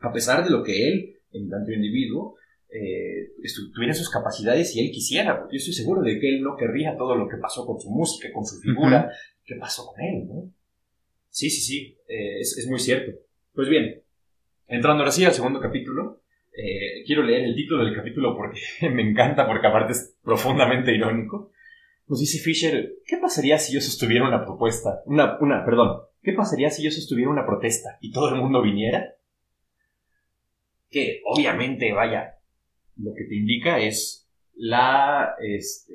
A 0.00 0.12
pesar 0.12 0.44
de 0.44 0.50
lo 0.50 0.62
que 0.62 0.88
él, 0.88 1.16
en 1.32 1.48
tanto 1.48 1.72
individuo, 1.72 2.36
eh, 2.68 3.30
tuviera 3.74 3.94
sus 3.94 4.10
capacidades 4.10 4.74
y 4.74 4.80
él 4.80 4.90
quisiera, 4.92 5.38
porque 5.38 5.56
yo 5.56 5.58
estoy 5.58 5.74
seguro 5.74 6.02
de 6.02 6.18
que 6.18 6.28
él 6.28 6.42
no 6.42 6.56
querría 6.56 6.96
todo 6.96 7.14
lo 7.14 7.28
que 7.28 7.36
pasó 7.36 7.64
con 7.66 7.80
su 7.80 7.90
música, 7.90 8.28
con 8.32 8.44
su 8.44 8.60
figura, 8.60 9.10
qué 9.44 9.54
pasó 9.56 9.86
con 9.86 10.00
él, 10.02 10.26
¿no? 10.26 10.52
Sí, 11.30 11.50
sí, 11.50 11.60
sí, 11.60 11.98
eh, 12.08 12.40
es, 12.40 12.66
muy 12.68 12.78
cierto. 12.78 13.12
Pues 13.54 13.68
bien, 13.68 14.02
entrando 14.68 15.02
ahora 15.02 15.12
sí 15.12 15.24
al 15.24 15.32
segundo 15.32 15.60
capítulo, 15.60 16.22
eh, 16.56 17.04
quiero 17.06 17.22
leer 17.22 17.44
el 17.44 17.54
título 17.54 17.84
del 17.84 17.94
capítulo 17.94 18.34
porque 18.36 18.60
me 18.90 19.02
encanta, 19.02 19.46
porque 19.46 19.66
aparte 19.66 19.92
es 19.92 20.16
profundamente 20.22 20.94
irónico. 20.94 21.52
Nos 22.08 22.20
dice 22.20 22.38
Fisher, 22.38 22.94
¿qué 23.04 23.16
pasaría 23.18 23.58
si 23.58 23.72
yo 23.72 23.80
sostuviera 23.80 24.26
una 24.26 24.44
propuesta? 24.44 25.02
Una, 25.06 25.38
una, 25.40 25.64
perdón, 25.64 26.02
¿qué 26.22 26.32
pasaría 26.32 26.70
si 26.70 26.82
yo 26.82 26.90
sostuviera 26.90 27.30
una 27.30 27.46
protesta 27.46 27.98
y 28.00 28.12
todo 28.12 28.28
el 28.28 28.40
mundo 28.40 28.62
viniera? 28.62 29.14
Que 30.88 31.20
obviamente, 31.24 31.92
vaya, 31.92 32.38
lo 32.96 33.12
que 33.14 33.24
te 33.24 33.34
indica 33.34 33.80
es 33.80 34.28
la, 34.54 35.34
este, 35.40 35.94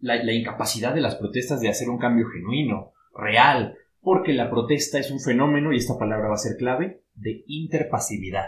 la, 0.00 0.22
la 0.22 0.32
incapacidad 0.32 0.94
de 0.94 1.00
las 1.00 1.14
protestas 1.14 1.60
de 1.60 1.68
hacer 1.68 1.88
un 1.88 1.98
cambio 1.98 2.26
genuino, 2.28 2.92
real, 3.14 3.76
porque 4.02 4.32
la 4.32 4.50
protesta 4.50 4.98
es 4.98 5.10
un 5.10 5.20
fenómeno, 5.20 5.72
y 5.72 5.76
esta 5.76 5.98
palabra 5.98 6.28
va 6.28 6.34
a 6.34 6.38
ser 6.38 6.56
clave, 6.56 7.02
de 7.14 7.44
interpasividad, 7.46 8.46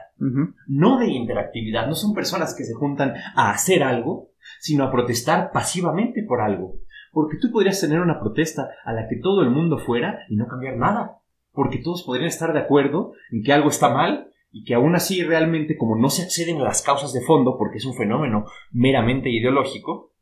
no 0.66 0.98
de 0.98 1.08
interactividad. 1.08 1.86
No 1.86 1.94
son 1.94 2.14
personas 2.14 2.54
que 2.54 2.64
se 2.64 2.72
juntan 2.72 3.14
a 3.34 3.50
hacer 3.50 3.82
algo, 3.82 4.31
sino 4.62 4.84
a 4.84 4.92
protestar 4.92 5.50
pasivamente 5.52 6.22
por 6.22 6.40
algo. 6.40 6.76
Porque 7.10 7.36
tú 7.36 7.50
podrías 7.50 7.80
tener 7.80 8.00
una 8.00 8.20
protesta 8.20 8.70
a 8.84 8.92
la 8.92 9.08
que 9.08 9.16
todo 9.16 9.42
el 9.42 9.50
mundo 9.50 9.76
fuera 9.76 10.20
y 10.28 10.36
no 10.36 10.46
cambiar 10.46 10.76
nada. 10.76 11.18
Porque 11.50 11.78
todos 11.78 12.04
podrían 12.04 12.28
estar 12.28 12.52
de 12.52 12.60
acuerdo 12.60 13.12
en 13.32 13.42
que 13.42 13.52
algo 13.52 13.70
está 13.70 13.92
mal 13.92 14.30
y 14.52 14.62
que 14.62 14.74
aún 14.74 14.94
así 14.94 15.24
realmente 15.24 15.76
como 15.76 15.96
no 15.96 16.08
se 16.10 16.22
acceden 16.22 16.60
a 16.60 16.62
las 16.64 16.80
causas 16.80 17.12
de 17.12 17.22
fondo 17.22 17.58
porque 17.58 17.78
es 17.78 17.84
un 17.84 17.96
fenómeno 17.96 18.46
meramente 18.70 19.30
ideológico, 19.30 20.12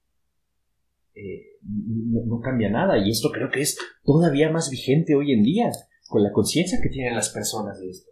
eh, 1.14 1.59
no, 1.62 2.41
cambia 2.41 2.70
nada. 2.70 2.97
Y 2.97 3.11
esto 3.11 3.30
creo 3.32 3.51
que 3.51 3.61
es 3.61 3.78
todavía 4.05 4.49
más 4.49 4.70
vigente 4.70 5.14
hoy 5.14 5.32
en 5.32 5.43
día 5.43 5.70
con 6.09 6.22
la 6.22 6.32
conciencia 6.32 6.78
que 6.82 6.88
tienen 6.88 7.14
las 7.14 7.28
personas 7.28 7.78
de 7.78 7.91
esto. 7.91 8.11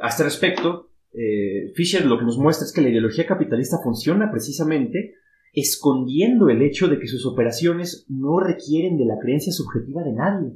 A 0.00 0.08
este 0.08 0.24
respecto, 0.24 0.89
eh, 1.12 1.72
Fisher 1.74 2.06
lo 2.06 2.18
que 2.18 2.24
nos 2.24 2.38
muestra 2.38 2.64
es 2.64 2.72
que 2.72 2.80
la 2.80 2.88
ideología 2.88 3.26
capitalista 3.26 3.78
funciona 3.82 4.30
precisamente 4.30 5.14
escondiendo 5.52 6.48
el 6.48 6.62
hecho 6.62 6.86
de 6.86 6.98
que 6.98 7.08
sus 7.08 7.26
operaciones 7.26 8.06
no 8.08 8.38
requieren 8.38 8.96
de 8.96 9.04
la 9.04 9.18
creencia 9.18 9.52
subjetiva 9.52 10.02
de 10.04 10.12
nadie. 10.12 10.52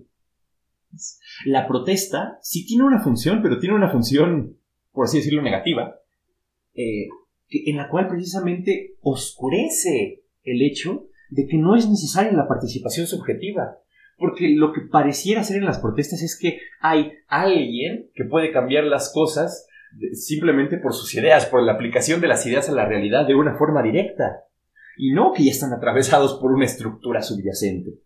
La 1.45 1.67
protesta 1.67 2.39
sí 2.43 2.65
tiene 2.65 2.85
una 2.85 3.01
función, 3.03 3.43
pero 3.43 3.59
tiene 3.59 3.75
una 3.75 3.91
función, 3.91 4.57
por 4.93 5.07
así 5.07 5.19
decirlo, 5.19 5.43
negativa, 5.43 5.97
eh, 6.75 7.09
en 7.51 7.77
la 7.77 7.89
cual 7.89 8.09
precisamente 8.09 8.97
oscurece 9.01 10.23
el 10.45 10.63
hecho 10.63 11.09
de 11.31 11.47
que 11.47 11.59
no 11.59 11.75
es 11.75 11.89
necesaria 11.89 12.33
la 12.33 12.47
participación 12.47 13.09
subjetiva. 13.09 13.79
Porque 14.17 14.51
lo 14.51 14.73
que 14.73 14.83
pareciera 14.83 15.43
ser 15.43 15.57
en 15.57 15.65
las 15.65 15.81
protestas 15.81 16.23
es 16.23 16.39
que 16.39 16.59
hay 16.81 17.13
alguien 17.27 18.11
que 18.15 18.25
puede 18.25 18.53
cambiar 18.53 18.85
las 18.85 19.13
cosas 19.13 19.67
simplemente 20.13 20.79
por 20.79 20.95
sus 20.95 21.15
ideas, 21.15 21.47
por 21.47 21.63
la 21.63 21.73
aplicación 21.73 22.21
de 22.21 22.29
las 22.29 22.45
ideas 22.47 22.69
a 22.69 22.73
la 22.73 22.87
realidad 22.87 23.27
de 23.27 23.35
una 23.35 23.57
forma 23.57 23.83
directa. 23.83 24.45
Y 24.97 25.13
no 25.13 25.33
que 25.33 25.45
ya 25.45 25.51
están 25.51 25.73
atravesados 25.73 26.39
por 26.41 26.53
una 26.53 26.65
estructura 26.65 27.23
subyacente. 27.23 27.99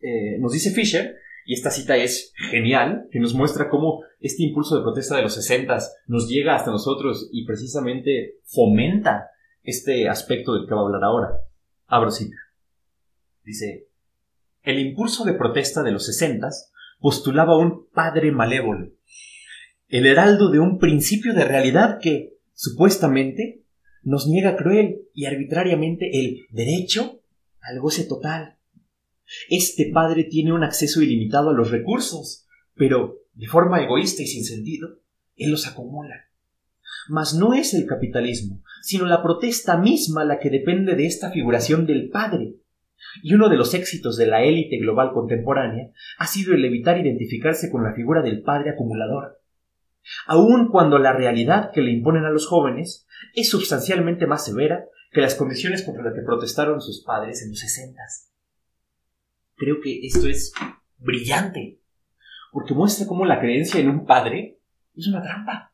Eh, 0.00 0.38
nos 0.40 0.52
dice 0.52 0.70
Fisher, 0.70 1.16
y 1.44 1.54
esta 1.54 1.70
cita 1.70 1.96
es 1.96 2.32
genial, 2.50 3.08
que 3.10 3.20
nos 3.20 3.34
muestra 3.34 3.68
cómo 3.68 4.02
este 4.20 4.44
impulso 4.44 4.76
de 4.76 4.82
protesta 4.82 5.16
de 5.16 5.22
los 5.22 5.34
60 5.34 5.78
nos 6.06 6.28
llega 6.28 6.54
hasta 6.54 6.70
nosotros 6.70 7.28
y 7.32 7.44
precisamente 7.44 8.38
fomenta 8.44 9.28
este 9.62 10.08
aspecto 10.08 10.54
del 10.54 10.66
que 10.66 10.74
va 10.74 10.80
a 10.80 10.84
hablar 10.84 11.04
ahora. 11.04 11.28
Abro 11.86 12.10
cita. 12.10 12.36
Dice, 13.44 13.88
el 14.62 14.78
impulso 14.78 15.24
de 15.24 15.34
protesta 15.34 15.82
de 15.82 15.92
los 15.92 16.06
60 16.06 16.48
postulaba 17.00 17.58
un 17.58 17.88
padre 17.88 18.30
malévolo, 18.30 18.88
el 19.92 20.06
heraldo 20.06 20.50
de 20.50 20.58
un 20.58 20.78
principio 20.78 21.34
de 21.34 21.44
realidad 21.44 21.98
que, 22.00 22.38
supuestamente, 22.54 23.62
nos 24.02 24.26
niega 24.26 24.56
cruel 24.56 25.02
y 25.12 25.26
arbitrariamente 25.26 26.18
el 26.18 26.46
derecho 26.50 27.20
al 27.60 27.78
goce 27.78 28.04
total. 28.04 28.56
Este 29.50 29.90
padre 29.92 30.24
tiene 30.24 30.54
un 30.54 30.64
acceso 30.64 31.02
ilimitado 31.02 31.50
a 31.50 31.52
los 31.52 31.70
recursos, 31.70 32.46
pero, 32.74 33.18
de 33.34 33.46
forma 33.46 33.84
egoísta 33.84 34.22
y 34.22 34.26
sin 34.26 34.44
sentido, 34.44 34.98
él 35.36 35.50
los 35.50 35.66
acumula. 35.66 36.24
Mas 37.10 37.34
no 37.34 37.52
es 37.52 37.74
el 37.74 37.84
capitalismo, 37.84 38.62
sino 38.80 39.04
la 39.04 39.22
protesta 39.22 39.76
misma 39.76 40.24
la 40.24 40.38
que 40.38 40.48
depende 40.48 40.94
de 40.94 41.04
esta 41.04 41.30
figuración 41.30 41.84
del 41.84 42.08
padre. 42.08 42.54
Y 43.22 43.34
uno 43.34 43.50
de 43.50 43.58
los 43.58 43.74
éxitos 43.74 44.16
de 44.16 44.26
la 44.26 44.42
élite 44.42 44.78
global 44.78 45.12
contemporánea 45.12 45.90
ha 46.16 46.26
sido 46.26 46.54
el 46.54 46.64
evitar 46.64 46.98
identificarse 46.98 47.70
con 47.70 47.84
la 47.84 47.92
figura 47.92 48.22
del 48.22 48.40
padre 48.40 48.70
acumulador. 48.70 49.41
Aun 50.26 50.68
cuando 50.70 50.98
la 50.98 51.12
realidad 51.12 51.70
que 51.72 51.80
le 51.80 51.92
imponen 51.92 52.24
a 52.24 52.30
los 52.30 52.46
jóvenes 52.46 53.06
es 53.34 53.48
sustancialmente 53.48 54.26
más 54.26 54.44
severa 54.44 54.84
que 55.12 55.20
las 55.20 55.34
condiciones 55.34 55.82
contra 55.82 56.02
las 56.02 56.14
que 56.14 56.22
protestaron 56.22 56.80
sus 56.80 57.02
padres 57.04 57.42
en 57.42 57.50
los 57.50 57.58
sesentas. 57.58 58.32
Creo 59.56 59.80
que 59.80 60.00
esto 60.06 60.28
es 60.28 60.52
brillante, 60.98 61.78
porque 62.50 62.74
muestra 62.74 63.06
cómo 63.06 63.24
la 63.24 63.40
creencia 63.40 63.80
en 63.80 63.90
un 63.90 64.06
padre 64.06 64.58
es 64.96 65.06
una 65.06 65.22
trampa. 65.22 65.72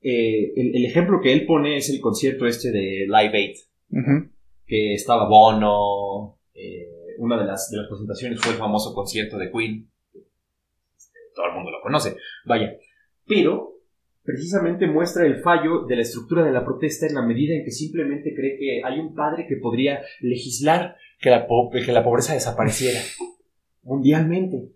Eh, 0.00 0.52
el, 0.56 0.84
ejemplo 0.84 1.20
que 1.20 1.32
él 1.32 1.46
pone 1.46 1.76
es 1.76 1.90
el 1.90 2.00
concierto 2.00 2.46
este 2.46 2.70
de 2.70 3.06
Live 3.06 3.36
Aid, 3.36 3.56
que 4.66 4.94
estaba 4.94 5.28
Bono, 5.28 6.38
eh, 6.54 7.16
una 7.18 7.38
de 7.38 7.44
las, 7.44 7.70
de 7.70 7.78
las 7.78 7.88
presentaciones 7.88 8.40
fue 8.40 8.52
el 8.52 8.58
famoso 8.58 8.94
concierto 8.94 9.38
de 9.38 9.50
Queen, 9.50 9.90
todo 11.34 11.46
el 11.46 11.54
mundo 11.54 11.70
lo 11.70 11.80
conoce, 11.80 12.16
vaya, 12.44 12.76
pero 13.26 13.72
precisamente 14.22 14.86
muestra 14.86 15.26
el 15.26 15.42
fallo 15.42 15.84
de 15.86 15.96
la 15.96 16.02
estructura 16.02 16.44
de 16.44 16.52
la 16.52 16.64
protesta 16.64 17.06
en 17.06 17.14
la 17.14 17.22
medida 17.22 17.54
en 17.54 17.64
que 17.64 17.70
simplemente 17.70 18.34
cree 18.34 18.56
que 18.58 18.82
hay 18.84 19.00
un 19.00 19.14
padre 19.14 19.46
que 19.48 19.56
podría 19.56 20.00
legislar 20.20 20.96
que 21.18 21.30
la, 21.30 21.46
que 21.84 21.92
la 21.92 22.04
pobreza 22.04 22.34
desapareciera 22.34 23.00
mundialmente. 23.82 24.72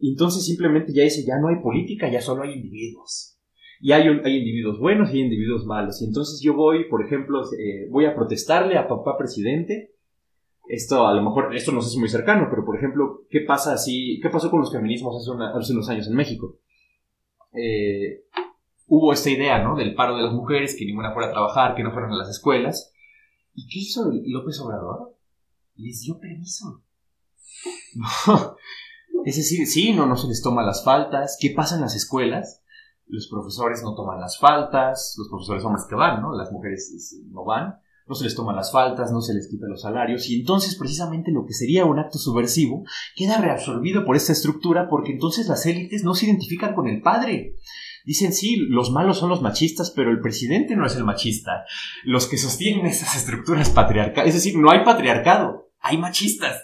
Entonces 0.00 0.44
simplemente 0.44 0.92
ya 0.92 1.04
dice, 1.04 1.24
ya 1.26 1.38
no 1.38 1.48
hay 1.48 1.56
política, 1.62 2.10
ya 2.10 2.20
solo 2.20 2.42
hay 2.42 2.54
individuos. 2.54 3.38
Y 3.80 3.92
hay, 3.92 4.02
hay 4.02 4.36
individuos 4.38 4.78
buenos 4.78 5.10
y 5.10 5.14
hay 5.14 5.24
individuos 5.24 5.64
malos. 5.66 6.00
Y 6.00 6.06
entonces 6.06 6.40
yo 6.42 6.54
voy, 6.54 6.88
por 6.88 7.04
ejemplo, 7.04 7.42
eh, 7.42 7.88
voy 7.90 8.06
a 8.06 8.14
protestarle 8.14 8.76
a 8.76 8.88
papá 8.88 9.16
presidente. 9.18 9.92
Esto 10.66 11.06
a 11.06 11.14
lo 11.14 11.22
mejor, 11.22 11.54
esto 11.54 11.72
no 11.72 11.80
es 11.80 11.96
muy 11.96 12.08
cercano, 12.08 12.46
pero 12.50 12.63
por 12.74 12.80
ejemplo, 12.80 13.20
¿qué 13.30 13.42
pasa 13.42 13.78
si, 13.78 14.18
qué 14.20 14.30
pasó 14.30 14.50
con 14.50 14.58
los 14.58 14.72
feminismos 14.72 15.14
hace, 15.14 15.30
hace 15.56 15.72
unos 15.74 15.88
años 15.88 16.08
en 16.08 16.16
México? 16.16 16.58
Eh, 17.52 18.24
hubo 18.88 19.12
esta 19.12 19.30
idea, 19.30 19.62
¿no? 19.62 19.76
Del 19.76 19.94
paro 19.94 20.16
de 20.16 20.24
las 20.24 20.32
mujeres, 20.32 20.74
que 20.76 20.84
ninguna 20.84 21.12
fuera 21.12 21.28
a 21.28 21.32
trabajar, 21.32 21.76
que 21.76 21.84
no 21.84 21.92
fueran 21.92 22.10
a 22.10 22.16
las 22.16 22.30
escuelas. 22.30 22.92
¿Y 23.54 23.68
qué 23.68 23.78
hizo 23.78 24.10
López 24.26 24.58
Obrador? 24.58 25.16
Les 25.76 26.00
dio 26.00 26.18
permiso. 26.18 26.82
es 29.24 29.36
decir, 29.36 29.68
sí, 29.68 29.92
no, 29.92 30.06
no 30.06 30.16
se 30.16 30.26
les 30.26 30.42
toma 30.42 30.64
las 30.64 30.82
faltas. 30.82 31.38
¿Qué 31.40 31.50
pasa 31.50 31.76
en 31.76 31.82
las 31.82 31.94
escuelas? 31.94 32.60
Los 33.06 33.28
profesores 33.28 33.84
no 33.84 33.94
toman 33.94 34.18
las 34.18 34.36
faltas, 34.36 35.14
los 35.16 35.28
profesores 35.28 35.62
hombres 35.62 35.86
que 35.88 35.94
van, 35.94 36.20
¿no? 36.20 36.34
Las 36.34 36.50
mujeres 36.50 37.22
no 37.30 37.44
van, 37.44 37.78
no 38.06 38.14
se 38.14 38.24
les 38.24 38.34
toman 38.34 38.56
las 38.56 38.70
faltas, 38.70 39.10
no 39.12 39.20
se 39.20 39.34
les 39.34 39.48
quita 39.48 39.66
los 39.66 39.82
salarios, 39.82 40.28
y 40.28 40.40
entonces 40.40 40.76
precisamente 40.76 41.30
lo 41.30 41.46
que 41.46 41.54
sería 41.54 41.86
un 41.86 41.98
acto 41.98 42.18
subversivo 42.18 42.84
queda 43.14 43.40
reabsorbido 43.40 44.04
por 44.04 44.16
esta 44.16 44.32
estructura 44.32 44.88
porque 44.88 45.12
entonces 45.12 45.48
las 45.48 45.64
élites 45.66 46.04
no 46.04 46.14
se 46.14 46.26
identifican 46.26 46.74
con 46.74 46.88
el 46.88 47.00
padre. 47.00 47.56
Dicen, 48.04 48.34
sí, 48.34 48.56
los 48.56 48.90
malos 48.90 49.18
son 49.18 49.30
los 49.30 49.40
machistas, 49.40 49.90
pero 49.90 50.10
el 50.10 50.20
presidente 50.20 50.76
no 50.76 50.84
es 50.84 50.94
el 50.94 51.04
machista. 51.04 51.64
Los 52.04 52.26
que 52.26 52.36
sostienen 52.36 52.84
esas 52.84 53.16
estructuras 53.16 53.70
patriarcales, 53.70 54.34
es 54.34 54.44
decir, 54.44 54.60
no 54.60 54.70
hay 54.70 54.84
patriarcado, 54.84 55.70
hay 55.80 55.96
machistas. 55.96 56.62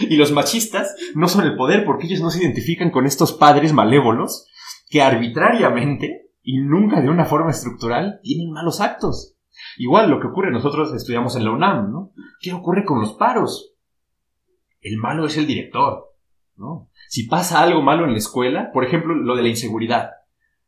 Y 0.00 0.16
los 0.16 0.32
machistas 0.32 0.94
no 1.14 1.28
son 1.28 1.44
el 1.44 1.56
poder 1.56 1.84
porque 1.84 2.06
ellos 2.06 2.20
no 2.20 2.30
se 2.30 2.40
identifican 2.42 2.90
con 2.90 3.04
estos 3.04 3.32
padres 3.32 3.72
malévolos 3.72 4.46
que 4.88 5.02
arbitrariamente 5.02 6.30
y 6.42 6.58
nunca 6.58 7.00
de 7.00 7.08
una 7.08 7.24
forma 7.24 7.50
estructural 7.50 8.20
tienen 8.22 8.52
malos 8.52 8.80
actos. 8.80 9.36
Igual 9.76 10.10
lo 10.10 10.20
que 10.20 10.28
ocurre, 10.28 10.50
nosotros 10.50 10.92
estudiamos 10.94 11.36
en 11.36 11.44
la 11.44 11.50
UNAM, 11.50 11.90
¿no? 11.90 12.12
¿Qué 12.40 12.52
ocurre 12.52 12.84
con 12.84 13.00
los 13.00 13.14
paros? 13.14 13.74
El 14.80 14.98
malo 14.98 15.26
es 15.26 15.36
el 15.36 15.46
director, 15.46 16.14
¿no? 16.56 16.90
Si 17.08 17.24
pasa 17.28 17.62
algo 17.62 17.82
malo 17.82 18.04
en 18.04 18.12
la 18.12 18.18
escuela, 18.18 18.70
por 18.72 18.84
ejemplo, 18.84 19.14
lo 19.14 19.36
de 19.36 19.42
la 19.42 19.48
inseguridad, 19.48 20.10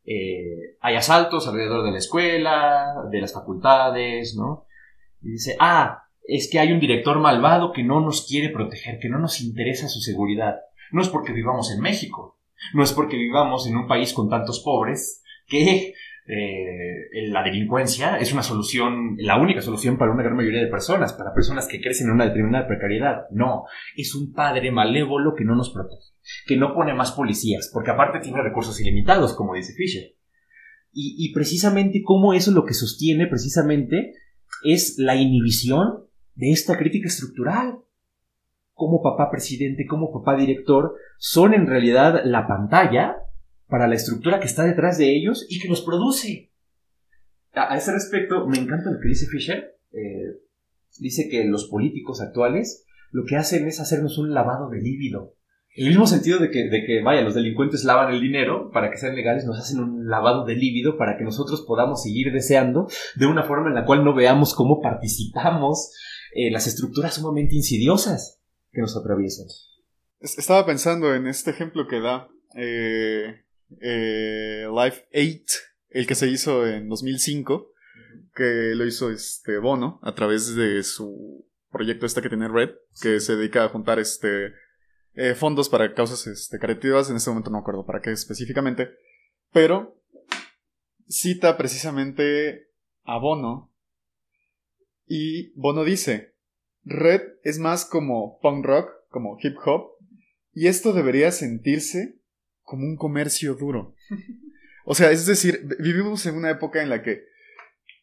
eh, 0.05 0.77
hay 0.81 0.95
asaltos 0.95 1.47
alrededor 1.47 1.83
de 1.83 1.91
la 1.91 1.97
escuela, 1.97 2.93
de 3.11 3.21
las 3.21 3.33
facultades, 3.33 4.35
¿no? 4.35 4.65
Y 5.21 5.31
dice, 5.31 5.57
ah, 5.59 6.03
es 6.27 6.49
que 6.49 6.59
hay 6.59 6.71
un 6.71 6.79
director 6.79 7.19
malvado 7.19 7.71
que 7.71 7.83
no 7.83 8.01
nos 8.01 8.25
quiere 8.27 8.49
proteger, 8.49 8.99
que 8.99 9.09
no 9.09 9.19
nos 9.19 9.41
interesa 9.41 9.87
su 9.87 9.99
seguridad. 9.99 10.57
No 10.91 11.01
es 11.01 11.09
porque 11.09 11.33
vivamos 11.33 11.71
en 11.71 11.81
México, 11.81 12.39
no 12.73 12.83
es 12.83 12.93
porque 12.93 13.17
vivamos 13.17 13.67
en 13.67 13.77
un 13.77 13.87
país 13.87 14.13
con 14.13 14.29
tantos 14.29 14.61
pobres 14.63 15.23
que 15.47 15.93
eh, 16.27 17.29
la 17.29 17.43
delincuencia 17.43 18.17
es 18.17 18.33
una 18.33 18.43
solución, 18.43 19.15
la 19.19 19.37
única 19.39 19.61
solución 19.61 19.97
para 19.97 20.11
una 20.11 20.23
gran 20.23 20.35
mayoría 20.35 20.61
de 20.61 20.67
personas, 20.67 21.13
para 21.13 21.33
personas 21.33 21.67
que 21.67 21.81
crecen 21.81 22.07
en 22.07 22.13
una 22.13 22.25
determinada 22.25 22.67
precariedad. 22.67 23.25
No, 23.31 23.65
es 23.95 24.15
un 24.15 24.33
padre 24.33 24.71
malévolo 24.71 25.35
que 25.35 25.45
no 25.45 25.55
nos 25.55 25.71
protege 25.71 26.15
que 26.45 26.57
no 26.57 26.73
pone 26.73 26.93
más 26.93 27.11
policías, 27.11 27.69
porque 27.71 27.91
aparte 27.91 28.19
tiene 28.19 28.41
recursos 28.41 28.79
ilimitados, 28.79 29.33
como 29.33 29.53
dice 29.53 29.73
Fisher. 29.73 30.15
Y, 30.97 31.33
precisamente 31.33 32.01
como 32.05 32.33
eso 32.33 32.51
lo 32.51 32.63
que 32.63 32.73
sostiene 32.73 33.27
precisamente 33.27 34.13
es 34.63 34.95
la 34.97 35.17
inhibición 35.17 36.05
de 36.35 36.51
esta 36.51 36.77
crítica 36.77 37.09
estructural. 37.09 37.79
Como 38.73 39.03
papá 39.03 39.29
presidente, 39.29 39.85
como 39.87 40.13
papá 40.13 40.37
director, 40.37 40.95
son 41.17 41.53
en 41.53 41.67
realidad 41.67 42.21
la 42.23 42.47
pantalla 42.47 43.17
para 43.67 43.87
la 43.87 43.95
estructura 43.95 44.39
que 44.39 44.47
está 44.47 44.63
detrás 44.63 44.97
de 44.97 45.15
ellos 45.15 45.45
y 45.49 45.59
que 45.59 45.67
los 45.67 45.81
produce. 45.81 46.51
A, 47.53 47.75
ese 47.77 47.93
respecto, 47.93 48.47
me 48.47 48.57
encanta 48.57 48.91
lo 48.91 48.99
que 48.99 49.09
dice 49.09 49.27
Fisher. 49.27 49.77
Eh, 49.91 50.39
dice 50.99 51.29
que 51.29 51.45
los 51.45 51.65
políticos 51.69 52.21
actuales 52.21 52.85
lo 53.11 53.23
que 53.25 53.37
hacen 53.37 53.65
es 53.67 53.79
hacernos 53.79 54.17
un 54.17 54.33
lavado 54.33 54.69
de 54.69 54.81
líbido. 54.81 55.35
En 55.73 55.85
el 55.85 55.89
mismo 55.89 56.07
sentido 56.07 56.39
de 56.39 56.49
que, 56.51 56.69
de 56.69 56.85
que, 56.85 57.01
vaya, 57.01 57.21
los 57.21 57.33
delincuentes 57.33 57.83
lavan 57.83 58.13
el 58.13 58.21
dinero 58.21 58.71
para 58.71 58.89
que 58.91 58.97
sean 58.97 59.15
legales, 59.15 59.45
nos 59.45 59.59
hacen 59.59 59.79
un 59.79 60.07
lavado 60.07 60.45
de 60.45 60.55
líbido 60.55 60.97
para 60.97 61.17
que 61.17 61.23
nosotros 61.23 61.65
podamos 61.67 62.03
seguir 62.03 62.31
deseando 62.31 62.87
de 63.15 63.25
una 63.25 63.43
forma 63.43 63.69
en 63.69 63.75
la 63.75 63.85
cual 63.85 64.03
no 64.03 64.13
veamos 64.13 64.53
cómo 64.53 64.81
participamos 64.81 65.93
en 66.33 66.53
las 66.53 66.67
estructuras 66.67 67.15
sumamente 67.15 67.55
insidiosas 67.55 68.41
que 68.71 68.81
nos 68.81 68.97
atraviesan. 68.97 69.47
Estaba 70.19 70.65
pensando 70.65 71.13
en 71.13 71.27
este 71.27 71.51
ejemplo 71.51 71.87
que 71.87 71.99
da 72.01 72.27
eh, 72.57 73.44
eh, 73.81 74.67
Life 74.71 75.07
8, 75.13 75.59
el 75.89 76.07
que 76.07 76.15
se 76.15 76.27
hizo 76.27 76.67
en 76.67 76.89
2005, 76.89 77.71
que 78.35 78.73
lo 78.75 78.85
hizo 78.85 79.11
este 79.11 79.57
Bono 79.59 79.99
a 80.03 80.13
través 80.13 80.55
de 80.55 80.83
su 80.83 81.47
proyecto 81.71 82.05
este 82.05 82.21
que 82.21 82.29
tiene 82.29 82.47
Red, 82.47 82.71
que 83.01 83.19
se 83.19 83.35
dedica 83.35 83.63
a 83.63 83.69
juntar 83.69 83.99
este 83.99 84.53
eh, 85.13 85.33
fondos 85.33 85.69
para 85.69 85.93
causas 85.93 86.27
este, 86.27 86.59
caritativas. 86.59 87.09
En 87.09 87.15
este 87.15 87.29
momento 87.29 87.49
no 87.49 87.59
acuerdo 87.59 87.85
para 87.85 88.01
qué 88.01 88.11
específicamente. 88.11 88.89
Pero 89.51 90.01
cita 91.07 91.57
precisamente 91.57 92.67
a 93.03 93.17
Bono. 93.17 93.73
Y 95.07 95.53
Bono 95.59 95.83
dice, 95.83 96.35
Red 96.83 97.21
es 97.43 97.59
más 97.59 97.85
como 97.85 98.39
punk 98.41 98.65
rock, 98.65 98.89
como 99.09 99.37
hip 99.41 99.55
hop. 99.65 99.91
Y 100.53 100.67
esto 100.67 100.93
debería 100.93 101.31
sentirse 101.31 102.19
como 102.65 102.85
un 102.85 102.97
comercio 102.97 103.55
duro. 103.55 103.95
O 104.83 104.93
sea, 104.93 105.11
es 105.11 105.25
decir, 105.25 105.65
vivimos 105.79 106.25
en 106.25 106.35
una 106.35 106.51
época 106.51 106.83
en 106.83 106.89
la 106.89 107.01
que 107.01 107.23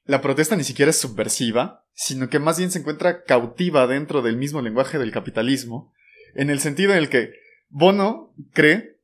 la 0.04 0.20
protesta 0.20 0.56
ni 0.56 0.64
siquiera 0.64 0.90
es 0.90 0.98
subversiva, 0.98 1.86
sino 1.92 2.28
que 2.28 2.38
más 2.38 2.58
bien 2.58 2.70
se 2.70 2.78
encuentra 2.78 3.22
cautiva 3.24 3.86
dentro 3.86 4.22
del 4.22 4.36
mismo 4.36 4.62
lenguaje 4.62 4.98
del 4.98 5.12
capitalismo, 5.12 5.92
en 6.34 6.50
el 6.50 6.60
sentido 6.60 6.92
en 6.92 6.98
el 6.98 7.08
que 7.08 7.34
Bono 7.68 8.34
cree 8.52 8.98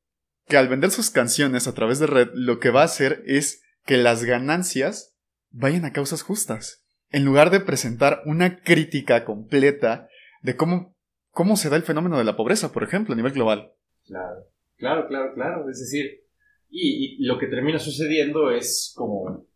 que 0.46 0.56
al 0.56 0.68
vender 0.68 0.90
sus 0.90 1.10
canciones 1.10 1.68
a 1.68 1.74
través 1.74 1.98
de 1.98 2.06
red, 2.06 2.28
lo 2.32 2.58
que 2.58 2.70
va 2.70 2.82
a 2.82 2.86
hacer 2.86 3.22
es 3.26 3.62
que 3.84 3.96
las 3.96 4.24
ganancias 4.24 5.14
vayan 5.50 5.84
a 5.84 5.92
causas 5.92 6.22
justas, 6.22 6.84
en 7.10 7.24
lugar 7.24 7.50
de 7.50 7.60
presentar 7.60 8.22
una 8.24 8.60
crítica 8.60 9.24
completa 9.24 10.08
de 10.42 10.56
cómo, 10.56 10.96
cómo 11.30 11.56
se 11.56 11.68
da 11.68 11.76
el 11.76 11.82
fenómeno 11.82 12.18
de 12.18 12.24
la 12.24 12.36
pobreza, 12.36 12.72
por 12.72 12.82
ejemplo, 12.82 13.12
a 13.12 13.16
nivel 13.16 13.32
global. 13.32 13.72
Claro, 14.06 14.46
claro, 14.78 15.06
claro, 15.08 15.34
claro. 15.34 15.68
Es 15.68 15.80
decir, 15.80 16.22
y, 16.70 17.16
y 17.18 17.24
lo 17.24 17.38
que 17.38 17.46
termina 17.46 17.78
sucediendo 17.78 18.50
es 18.50 18.92
como 18.96 19.46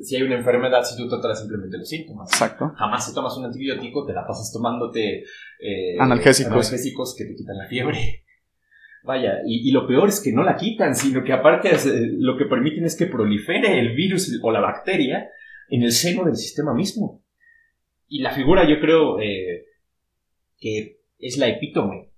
si 0.00 0.16
hay 0.16 0.22
una 0.22 0.36
enfermedad, 0.36 0.82
si 0.82 0.96
tú 0.96 1.08
tratas 1.08 1.40
simplemente 1.40 1.78
los 1.78 1.88
síntomas. 1.88 2.30
Exacto. 2.32 2.72
Jamás 2.76 3.06
si 3.06 3.14
tomas 3.14 3.36
un 3.36 3.44
antibiótico, 3.44 4.04
te 4.04 4.12
la 4.12 4.26
pasas 4.26 4.52
tomándote 4.52 5.24
eh, 5.60 5.96
Analgésicos. 5.98 6.52
analgésicos 6.52 7.14
que 7.16 7.24
te 7.24 7.34
quitan 7.34 7.58
la 7.58 7.66
fiebre. 7.68 8.24
Vaya, 9.04 9.40
y, 9.46 9.68
y 9.68 9.72
lo 9.72 9.86
peor 9.86 10.08
es 10.08 10.20
que 10.20 10.32
no 10.32 10.44
la 10.44 10.56
quitan, 10.56 10.94
sino 10.94 11.24
que 11.24 11.32
aparte 11.32 11.74
es, 11.74 11.86
eh, 11.86 12.08
lo 12.18 12.36
que 12.36 12.44
permiten 12.46 12.84
es 12.84 12.96
que 12.96 13.06
prolifere 13.06 13.80
el 13.80 13.94
virus 13.94 14.38
o 14.42 14.50
la 14.52 14.60
bacteria 14.60 15.28
en 15.68 15.82
el 15.82 15.92
seno 15.92 16.24
del 16.24 16.36
sistema 16.36 16.72
mismo. 16.72 17.24
Y 18.08 18.20
la 18.20 18.32
figura 18.32 18.68
yo 18.68 18.78
creo 18.80 19.18
eh, 19.20 19.66
que 20.58 21.00
es 21.18 21.38
la 21.38 21.48
epítome 21.48 22.11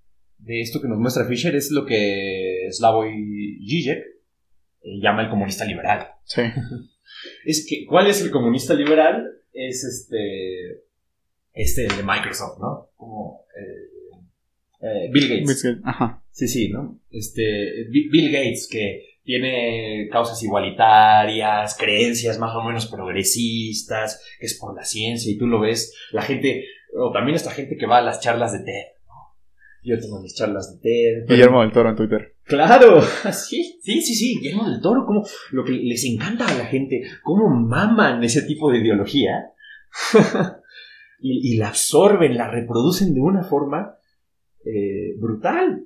de 0.44 0.60
esto 0.60 0.80
que 0.80 0.88
nos 0.88 0.98
muestra 0.98 1.24
Fisher, 1.26 1.54
es 1.56 1.70
lo 1.70 1.84
que 1.86 2.68
Slavoj 2.70 3.06
Žižek 3.10 3.98
eh, 3.98 5.00
llama 5.02 5.22
el 5.22 5.30
comunista 5.30 5.64
liberal. 5.64 6.08
Sí. 6.24 6.42
Es 7.44 7.64
que, 7.68 7.86
¿cuál 7.86 8.06
es 8.08 8.20
el 8.22 8.30
comunista 8.30 8.74
liberal? 8.74 9.24
Es 9.52 9.84
este, 9.84 10.82
este 11.52 11.82
de 11.82 12.02
Microsoft, 12.02 12.58
¿no? 12.60 12.90
Como 12.96 13.44
eh, 13.56 14.16
eh, 14.80 15.08
Bill 15.12 15.28
Gates. 15.28 15.66
Ajá. 15.84 16.22
Sí, 16.30 16.48
sí, 16.48 16.68
¿no? 16.70 16.98
Este, 17.10 17.84
Bi- 17.90 18.08
Bill 18.10 18.32
Gates, 18.32 18.68
que 18.70 19.18
tiene 19.22 20.08
causas 20.10 20.42
igualitarias, 20.42 21.76
creencias 21.78 22.38
más 22.38 22.54
o 22.56 22.64
menos 22.64 22.86
progresistas, 22.86 24.20
que 24.40 24.46
es 24.46 24.58
por 24.58 24.74
la 24.76 24.84
ciencia, 24.84 25.30
y 25.32 25.38
tú 25.38 25.46
lo 25.46 25.60
ves, 25.60 25.94
la 26.12 26.22
gente, 26.22 26.64
o 26.98 27.12
también 27.12 27.36
esta 27.36 27.52
gente 27.52 27.76
que 27.76 27.86
va 27.86 27.98
a 27.98 28.02
las 28.02 28.20
charlas 28.20 28.52
de 28.52 28.64
TED. 28.64 28.84
Yo 29.84 29.98
tengo 29.98 30.20
mis 30.20 30.34
charlas 30.34 30.72
de 30.74 30.80
TED. 30.80 31.26
pero- 31.26 31.36
Guillermo 31.36 31.60
del 31.62 31.72
Toro 31.72 31.90
en 31.90 31.96
Twitter. 31.96 32.34
Claro, 32.44 33.00
sí, 33.32 33.78
sí, 33.82 34.00
sí, 34.02 34.14
sí, 34.14 34.38
Guillermo 34.40 34.68
del 34.68 34.80
Toro, 34.80 35.04
como 35.06 35.24
lo 35.52 35.64
que 35.64 35.72
les 35.72 36.04
encanta 36.04 36.46
a 36.46 36.54
la 36.58 36.66
gente, 36.66 37.02
cómo 37.22 37.48
maman 37.50 38.22
ese 38.24 38.42
tipo 38.42 38.70
de 38.70 38.78
ideología 38.78 39.50
y, 41.20 41.52
y 41.52 41.56
la 41.56 41.68
absorben, 41.68 42.36
la 42.36 42.50
reproducen 42.50 43.14
de 43.14 43.20
una 43.20 43.42
forma 43.44 43.94
eh, 44.64 45.14
brutal, 45.18 45.84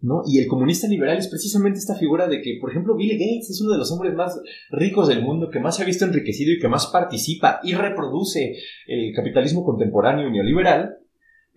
¿no? 0.00 0.22
Y 0.26 0.38
el 0.38 0.46
comunista 0.46 0.86
liberal 0.88 1.18
es 1.18 1.28
precisamente 1.28 1.78
esta 1.78 1.94
figura 1.96 2.28
de 2.28 2.40
que, 2.40 2.58
por 2.60 2.70
ejemplo, 2.70 2.96
Bill 2.96 3.12
Gates 3.18 3.50
es 3.50 3.60
uno 3.62 3.72
de 3.72 3.78
los 3.78 3.90
hombres 3.92 4.14
más 4.14 4.40
ricos 4.70 5.08
del 5.08 5.22
mundo, 5.22 5.50
que 5.50 5.58
más 5.60 5.76
se 5.76 5.82
ha 5.82 5.86
visto 5.86 6.04
enriquecido 6.04 6.52
y 6.52 6.58
que 6.58 6.68
más 6.68 6.86
participa 6.88 7.60
y 7.62 7.74
reproduce 7.74 8.54
el 8.86 9.12
capitalismo 9.14 9.64
contemporáneo 9.64 10.30
neoliberal, 10.30 10.96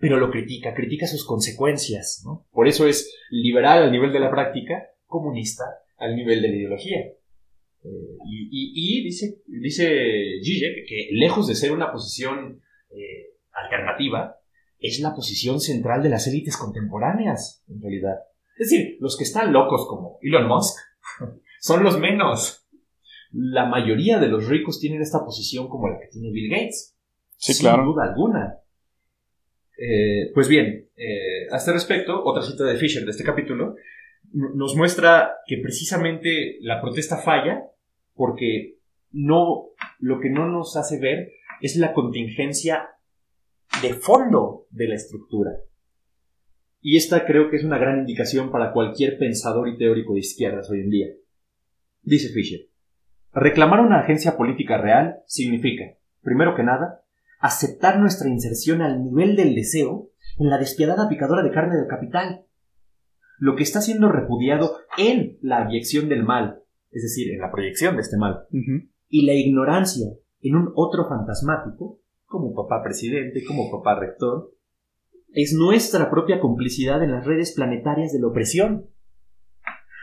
pero 0.00 0.18
lo 0.18 0.30
critica, 0.30 0.74
critica 0.74 1.06
sus 1.06 1.24
consecuencias, 1.26 2.22
¿no? 2.24 2.46
Por 2.52 2.66
eso 2.68 2.86
es 2.86 3.14
liberal 3.30 3.82
al 3.84 3.92
nivel 3.92 4.12
de 4.12 4.20
la 4.20 4.30
práctica, 4.30 4.82
comunista 5.06 5.64
al 5.98 6.16
nivel 6.16 6.40
de 6.42 6.48
la 6.48 6.56
ideología. 6.56 6.98
Eh, 7.82 8.16
y, 8.26 8.48
y- 8.50 9.00
y 9.00 9.04
dice, 9.04 9.38
dice 9.46 10.38
Zizek 10.42 10.86
que 10.88 11.08
lejos 11.12 11.46
de 11.46 11.54
ser 11.54 11.72
una 11.72 11.92
posición 11.92 12.60
eh, 12.90 13.34
alternativa, 13.52 14.36
es 14.78 15.00
la 15.00 15.14
posición 15.14 15.60
central 15.60 16.02
de 16.02 16.08
las 16.08 16.26
élites 16.26 16.56
contemporáneas, 16.56 17.62
en 17.68 17.82
realidad. 17.82 18.16
Es 18.58 18.70
decir, 18.70 18.96
los 19.00 19.16
que 19.18 19.24
están 19.24 19.52
locos 19.52 19.86
como 19.88 20.18
Elon 20.22 20.48
Musk 20.48 20.76
son 21.60 21.84
los 21.84 21.98
menos. 22.00 22.66
La 23.32 23.66
mayoría 23.66 24.18
de 24.18 24.28
los 24.28 24.48
ricos 24.48 24.80
tienen 24.80 25.02
esta 25.02 25.24
posición 25.24 25.68
como 25.68 25.88
la 25.88 25.98
que 26.00 26.08
tiene 26.08 26.30
Bill 26.32 26.50
Gates. 26.50 26.96
Sí, 27.36 27.52
sin 27.54 27.64
claro. 27.66 27.84
duda 27.84 28.04
alguna. 28.04 28.56
Eh, 29.82 30.30
pues 30.34 30.46
bien, 30.46 30.90
eh, 30.94 31.48
a 31.50 31.56
este 31.56 31.72
respecto, 31.72 32.22
otra 32.22 32.42
cita 32.42 32.64
de 32.64 32.76
Fisher 32.76 33.02
de 33.02 33.12
este 33.12 33.24
capítulo 33.24 33.76
nos 34.32 34.76
muestra 34.76 35.36
que 35.46 35.56
precisamente 35.56 36.58
la 36.60 36.82
protesta 36.82 37.16
falla 37.16 37.62
porque 38.14 38.76
no, 39.10 39.70
lo 39.98 40.20
que 40.20 40.28
no 40.28 40.46
nos 40.48 40.76
hace 40.76 41.00
ver 41.00 41.32
es 41.62 41.76
la 41.76 41.94
contingencia 41.94 42.90
de 43.80 43.94
fondo 43.94 44.66
de 44.70 44.88
la 44.88 44.96
estructura. 44.96 45.52
Y 46.82 46.98
esta 46.98 47.24
creo 47.24 47.48
que 47.48 47.56
es 47.56 47.64
una 47.64 47.78
gran 47.78 48.00
indicación 48.00 48.52
para 48.52 48.72
cualquier 48.72 49.16
pensador 49.16 49.66
y 49.68 49.78
teórico 49.78 50.12
de 50.12 50.20
izquierdas 50.20 50.68
hoy 50.70 50.80
en 50.80 50.90
día. 50.90 51.06
Dice 52.02 52.28
Fisher, 52.28 52.68
reclamar 53.32 53.80
una 53.80 54.00
agencia 54.00 54.36
política 54.36 54.76
real 54.76 55.20
significa, 55.26 55.84
primero 56.22 56.54
que 56.54 56.64
nada, 56.64 56.99
aceptar 57.40 57.98
nuestra 57.98 58.28
inserción 58.28 58.82
al 58.82 59.02
nivel 59.02 59.34
del 59.34 59.54
deseo 59.54 60.10
en 60.38 60.48
la 60.48 60.58
despiadada 60.58 61.08
picadora 61.08 61.42
de 61.42 61.50
carne 61.50 61.76
del 61.76 61.88
capital. 61.88 62.46
Lo 63.38 63.56
que 63.56 63.62
está 63.62 63.80
siendo 63.80 64.10
repudiado 64.10 64.76
en 64.98 65.38
la 65.40 65.64
abyección 65.64 66.08
del 66.08 66.22
mal, 66.22 66.62
es 66.90 67.02
decir, 67.02 67.32
en 67.32 67.40
la 67.40 67.50
proyección 67.50 67.96
de 67.96 68.02
este 68.02 68.18
mal, 68.18 68.46
y 69.08 69.26
la 69.26 69.32
ignorancia 69.32 70.06
en 70.40 70.56
un 70.56 70.72
otro 70.74 71.08
fantasmático, 71.08 72.00
como 72.26 72.54
papá 72.54 72.82
presidente, 72.82 73.42
como 73.44 73.70
papá 73.70 73.98
rector, 73.98 74.52
es 75.32 75.54
nuestra 75.54 76.10
propia 76.10 76.40
complicidad 76.40 77.02
en 77.02 77.12
las 77.12 77.26
redes 77.26 77.52
planetarias 77.52 78.12
de 78.12 78.20
la 78.20 78.28
opresión. 78.28 78.86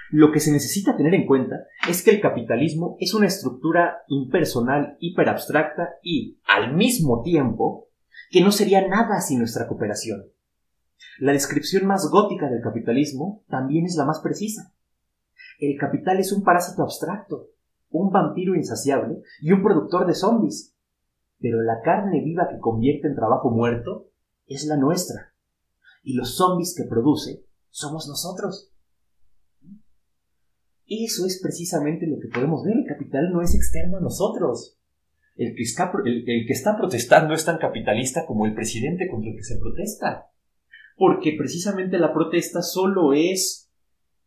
Lo 0.10 0.32
que 0.32 0.40
se 0.40 0.52
necesita 0.52 0.96
tener 0.96 1.14
en 1.14 1.26
cuenta 1.26 1.68
es 1.88 2.02
que 2.02 2.12
el 2.12 2.22
capitalismo 2.22 2.96
es 3.00 3.14
una 3.14 3.28
estructura 3.28 4.04
impersonal, 4.08 4.96
hiperabstracta 5.00 5.96
y, 6.02 6.40
al 6.48 6.76
mismo 6.76 7.22
tiempo, 7.24 7.90
que 8.30 8.42
no 8.42 8.52
sería 8.52 8.88
nada 8.88 9.20
sin 9.20 9.40
nuestra 9.40 9.68
cooperación. 9.68 10.26
La 11.20 11.34
descripción 11.34 11.86
más 11.88 12.10
gótica 12.10 12.50
del 12.50 12.62
capitalismo 12.62 13.44
también 13.50 13.86
es 13.86 13.96
la 13.96 14.06
más 14.06 14.20
precisa. 14.22 14.74
El 15.60 15.78
capital 15.78 16.20
es 16.20 16.32
un 16.32 16.44
parásito 16.44 16.84
abstracto, 16.84 17.48
un 17.90 18.12
vampiro 18.12 18.56
insaciable 18.56 19.22
y 19.42 19.52
un 19.52 19.64
productor 19.64 20.08
de 20.08 20.14
zombies. 20.14 20.76
Pero 21.40 21.62
la 21.62 21.82
carne 21.82 22.22
viva 22.24 22.48
que 22.50 22.60
convierte 22.60 23.08
en 23.08 23.16
trabajo 23.16 23.50
muerto 23.50 24.10
es 24.46 24.66
la 24.66 24.78
nuestra. 24.78 25.34
Y 26.04 26.14
los 26.14 26.36
zombies 26.36 26.76
que 26.76 26.88
produce 26.88 27.44
somos 27.70 28.08
nosotros. 28.08 28.72
Eso 30.88 31.26
es 31.26 31.40
precisamente 31.42 32.08
lo 32.08 32.18
que 32.20 32.30
podemos 32.30 32.64
ver. 32.64 32.78
El 32.78 32.86
capital 32.86 33.30
no 33.32 33.42
es 33.42 33.54
externo 33.54 33.98
a 33.98 34.02
nosotros. 34.02 34.78
El 35.36 35.54
que, 35.56 35.64
está, 35.64 35.92
el, 36.06 36.24
el 36.28 36.48
que 36.48 36.54
está 36.54 36.78
protestando 36.78 37.34
es 37.34 37.46
tan 37.46 37.58
capitalista 37.58 38.26
como 38.26 38.46
el 38.46 38.56
presidente 38.56 39.08
contra 39.10 39.32
el 39.32 39.38
que 39.38 39.44
se 39.44 39.60
protesta. 39.60 40.28
Porque 40.96 41.36
precisamente 41.38 42.00
la 42.00 42.14
protesta 42.14 42.62
solo 42.62 43.14
es 43.14 43.70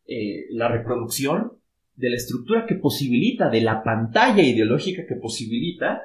eh, 0.07 0.47
la 0.51 0.69
reproducción 0.69 1.53
de 1.97 2.11
la 2.11 2.17
estructura 2.17 2.67
que 2.67 2.77
posibilita, 2.77 3.51
de 3.51 3.61
la 3.63 3.83
pantalla 3.83 4.43
ideológica 4.43 5.05
que 5.09 5.17
posibilita 5.17 6.03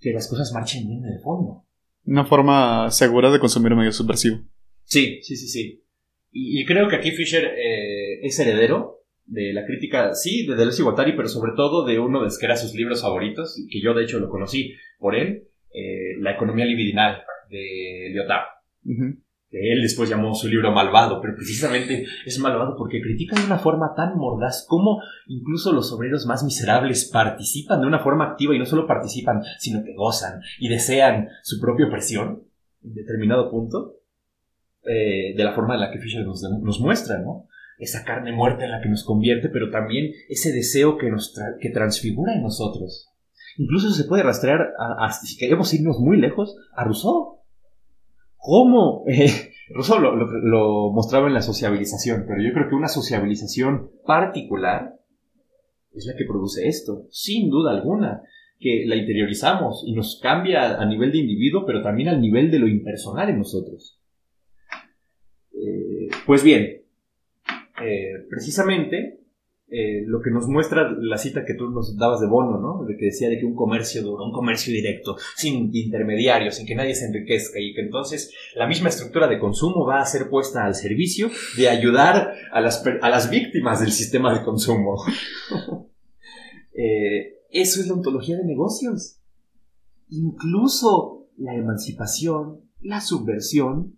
que 0.00 0.12
las 0.12 0.28
cosas 0.28 0.52
marchen 0.52 0.86
bien 0.86 1.02
de 1.02 1.18
fondo. 1.18 1.64
Una 2.04 2.24
forma 2.24 2.90
segura 2.90 3.30
de 3.30 3.40
consumir 3.40 3.72
un 3.72 3.78
medio 3.78 3.92
subversivo. 3.92 4.38
Sí, 4.84 5.20
sí, 5.22 5.36
sí, 5.36 5.48
sí. 5.48 5.84
Y, 6.30 6.60
y 6.60 6.64
creo 6.64 6.88
que 6.88 6.96
aquí 6.96 7.10
Fisher 7.10 7.44
eh, 7.44 8.20
es 8.22 8.38
heredero 8.38 8.97
de 9.28 9.52
la 9.52 9.64
crítica, 9.66 10.14
sí, 10.14 10.46
de 10.46 10.56
Deleuze 10.56 10.82
y 10.82 10.84
Guattari, 10.84 11.12
pero 11.14 11.28
sobre 11.28 11.52
todo 11.54 11.84
de 11.84 11.98
uno 11.98 12.24
de 12.24 12.30
que 12.38 12.46
era 12.46 12.56
sus 12.56 12.74
libros 12.74 13.02
favoritos, 13.02 13.62
que 13.70 13.80
yo 13.80 13.94
de 13.94 14.04
hecho 14.04 14.18
lo 14.18 14.30
conocí 14.30 14.74
por 14.98 15.14
él, 15.14 15.44
eh, 15.72 16.16
La 16.20 16.32
economía 16.32 16.64
libidinal 16.64 17.22
de 17.50 18.10
Lyotard. 18.12 18.46
Que 19.50 19.72
él 19.72 19.80
después 19.82 20.10
llamó 20.10 20.34
su 20.34 20.48
libro 20.48 20.72
malvado, 20.72 21.20
pero 21.22 21.34
precisamente 21.34 22.06
es 22.26 22.38
malvado 22.38 22.74
porque 22.76 23.00
critica 23.00 23.38
de 23.38 23.46
una 23.46 23.58
forma 23.58 23.94
tan 23.94 24.16
mordaz 24.16 24.66
como 24.68 25.00
incluso 25.26 25.72
los 25.72 25.90
obreros 25.92 26.26
más 26.26 26.42
miserables 26.42 27.10
participan 27.10 27.80
de 27.80 27.86
una 27.86 27.98
forma 27.98 28.26
activa 28.26 28.54
y 28.54 28.58
no 28.58 28.66
solo 28.66 28.86
participan, 28.86 29.42
sino 29.58 29.84
que 29.84 29.94
gozan 29.94 30.40
y 30.58 30.68
desean 30.68 31.28
su 31.42 31.60
propia 31.60 31.86
opresión 31.86 32.44
en 32.82 32.94
determinado 32.94 33.50
punto, 33.50 33.96
eh, 34.84 35.34
de 35.34 35.44
la 35.44 35.54
forma 35.54 35.74
en 35.74 35.80
la 35.80 35.90
que 35.90 35.98
Fisher 35.98 36.24
nos, 36.24 36.42
nos 36.42 36.80
muestra, 36.80 37.18
¿no? 37.18 37.48
Esa 37.78 38.04
carne 38.04 38.32
muerta 38.32 38.64
en 38.64 38.72
la 38.72 38.80
que 38.80 38.88
nos 38.88 39.04
convierte, 39.04 39.48
pero 39.48 39.70
también 39.70 40.12
ese 40.28 40.52
deseo 40.52 40.98
que, 40.98 41.10
nos 41.10 41.34
tra- 41.36 41.56
que 41.60 41.70
transfigura 41.70 42.34
en 42.34 42.42
nosotros. 42.42 43.08
Incluso 43.56 43.90
se 43.90 44.04
puede 44.04 44.22
rastrear, 44.22 44.72
a- 44.78 45.10
si 45.12 45.36
queremos 45.36 45.72
irnos 45.74 45.98
muy 46.00 46.16
lejos, 46.18 46.56
a 46.74 46.84
Rousseau. 46.84 47.38
¿Cómo? 48.36 49.04
Eh, 49.70 49.74
Rousseau 49.74 50.00
lo 50.00 50.90
mostraba 50.92 51.26
en 51.28 51.34
la 51.34 51.42
sociabilización, 51.42 52.24
pero 52.26 52.42
yo 52.42 52.52
creo 52.54 52.68
que 52.70 52.74
una 52.74 52.88
sociabilización 52.88 53.90
particular 54.06 54.94
es 55.94 56.06
la 56.06 56.16
que 56.16 56.24
produce 56.24 56.66
esto, 56.68 57.06
sin 57.10 57.50
duda 57.50 57.72
alguna, 57.72 58.22
que 58.58 58.84
la 58.86 58.96
interiorizamos 58.96 59.84
y 59.86 59.92
nos 59.92 60.18
cambia 60.22 60.80
a 60.80 60.86
nivel 60.86 61.12
de 61.12 61.18
individuo, 61.18 61.64
pero 61.66 61.82
también 61.82 62.08
al 62.08 62.20
nivel 62.20 62.50
de 62.50 62.58
lo 62.60 62.66
impersonal 62.66 63.28
en 63.28 63.38
nosotros. 63.38 64.00
Eh, 65.52 66.08
pues 66.26 66.42
bien, 66.42 66.82
eh, 67.82 68.26
precisamente 68.28 69.20
eh, 69.70 70.02
lo 70.06 70.22
que 70.22 70.30
nos 70.30 70.48
muestra 70.48 70.90
la 70.98 71.18
cita 71.18 71.44
que 71.44 71.52
tú 71.52 71.68
nos 71.68 71.94
dabas 71.98 72.20
de 72.20 72.26
Bono, 72.26 72.58
¿no? 72.58 72.86
De 72.86 72.96
que 72.96 73.06
decía 73.06 73.28
de 73.28 73.38
que 73.38 73.44
un 73.44 73.54
comercio, 73.54 74.00
un 74.16 74.32
comercio 74.32 74.72
directo, 74.72 75.18
sin 75.36 75.70
intermediarios, 75.74 76.54
sin 76.54 76.66
que 76.66 76.74
nadie 76.74 76.94
se 76.94 77.04
enriquezca 77.04 77.60
y 77.60 77.74
que 77.74 77.82
entonces 77.82 78.34
la 78.56 78.66
misma 78.66 78.88
estructura 78.88 79.28
de 79.28 79.38
consumo 79.38 79.84
va 79.84 80.00
a 80.00 80.06
ser 80.06 80.30
puesta 80.30 80.64
al 80.64 80.74
servicio 80.74 81.28
de 81.58 81.68
ayudar 81.68 82.32
a 82.50 82.60
las, 82.62 82.82
a 83.02 83.10
las 83.10 83.30
víctimas 83.30 83.80
del 83.80 83.92
sistema 83.92 84.36
de 84.36 84.44
consumo. 84.44 85.02
Eh, 86.80 87.40
eso 87.50 87.80
es 87.80 87.88
la 87.88 87.94
ontología 87.94 88.36
de 88.36 88.44
negocios. 88.44 89.18
Incluso 90.10 91.26
la 91.36 91.56
emancipación, 91.56 92.60
la 92.80 93.00
subversión, 93.00 93.97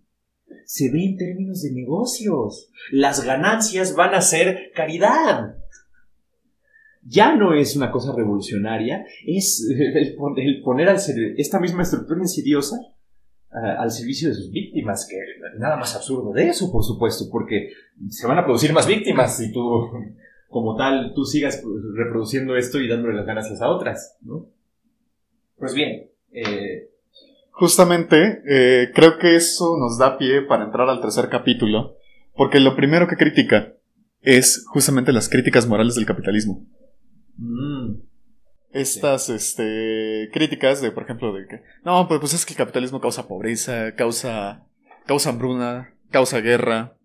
se 0.65 0.91
ve 0.91 1.05
en 1.05 1.17
términos 1.17 1.61
de 1.61 1.71
negocios. 1.71 2.69
Las 2.91 3.23
ganancias 3.23 3.95
van 3.95 4.13
a 4.15 4.21
ser 4.21 4.71
caridad 4.73 5.55
ya 7.03 7.35
no 7.35 7.53
es 7.53 7.75
una 7.75 7.91
cosa 7.91 8.13
revolucionaria, 8.15 9.05
es 9.25 9.67
el, 10.35 10.61
poner 10.63 10.95
esta 11.37 11.59
misma 11.59 11.83
estructura 11.83 12.19
insidiosa 12.19 12.77
al 13.49 13.91
servicio 13.91 14.29
de 14.29 14.35
sus 14.35 14.49
víctimas, 14.49 15.05
que 15.09 15.17
nada 15.59 15.75
más 15.75 15.93
absurdo 15.93 16.31
de 16.31 16.47
eso, 16.47 16.71
por 16.71 16.85
supuesto, 16.85 17.25
porque 17.29 17.71
se 18.07 18.25
van 18.25 18.37
a 18.37 18.45
producir 18.45 18.71
más 18.71 18.87
víctimas 18.87 19.35
si 19.35 19.51
tú, 19.51 19.89
como 20.49 20.77
tal, 20.77 21.11
tú 21.13 21.25
sigas 21.25 21.61
reproduciendo 21.95 22.55
esto 22.55 22.79
y 22.79 22.87
dándole 22.87 23.15
las 23.15 23.25
ganancias 23.25 23.61
a 23.61 23.69
otras, 23.69 24.17
¿no? 24.21 24.45
Pues 25.57 25.73
bien, 25.73 26.09
eh, 26.31 26.90
Justamente, 27.61 28.41
eh, 28.49 28.91
creo 28.91 29.19
que 29.19 29.35
eso 29.35 29.77
nos 29.77 29.99
da 29.99 30.17
pie 30.17 30.41
para 30.41 30.63
entrar 30.63 30.89
al 30.89 30.99
tercer 30.99 31.29
capítulo, 31.29 31.95
porque 32.33 32.59
lo 32.59 32.75
primero 32.75 33.07
que 33.07 33.17
critica 33.17 33.75
es 34.21 34.65
justamente 34.65 35.13
las 35.13 35.29
críticas 35.29 35.67
morales 35.67 35.93
del 35.93 36.07
capitalismo. 36.07 36.65
Mm. 37.37 38.01
Estas 38.71 39.29
este, 39.29 40.31
críticas 40.33 40.81
de, 40.81 40.91
por 40.91 41.03
ejemplo, 41.03 41.31
de 41.33 41.45
que, 41.45 41.61
no, 41.85 42.07
pues, 42.07 42.19
pues 42.19 42.33
es 42.33 42.47
que 42.47 42.53
el 42.53 42.57
capitalismo 42.57 42.99
causa 42.99 43.27
pobreza, 43.27 43.93
causa, 43.93 44.65
causa 45.05 45.29
hambruna, 45.29 45.93
causa 46.09 46.41
guerra. 46.41 46.97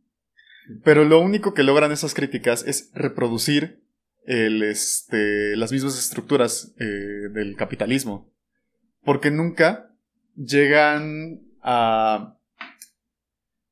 Pero 0.85 1.05
lo 1.05 1.21
único 1.21 1.53
que 1.53 1.65
logran 1.65 1.93
esas 1.93 2.15
críticas 2.15 2.67
es 2.67 2.91
reproducir 2.95 3.83
el, 4.25 4.63
este, 4.63 5.55
las 5.55 5.71
mismas 5.71 5.99
estructuras 5.99 6.75
eh, 6.81 7.29
del 7.35 7.57
capitalismo. 7.57 8.33
Porque 9.05 9.31
nunca 9.31 9.93
llegan 10.37 11.43
a, 11.63 12.39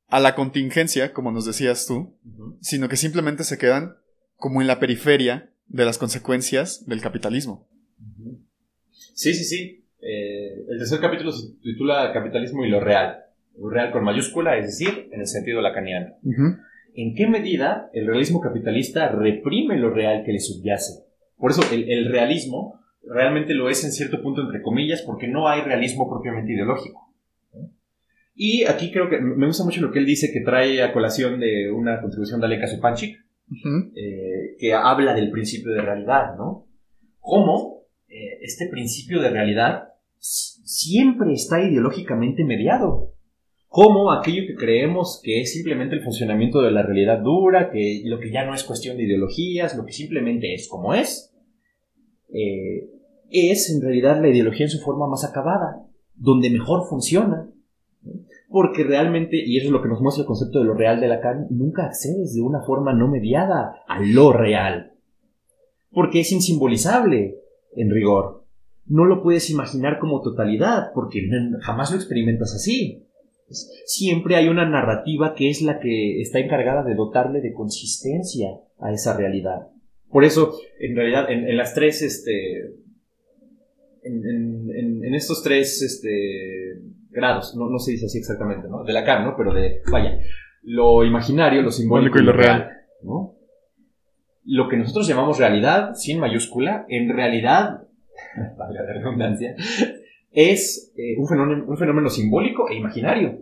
a 0.08 0.20
la 0.20 0.34
contingencia, 0.34 1.12
como 1.12 1.32
nos 1.32 1.46
decías 1.46 1.86
tú, 1.86 2.16
sino 2.60 2.88
que 2.88 2.96
simplemente 2.96 3.44
se 3.44 3.58
quedan 3.58 3.96
como 4.36 4.60
en 4.60 4.66
la 4.66 4.80
periferia 4.80 5.50
de 5.66 5.84
las 5.84 5.98
consecuencias 5.98 6.86
del 6.86 7.00
capitalismo. 7.00 7.68
Sí, 8.90 9.32
sí, 9.34 9.44
sí. 9.44 9.84
Eh, 10.00 10.66
el 10.68 10.78
tercer 10.78 11.00
capítulo 11.00 11.32
se 11.32 11.54
titula 11.62 12.12
Capitalismo 12.12 12.64
y 12.64 12.68
lo 12.68 12.80
real. 12.80 13.24
Lo 13.56 13.70
real 13.70 13.90
con 13.90 14.04
mayúscula, 14.04 14.58
es 14.58 14.66
decir, 14.66 15.08
en 15.12 15.20
el 15.20 15.26
sentido 15.26 15.60
lacaniano. 15.62 16.16
¿En 16.94 17.14
qué 17.14 17.26
medida 17.26 17.90
el 17.92 18.06
realismo 18.06 18.40
capitalista 18.40 19.08
reprime 19.08 19.78
lo 19.78 19.90
real 19.90 20.24
que 20.24 20.32
le 20.32 20.40
subyace? 20.40 21.04
Por 21.36 21.52
eso 21.52 21.62
el, 21.72 22.10
realismo 22.10 22.80
realmente 23.08 23.54
lo 23.54 23.68
es 23.68 23.84
en 23.84 23.92
cierto 23.92 24.22
punto 24.22 24.42
entre 24.42 24.62
comillas 24.62 25.02
porque 25.02 25.28
no 25.28 25.48
hay 25.48 25.62
realismo 25.62 26.08
propiamente 26.08 26.52
ideológico. 26.52 27.12
Y 28.36 28.64
aquí 28.64 28.90
creo 28.90 29.08
que 29.08 29.20
me 29.20 29.46
gusta 29.46 29.64
mucho 29.64 29.80
lo 29.80 29.92
que 29.92 30.00
él 30.00 30.06
dice 30.06 30.32
que 30.32 30.40
trae 30.40 30.82
a 30.82 30.92
colación 30.92 31.38
de 31.38 31.70
una 31.70 32.00
contribución 32.00 32.40
de 32.40 32.46
Aleka 32.46 32.66
Supanchik, 32.66 33.16
eh, 33.94 34.56
que 34.58 34.74
habla 34.74 35.14
del 35.14 35.30
principio 35.30 35.72
de 35.72 35.82
realidad, 35.82 36.36
¿no? 36.36 36.66
Cómo 37.20 37.84
eh, 38.08 38.38
este 38.42 38.68
principio 38.68 39.20
de 39.20 39.30
realidad 39.30 39.90
siempre 40.18 41.32
está 41.32 41.62
ideológicamente 41.62 42.44
mediado. 42.44 43.12
Cómo 43.68 44.12
aquello 44.12 44.46
que 44.46 44.54
creemos 44.54 45.20
que 45.22 45.40
es 45.40 45.52
simplemente 45.52 45.96
el 45.96 46.02
funcionamiento 46.02 46.60
de 46.62 46.70
la 46.70 46.82
realidad 46.82 47.20
dura, 47.20 47.70
que 47.70 48.02
lo 48.04 48.18
que 48.18 48.30
ya 48.30 48.44
no 48.44 48.54
es 48.54 48.64
cuestión 48.64 48.96
de 48.96 49.04
ideologías, 49.04 49.76
lo 49.76 49.84
que 49.84 49.92
simplemente 49.92 50.54
es 50.54 50.68
como 50.68 50.94
es, 50.94 51.34
eh, 52.32 52.88
es 53.34 53.70
en 53.70 53.82
realidad 53.82 54.20
la 54.20 54.28
ideología 54.28 54.66
en 54.66 54.70
su 54.70 54.80
forma 54.80 55.08
más 55.08 55.24
acabada, 55.24 55.86
donde 56.14 56.50
mejor 56.50 56.88
funciona, 56.88 57.48
porque 58.48 58.84
realmente, 58.84 59.36
y 59.44 59.56
eso 59.56 59.66
es 59.66 59.72
lo 59.72 59.82
que 59.82 59.88
nos 59.88 60.00
muestra 60.00 60.22
el 60.22 60.28
concepto 60.28 60.60
de 60.60 60.66
lo 60.66 60.74
real 60.74 61.00
de 61.00 61.08
Lacan, 61.08 61.48
nunca 61.50 61.86
accedes 61.86 62.34
de 62.34 62.40
una 62.40 62.60
forma 62.60 62.92
no 62.92 63.08
mediada 63.08 63.82
a 63.88 64.00
lo 64.00 64.32
real. 64.32 64.92
Porque 65.90 66.20
es 66.20 66.30
insimbolizable, 66.30 67.38
en 67.74 67.90
rigor. 67.90 68.44
No 68.86 69.06
lo 69.06 69.22
puedes 69.22 69.50
imaginar 69.50 69.98
como 69.98 70.20
totalidad, 70.20 70.92
porque 70.94 71.28
jamás 71.62 71.90
lo 71.90 71.96
experimentas 71.96 72.54
así. 72.54 73.08
Siempre 73.86 74.36
hay 74.36 74.48
una 74.48 74.68
narrativa 74.68 75.34
que 75.34 75.50
es 75.50 75.60
la 75.62 75.80
que 75.80 76.20
está 76.20 76.38
encargada 76.38 76.84
de 76.84 76.94
dotarle 76.94 77.40
de 77.40 77.52
consistencia 77.52 78.60
a 78.78 78.92
esa 78.92 79.16
realidad. 79.16 79.68
Por 80.10 80.24
eso, 80.24 80.56
en 80.78 80.94
realidad, 80.94 81.28
en, 81.28 81.56
las 81.56 81.74
tres, 81.74 82.02
este, 82.02 82.83
en, 84.04 85.04
en 85.04 85.14
estos 85.14 85.42
tres, 85.42 85.82
este, 85.82 86.80
grados, 87.14 87.54
no, 87.56 87.70
no 87.70 87.78
se 87.78 87.92
dice 87.92 88.06
así 88.06 88.18
exactamente, 88.18 88.68
¿no? 88.68 88.84
De 88.84 88.92
Lacan, 88.92 89.24
¿no? 89.24 89.34
Pero 89.36 89.54
de, 89.54 89.80
vaya, 89.90 90.18
lo 90.62 91.04
imaginario, 91.04 91.62
lo 91.62 91.70
simbólico 91.70 92.18
y 92.18 92.24
lo 92.24 92.32
real, 92.32 92.68
¿no? 93.02 93.36
Lo 94.44 94.68
que 94.68 94.76
nosotros 94.76 95.06
llamamos 95.06 95.38
realidad, 95.38 95.94
sin 95.94 96.18
mayúscula, 96.18 96.84
en 96.88 97.08
realidad, 97.08 97.86
valga 98.58 98.82
la 98.82 98.92
redundancia, 98.92 99.54
es 100.32 100.92
eh, 100.96 101.16
un, 101.16 101.28
fenómeno, 101.28 101.64
un 101.66 101.76
fenómeno 101.78 102.10
simbólico 102.10 102.68
e 102.68 102.76
imaginario. 102.76 103.38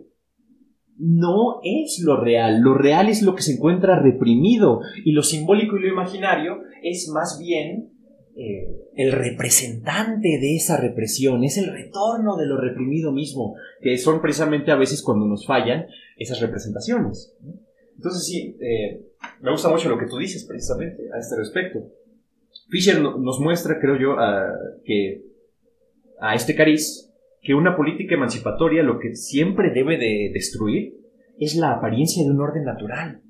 No 0.95 1.59
es 1.63 2.01
lo 2.05 2.21
real, 2.21 2.61
lo 2.61 2.75
real 2.75 3.09
es 3.09 3.23
lo 3.23 3.33
que 3.33 3.41
se 3.41 3.53
encuentra 3.53 3.99
reprimido 3.99 4.81
y 5.03 5.11
lo 5.11 5.23
simbólico 5.23 5.75
y 5.75 5.81
lo 5.81 5.87
imaginario 5.87 6.61
es 6.83 7.09
más 7.11 7.39
bien 7.41 7.92
eh, 8.35 8.89
el 8.95 9.11
representante 9.11 10.39
de 10.39 10.55
esa 10.55 10.77
represión, 10.77 11.43
es 11.43 11.57
el 11.57 11.71
retorno 11.71 12.35
de 12.35 12.47
lo 12.47 12.57
reprimido 12.57 13.11
mismo, 13.11 13.55
que 13.81 13.97
son 13.97 14.21
precisamente 14.21 14.71
a 14.71 14.75
veces 14.75 15.03
cuando 15.03 15.27
nos 15.27 15.45
fallan 15.45 15.85
esas 16.17 16.41
representaciones. 16.41 17.35
Entonces 17.95 18.25
sí, 18.25 18.57
eh, 18.59 19.05
me 19.41 19.51
gusta 19.51 19.69
mucho 19.69 19.89
lo 19.89 19.99
que 19.99 20.07
tú 20.07 20.17
dices 20.17 20.45
precisamente 20.45 21.03
a 21.13 21.19
este 21.19 21.35
respecto. 21.35 21.79
Fisher 22.69 22.99
nos 23.01 23.39
muestra, 23.39 23.79
creo 23.79 23.99
yo, 23.99 24.19
a, 24.19 24.47
que 24.83 25.25
a 26.19 26.33
este 26.33 26.55
cariz 26.55 27.13
que 27.41 27.53
una 27.53 27.75
política 27.75 28.15
emancipatoria 28.15 28.81
lo 28.83 28.99
que 28.99 29.15
siempre 29.15 29.71
debe 29.71 29.97
de 29.97 30.31
destruir 30.33 30.95
es 31.37 31.55
la 31.55 31.73
apariencia 31.73 32.23
de 32.23 32.31
un 32.31 32.39
orden 32.39 32.63
natural 32.63 33.21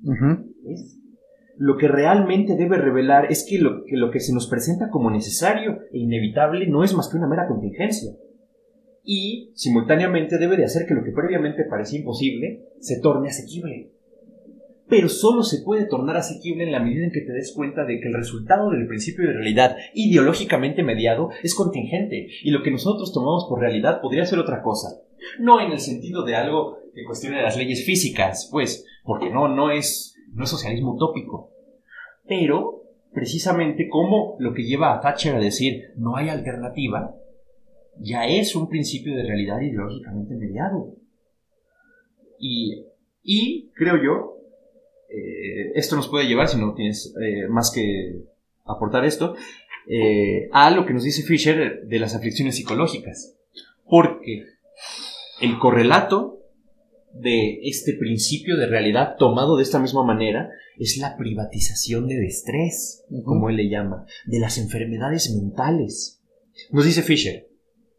lo 1.56 1.76
que 1.76 1.88
realmente 1.88 2.56
debe 2.56 2.78
revelar 2.78 3.30
es 3.30 3.46
que 3.48 3.58
lo, 3.58 3.84
que 3.84 3.96
lo, 3.96 4.10
que 4.10 4.20
se 4.20 4.32
nos 4.32 4.48
presenta 4.48 4.90
como 4.90 5.10
necesario 5.10 5.80
e 5.92 5.98
inevitable 5.98 6.66
no 6.66 6.82
es 6.82 6.94
más 6.94 7.08
que 7.08 7.16
una 7.16 7.28
mera 7.28 7.46
contingencia. 7.46 8.12
Y, 9.04 9.52
simultáneamente, 9.54 10.38
debe 10.38 10.56
de 10.56 10.64
hacer 10.64 10.86
que 10.86 10.94
lo 10.94 11.04
que 11.04 11.12
previamente 11.12 11.64
parecía 11.64 11.98
imposible 11.98 12.64
se 12.80 13.00
torne 13.00 13.28
asequible. 13.28 13.90
Pero 14.88 15.08
solo 15.08 15.42
se 15.42 15.62
puede 15.62 15.86
tornar 15.86 16.16
asequible 16.16 16.64
en 16.64 16.72
la 16.72 16.80
medida 16.80 17.04
en 17.04 17.12
que 17.12 17.20
te 17.20 17.32
des 17.32 17.52
cuenta 17.52 17.84
de 17.84 18.00
que 18.00 18.08
el 18.08 18.14
resultado 18.14 18.70
del 18.70 18.86
principio 18.86 19.26
de 19.26 19.34
realidad 19.34 19.76
ideológicamente 19.94 20.82
mediado 20.82 21.30
es 21.42 21.54
contingente, 21.54 22.28
y 22.42 22.50
lo 22.50 22.62
que 22.62 22.70
nosotros 22.70 23.12
tomamos 23.12 23.46
por 23.48 23.60
realidad 23.60 24.00
podría 24.00 24.26
ser 24.26 24.38
otra 24.38 24.62
cosa. 24.62 25.00
No 25.38 25.60
en 25.60 25.72
el 25.72 25.80
sentido 25.80 26.24
de 26.24 26.36
algo 26.36 26.78
que 26.94 27.04
cuestione 27.04 27.42
las 27.42 27.56
leyes 27.56 27.84
físicas, 27.84 28.48
pues, 28.50 28.86
porque 29.04 29.30
no, 29.30 29.48
no 29.48 29.70
es 29.70 30.13
no 30.34 30.44
es 30.44 30.50
socialismo 30.50 30.94
utópico. 30.94 31.50
Pero, 32.26 32.82
precisamente 33.12 33.88
como 33.88 34.36
lo 34.38 34.52
que 34.52 34.64
lleva 34.64 34.94
a 34.94 35.00
Thatcher 35.00 35.36
a 35.36 35.40
decir 35.40 35.92
no 35.96 36.16
hay 36.16 36.28
alternativa, 36.28 37.14
ya 37.98 38.26
es 38.26 38.56
un 38.56 38.68
principio 38.68 39.14
de 39.14 39.22
realidad 39.22 39.60
ideológicamente 39.60 40.34
mediado. 40.34 40.94
Y, 42.38 42.86
y 43.22 43.70
creo 43.74 44.02
yo, 44.02 44.34
eh, 45.08 45.72
esto 45.74 45.96
nos 45.96 46.08
puede 46.08 46.26
llevar, 46.26 46.48
si 46.48 46.58
no 46.58 46.74
tienes 46.74 47.14
eh, 47.20 47.46
más 47.48 47.70
que 47.70 48.24
aportar 48.64 49.04
esto, 49.04 49.36
eh, 49.86 50.48
a 50.52 50.70
lo 50.70 50.86
que 50.86 50.94
nos 50.94 51.04
dice 51.04 51.22
Fisher 51.22 51.84
de 51.84 51.98
las 51.98 52.14
aflicciones 52.14 52.56
psicológicas. 52.56 53.36
Porque 53.84 54.44
el 55.40 55.58
correlato 55.58 56.43
de 57.14 57.60
este 57.62 57.94
principio 57.94 58.56
de 58.56 58.66
realidad 58.66 59.14
tomado 59.18 59.56
de 59.56 59.62
esta 59.62 59.78
misma 59.78 60.04
manera 60.04 60.50
es 60.78 60.98
la 60.98 61.16
privatización 61.16 62.08
del 62.08 62.24
estrés, 62.24 63.04
como 63.24 63.48
él 63.48 63.56
le 63.56 63.68
llama, 63.68 64.04
de 64.26 64.40
las 64.40 64.58
enfermedades 64.58 65.32
mentales. 65.32 66.20
Nos 66.70 66.84
dice 66.84 67.02
Fisher, 67.02 67.48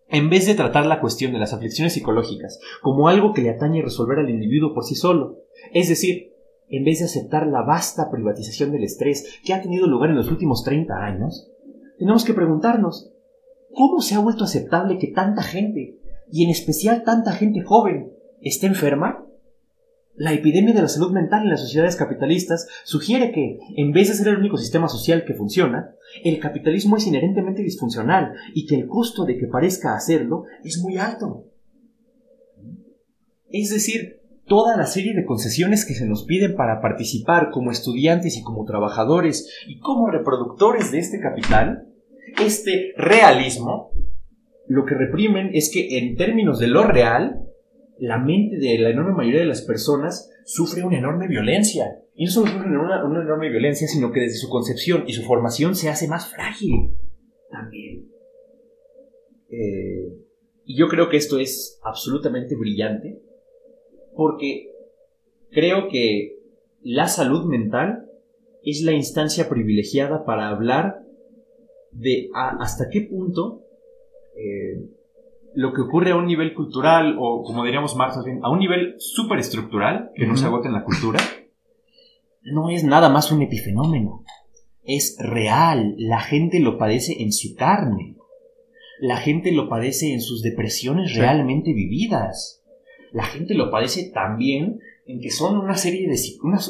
en 0.09 0.29
vez 0.29 0.45
de 0.45 0.55
tratar 0.55 0.85
la 0.85 0.99
cuestión 0.99 1.31
de 1.31 1.39
las 1.39 1.53
aflicciones 1.53 1.93
psicológicas 1.93 2.59
como 2.81 3.07
algo 3.07 3.33
que 3.33 3.41
le 3.41 3.49
atañe 3.49 3.81
resolver 3.81 4.19
al 4.19 4.29
individuo 4.29 4.73
por 4.73 4.83
sí 4.83 4.95
solo, 4.95 5.39
es 5.73 5.87
decir, 5.87 6.33
en 6.67 6.83
vez 6.83 6.99
de 6.99 7.05
aceptar 7.05 7.47
la 7.47 7.61
vasta 7.61 8.11
privatización 8.11 8.71
del 8.71 8.83
estrés 8.83 9.39
que 9.45 9.53
ha 9.53 9.61
tenido 9.61 9.87
lugar 9.87 10.09
en 10.09 10.17
los 10.17 10.29
últimos 10.29 10.63
30 10.63 10.93
años, 10.93 11.49
tenemos 11.97 12.25
que 12.25 12.33
preguntarnos, 12.33 13.13
¿cómo 13.73 14.01
se 14.01 14.15
ha 14.15 14.19
vuelto 14.19 14.43
aceptable 14.43 14.97
que 14.97 15.07
tanta 15.07 15.41
gente, 15.41 15.99
y 16.31 16.43
en 16.43 16.49
especial 16.49 17.03
tanta 17.03 17.31
gente 17.31 17.61
joven, 17.61 18.14
esté 18.45 18.67
enferma? 18.67 19.25
La 20.15 20.31
epidemia 20.31 20.73
de 20.73 20.81
la 20.81 20.87
salud 20.87 21.11
mental 21.11 21.43
en 21.43 21.49
las 21.49 21.59
sociedades 21.59 21.97
capitalistas 21.97 22.67
sugiere 22.85 23.31
que, 23.31 23.59
en 23.75 23.91
vez 23.91 24.07
de 24.07 24.13
ser 24.13 24.29
el 24.29 24.37
único 24.37 24.55
sistema 24.55 24.87
social 24.87 25.25
que 25.25 25.33
funciona, 25.33 25.93
el 26.23 26.39
capitalismo 26.39 26.95
es 26.95 27.05
inherentemente 27.05 27.63
disfuncional 27.63 28.33
y 28.53 28.65
que 28.65 28.75
el 28.75 28.87
costo 28.87 29.25
de 29.25 29.37
que 29.37 29.47
parezca 29.47 29.93
hacerlo 29.93 30.45
es 30.63 30.79
muy 30.81 30.97
alto. 30.97 31.43
Es 33.49 33.71
decir, 33.71 34.21
toda 34.45 34.77
la 34.77 34.85
serie 34.85 35.13
de 35.13 35.25
concesiones 35.25 35.85
que 35.85 35.95
se 35.95 36.05
nos 36.05 36.23
piden 36.23 36.55
para 36.55 36.79
participar 36.79 37.49
como 37.51 37.71
estudiantes 37.71 38.37
y 38.37 38.43
como 38.43 38.63
trabajadores 38.63 39.49
y 39.67 39.79
como 39.79 40.09
reproductores 40.09 40.91
de 40.91 40.99
este 40.99 41.19
capital, 41.19 41.89
este 42.41 42.93
realismo, 42.95 43.91
lo 44.67 44.85
que 44.85 44.95
reprimen 44.95 45.49
es 45.53 45.69
que 45.71 45.97
en 45.97 46.15
términos 46.15 46.59
de 46.59 46.67
lo 46.67 46.83
real, 46.83 47.44
la 47.99 48.17
mente 48.17 48.57
de 48.57 48.77
la 48.79 48.89
enorme 48.89 49.13
mayoría 49.13 49.41
de 49.41 49.47
las 49.47 49.61
personas 49.61 50.31
sufre 50.45 50.83
una 50.83 50.97
enorme 50.97 51.27
violencia. 51.27 52.01
Y 52.13 52.25
no 52.25 52.31
solo 52.31 52.47
sufre 52.47 52.69
una, 52.69 53.01
enorme 53.01 53.49
violencia, 53.49 53.87
sino 53.87 54.11
que 54.11 54.21
desde 54.21 54.37
su 54.37 54.49
concepción 54.49 55.03
y 55.07 55.13
su 55.13 55.23
formación 55.23 55.75
se 55.75 55.89
hace 55.89 56.07
más 56.07 56.31
frágil 56.31 56.95
también. 57.49 58.09
Eh, 59.49 60.17
y 60.65 60.77
yo 60.77 60.87
creo 60.87 61.09
que 61.09 61.17
esto 61.17 61.39
es 61.39 61.79
absolutamente 61.83 62.55
brillante, 62.55 63.21
porque 64.15 64.71
creo 65.51 65.87
que 65.89 66.39
la 66.81 67.07
salud 67.07 67.45
mental 67.45 68.09
es 68.63 68.81
la 68.81 68.93
instancia 68.93 69.47
privilegiada 69.47 70.25
para 70.25 70.49
hablar 70.49 71.03
de 71.91 72.29
hasta 72.33 72.89
qué 72.89 73.01
punto 73.01 73.63
eh, 74.35 74.89
lo 75.55 75.73
que 75.73 75.81
ocurre 75.81 76.11
a 76.11 76.15
un 76.15 76.25
nivel 76.25 76.53
cultural, 76.53 77.15
o 77.19 77.43
como 77.43 77.63
diríamos 77.63 77.95
Marx, 77.95 78.17
a 78.17 78.49
un 78.49 78.59
nivel 78.59 78.95
superestructural, 78.97 80.11
que 80.15 80.27
no 80.27 80.35
se 80.37 80.45
agota 80.45 80.67
en 80.67 80.73
la 80.73 80.83
cultura, 80.83 81.19
no 82.43 82.69
es 82.69 82.83
nada 82.83 83.09
más 83.09 83.31
un 83.31 83.41
epifenómeno. 83.41 84.23
Es 84.83 85.17
real. 85.19 85.95
La 85.97 86.19
gente 86.19 86.59
lo 86.59 86.77
padece 86.77 87.23
en 87.23 87.31
su 87.31 87.55
carne. 87.55 88.15
La 88.99 89.17
gente 89.17 89.51
lo 89.51 89.67
padece 89.67 90.13
en 90.13 90.21
sus 90.21 90.41
depresiones 90.41 91.15
realmente 91.15 91.73
vividas. 91.73 92.63
La 93.11 93.23
gente 93.23 93.55
lo 93.55 93.71
padece 93.71 94.11
también 94.13 94.79
en 95.07 95.21
que 95.21 95.31
son 95.31 95.57
una 95.57 95.75
serie 95.75 96.07
de 96.07 96.17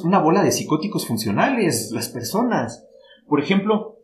una, 0.03 0.19
bola 0.19 0.43
de 0.43 0.51
psicóticos 0.51 1.07
funcionales 1.07 1.91
las 1.91 2.09
personas. 2.09 2.87
Por 3.27 3.41
ejemplo, 3.41 3.94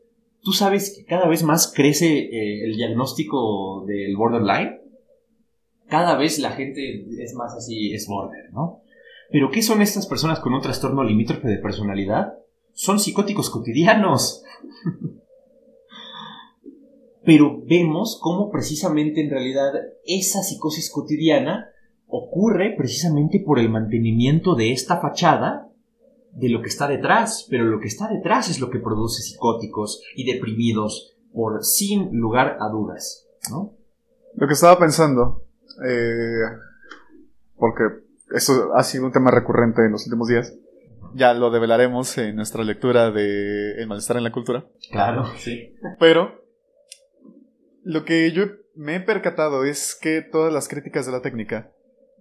Tú 0.44 0.54
sabes 0.54 0.96
que 0.96 1.06
cada 1.06 1.28
vez 1.28 1.44
más 1.44 1.72
crece 1.74 2.08
eh, 2.08 2.66
el 2.66 2.76
diagnóstico 2.76 3.86
del 3.86 4.16
borderline. 4.18 4.82
Cada 5.88 6.18
vez 6.18 6.40
la 6.40 6.52
gente 6.52 7.06
es 7.22 7.36
más 7.36 7.54
así, 7.54 7.94
es 7.94 8.08
border, 8.08 8.52
¿no? 8.52 8.82
Pero 9.30 9.52
¿qué 9.52 9.62
son 9.62 9.82
estas 9.82 10.08
personas 10.08 10.40
con 10.40 10.54
un 10.54 10.62
trastorno 10.62 11.04
limítrofe 11.04 11.48
de 11.48 11.58
personalidad? 11.58 12.34
Son 12.74 13.00
psicóticos 13.00 13.50
cotidianos. 13.50 14.44
Pero 17.24 17.62
vemos 17.66 18.20
cómo 18.22 18.50
precisamente 18.50 19.22
en 19.22 19.30
realidad 19.30 19.74
esa 20.06 20.42
psicosis 20.42 20.90
cotidiana 20.90 21.70
ocurre 22.08 22.74
precisamente 22.76 23.40
por 23.40 23.60
el 23.60 23.70
mantenimiento 23.70 24.56
de 24.56 24.72
esta 24.72 25.00
fachada 25.00 25.71
de 26.34 26.50
lo 26.50 26.62
que 26.62 26.70
está 26.70 26.88
detrás, 26.88 27.48
pero 27.50 27.66
lo 27.66 27.80
que 27.80 27.88
está 27.88 28.08
detrás 28.08 28.50
es 28.50 28.60
lo 28.60 28.70
que 28.70 28.80
produce 28.80 29.22
psicóticos 29.22 30.04
y 30.16 30.32
deprimidos 30.32 31.16
por 31.34 31.64
sin 31.64 32.18
lugar 32.18 32.58
a 32.60 32.70
dudas, 32.70 33.28
¿no? 33.50 33.74
Lo 34.36 34.48
que 34.48 34.54
estaba 34.54 34.80
pensando, 34.80 35.46
eh, 35.86 36.46
porque 37.58 37.84
eso 38.34 38.72
ha 38.76 38.84
sido 38.84 39.06
un 39.06 39.12
tema 39.12 39.32
recurrente 39.32 39.86
en 39.86 39.92
los 39.92 40.06
últimos 40.06 40.28
días, 40.28 40.54
ya 41.14 41.34
lo 41.34 41.52
develaremos 41.52 42.18
en 42.18 42.36
nuestra 42.36 42.64
lectura 42.64 43.12
de 43.12 43.74
El 43.82 43.88
malestar 43.88 44.16
en 44.18 44.24
la 44.24 44.32
cultura. 44.32 44.66
Claro, 44.92 45.26
sí. 45.38 45.76
Pero 46.00 46.42
lo 47.84 48.06
que 48.06 48.32
yo 48.32 48.44
me 48.76 48.96
he 48.96 49.02
percatado 49.02 49.66
es 49.66 49.98
que 50.00 50.22
todas 50.22 50.54
las 50.54 50.70
críticas 50.70 51.06
de 51.06 51.12
la 51.12 51.22
técnica 51.22 51.72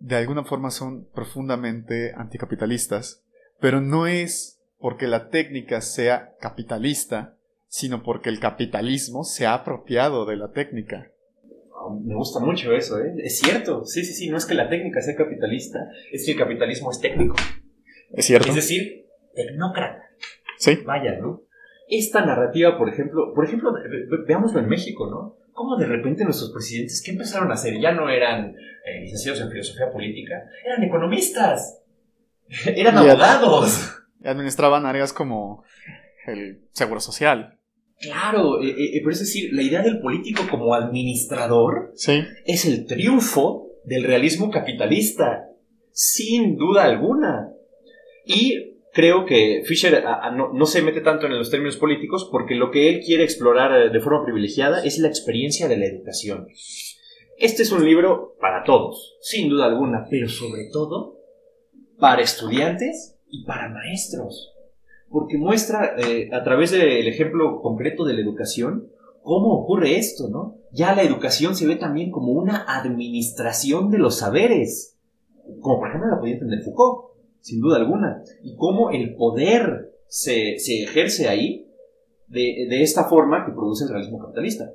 de 0.00 0.16
alguna 0.16 0.44
forma 0.44 0.70
son 0.70 1.06
profundamente 1.14 2.12
anticapitalistas 2.16 3.22
pero 3.60 3.80
no 3.80 4.06
es 4.06 4.60
porque 4.78 5.06
la 5.06 5.28
técnica 5.28 5.80
sea 5.80 6.34
capitalista, 6.40 7.36
sino 7.68 8.02
porque 8.02 8.30
el 8.30 8.40
capitalismo 8.40 9.24
se 9.24 9.46
ha 9.46 9.54
apropiado 9.54 10.24
de 10.24 10.36
la 10.36 10.50
técnica. 10.50 11.12
Me 12.04 12.14
gusta 12.14 12.40
mucho 12.40 12.72
eso, 12.72 12.98
¿eh? 12.98 13.14
Es 13.22 13.38
cierto, 13.38 13.84
sí, 13.84 14.04
sí, 14.04 14.12
sí, 14.12 14.28
no 14.28 14.36
es 14.36 14.46
que 14.46 14.54
la 14.54 14.68
técnica 14.68 15.00
sea 15.00 15.16
capitalista, 15.16 15.78
es 16.12 16.24
que 16.24 16.32
el 16.32 16.38
capitalismo 16.38 16.90
es 16.90 17.00
técnico. 17.00 17.36
Es 18.12 18.26
cierto. 18.26 18.48
Es 18.48 18.54
decir, 18.54 19.06
tecnócrata. 19.34 20.02
Sí. 20.56 20.78
Vaya, 20.84 21.18
¿no? 21.18 21.42
Esta 21.88 22.24
narrativa, 22.24 22.78
por 22.78 22.88
ejemplo, 22.88 23.32
por 23.34 23.44
ejemplo, 23.44 23.72
veámoslo 24.26 24.60
en 24.60 24.68
México, 24.68 25.08
¿no? 25.10 25.36
Cómo 25.52 25.76
de 25.76 25.86
repente 25.86 26.24
nuestros 26.24 26.52
presidentes, 26.52 27.02
¿qué 27.04 27.12
empezaron 27.12 27.50
a 27.50 27.54
hacer? 27.54 27.78
Ya 27.80 27.92
no 27.92 28.08
eran 28.08 28.54
eh, 28.84 29.00
licenciados 29.02 29.40
en 29.40 29.50
filosofía 29.50 29.90
política, 29.90 30.44
eran 30.64 30.82
economistas. 30.84 31.82
Eran 32.66 32.98
abogados. 32.98 33.96
Administraban 34.24 34.86
áreas 34.86 35.12
como 35.12 35.64
el 36.26 36.62
seguro 36.72 37.00
social. 37.00 37.58
Claro, 38.00 38.62
eh, 38.62 38.70
eh, 38.70 39.00
pero 39.00 39.10
es 39.10 39.20
decir, 39.20 39.50
la 39.52 39.62
idea 39.62 39.82
del 39.82 40.00
político 40.00 40.44
como 40.50 40.74
administrador 40.74 41.92
es 42.46 42.64
el 42.64 42.86
triunfo 42.86 43.68
del 43.84 44.04
realismo 44.04 44.50
capitalista, 44.50 45.48
sin 45.92 46.56
duda 46.56 46.84
alguna. 46.84 47.52
Y 48.24 48.78
creo 48.92 49.26
que 49.26 49.62
Fisher 49.66 50.02
no, 50.34 50.52
no, 50.52 50.66
se 50.66 50.82
mete 50.82 51.02
tanto 51.02 51.26
en 51.26 51.36
los 51.36 51.50
términos 51.50 51.76
políticos 51.76 52.28
porque 52.30 52.54
lo 52.54 52.70
que 52.70 52.88
él 52.88 53.00
quiere 53.04 53.24
explorar 53.24 53.78
eh, 53.78 53.90
de 53.90 54.00
forma 54.00 54.24
privilegiada 54.24 54.82
es 54.82 54.98
la 54.98 55.08
experiencia 55.08 55.68
de 55.68 55.76
la 55.76 55.86
educación. 55.86 56.48
Este 57.36 57.62
es 57.62 57.72
un 57.72 57.84
libro 57.84 58.36
para 58.40 58.64
todos, 58.64 59.18
sin 59.20 59.48
duda 59.48 59.66
alguna, 59.66 60.06
pero 60.10 60.28
sobre 60.28 60.68
todo 60.72 61.19
para 62.00 62.22
estudiantes 62.22 63.18
y 63.28 63.44
para 63.44 63.68
maestros, 63.68 64.52
porque 65.08 65.38
muestra 65.38 65.94
eh, 65.98 66.30
a 66.32 66.42
través 66.42 66.70
del 66.70 67.06
ejemplo 67.06 67.60
concreto 67.60 68.04
de 68.04 68.14
la 68.14 68.20
educación 68.20 68.88
cómo 69.22 69.54
ocurre 69.54 69.96
esto, 69.96 70.28
¿no? 70.28 70.56
Ya 70.72 70.94
la 70.94 71.02
educación 71.02 71.54
se 71.54 71.66
ve 71.66 71.76
también 71.76 72.10
como 72.10 72.32
una 72.32 72.64
administración 72.66 73.90
de 73.90 73.98
los 73.98 74.18
saberes, 74.18 74.98
como 75.60 75.78
por 75.78 75.88
ejemplo 75.88 76.10
la 76.10 76.18
podía 76.18 76.34
entender 76.34 76.62
Foucault, 76.62 77.10
sin 77.40 77.60
duda 77.60 77.76
alguna, 77.76 78.22
y 78.42 78.56
cómo 78.56 78.90
el 78.90 79.14
poder 79.14 79.92
se, 80.06 80.54
ejerce 80.54 81.28
ahí 81.28 81.66
de, 82.28 82.82
esta 82.82 83.04
forma 83.04 83.44
que 83.44 83.52
produce 83.52 83.84
el 83.84 83.90
realismo 83.90 84.18
capitalista. 84.18 84.72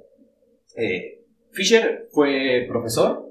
Eh, 0.77 1.23
Fisher 1.51 2.07
fue 2.11 2.65
profesor 2.67 3.25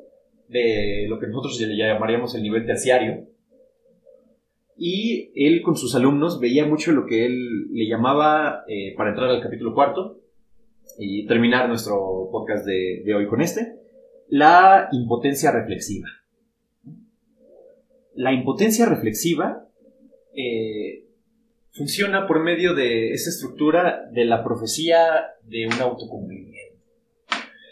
de 0.49 1.07
lo 1.09 1.19
que 1.19 1.27
nosotros 1.27 1.59
ya 1.59 1.67
llamaríamos 1.69 2.35
el 2.35 2.43
nivel 2.43 2.65
terciario, 2.65 3.27
y 4.77 5.31
él 5.35 5.63
con 5.63 5.77
sus 5.77 5.95
alumnos 5.95 6.41
veía 6.41 6.67
mucho 6.67 6.93
lo 6.93 7.07
que 7.07 7.27
él 7.27 7.69
le 7.73 7.89
llamaba, 7.89 8.65
eh, 8.69 8.95
para 8.97 9.11
entrar 9.11 9.31
al 9.31 9.43
capítulo 9.43 9.75
cuarto 9.75 10.21
y 10.99 11.27
terminar 11.27 11.69
nuestro 11.69 12.29
podcast 12.31 12.67
de, 12.67 13.15
hoy 13.15 13.27
con 13.27 13.41
este, 13.41 13.77
la 14.29 14.89
impotencia 14.93 15.53
reflexiva. 15.53 16.09
La 18.15 18.33
impotencia 18.33 18.87
reflexiva 18.87 19.69
eh, 20.37 21.05
funciona 21.71 22.27
por 22.27 22.43
medio 22.43 22.75
de 22.75 23.13
esa 23.13 23.31
estructura 23.31 24.09
de 24.13 24.25
la 24.25 24.43
profecía 24.45 24.99
de 25.45 25.67
un 25.67 25.75
autocumplimiento. 25.75 26.79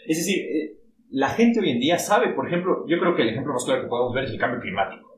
Es 0.05 0.17
decir, 0.17 0.39
eh, 0.39 0.77
la 1.11 1.29
gente 1.29 1.59
hoy 1.59 1.69
en 1.69 1.79
día 1.79 1.97
sabe, 1.97 2.33
por 2.33 2.47
ejemplo, 2.47 2.85
yo 2.87 2.99
creo 2.99 3.15
que 3.15 3.21
el 3.21 3.29
ejemplo 3.29 3.53
más 3.53 3.63
claro 3.65 3.83
que 3.83 3.87
podemos 3.87 4.13
ver 4.13 4.25
es 4.25 4.31
el 4.31 4.39
cambio 4.39 4.61
climático 4.61 5.09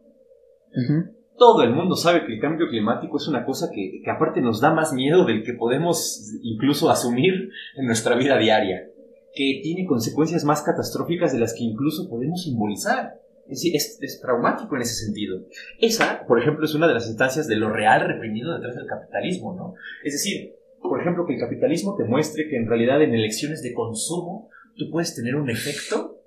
todo 1.38 1.63
el 1.63 1.71
mundo 1.71 1.95
sabe 1.95 2.25
que 2.25 2.33
el 2.33 2.39
cambio 2.39 2.67
climático 2.67 3.17
es 3.17 3.27
una 3.27 3.45
cosa 3.45 3.69
que, 3.73 4.01
aparte 4.09 4.41
nos 4.41 4.61
da 4.61 4.73
más 4.73 4.93
miedo 4.93 5.25
del 5.25 5.43
que 5.43 5.53
podemos 5.53 6.33
incluso 6.41 6.89
asumir 6.89 7.49
en 7.75 7.86
nuestra 7.86 8.15
vida 8.15 8.38
diaria, 8.38 8.89
que 9.33 9.59
tiene 9.61 9.86
consecuencias 9.86 10.45
más 10.45 10.61
catastróficas 10.61 11.33
de 11.33 11.39
las 11.39 11.53
que 11.53 11.63
incluso 11.63 12.09
podemos 12.09 12.43
simbolizar. 12.43 13.19
Sí, 13.51 13.75
es, 13.75 13.99
es, 14.01 14.19
traumático 14.21 14.75
en 14.75 14.81
ese 14.81 15.05
sentido. 15.05 15.41
Esa, 15.79 16.25
por 16.25 16.39
ejemplo, 16.41 16.65
es 16.65 16.73
una 16.73 16.88
de 16.88 16.95
las 16.95 17.07
instancias 17.07 17.47
de 17.47 17.57
lo 17.57 17.69
real 17.69 18.07
reprimido 18.07 18.55
detrás 18.55 18.75
del 18.75 18.88
capitalismo, 18.88 19.53
¿no? 19.53 19.75
Es 20.03 20.13
decir, 20.13 20.55
por 20.81 20.99
ejemplo, 20.99 21.27
que 21.27 21.36
el 21.36 21.39
capitalismo 21.39 21.95
te 21.95 22.05
muestre 22.05 22.47
que 22.49 22.57
en 22.57 22.67
realidad 22.67 23.03
en 23.03 23.13
elecciones 23.13 23.61
de 23.61 23.73
consumo 23.73 24.49
tú 24.75 24.89
puedes 24.89 25.15
tener 25.15 25.36
un 25.36 25.51
efecto 25.51 26.21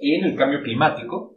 en 0.00 0.24
el 0.24 0.36
cambio 0.36 0.62
climático 0.62 1.31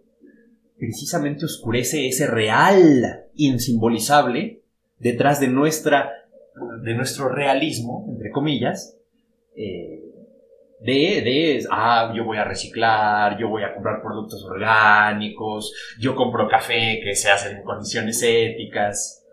precisamente 0.85 1.45
oscurece 1.45 2.07
ese 2.07 2.27
real 2.27 3.25
insimbolizable 3.35 4.61
detrás 4.99 5.39
de 5.39 5.47
nuestra 5.47 6.11
de 6.83 6.93
nuestro 6.93 7.27
realismo, 7.29 8.05
entre 8.09 8.31
comillas, 8.31 8.97
eh, 9.55 10.01
de, 10.79 11.21
de, 11.21 11.65
ah, 11.69 12.13
yo 12.15 12.23
voy 12.23 12.37
a 12.37 12.43
reciclar, 12.43 13.37
yo 13.37 13.49
voy 13.49 13.63
a 13.63 13.73
comprar 13.73 14.01
productos 14.01 14.43
orgánicos, 14.45 15.73
yo 15.99 16.15
compro 16.15 16.47
café 16.47 17.01
que 17.03 17.15
se 17.15 17.29
hace 17.29 17.51
en 17.51 17.63
condiciones 17.63 18.21
éticas, 18.23 19.25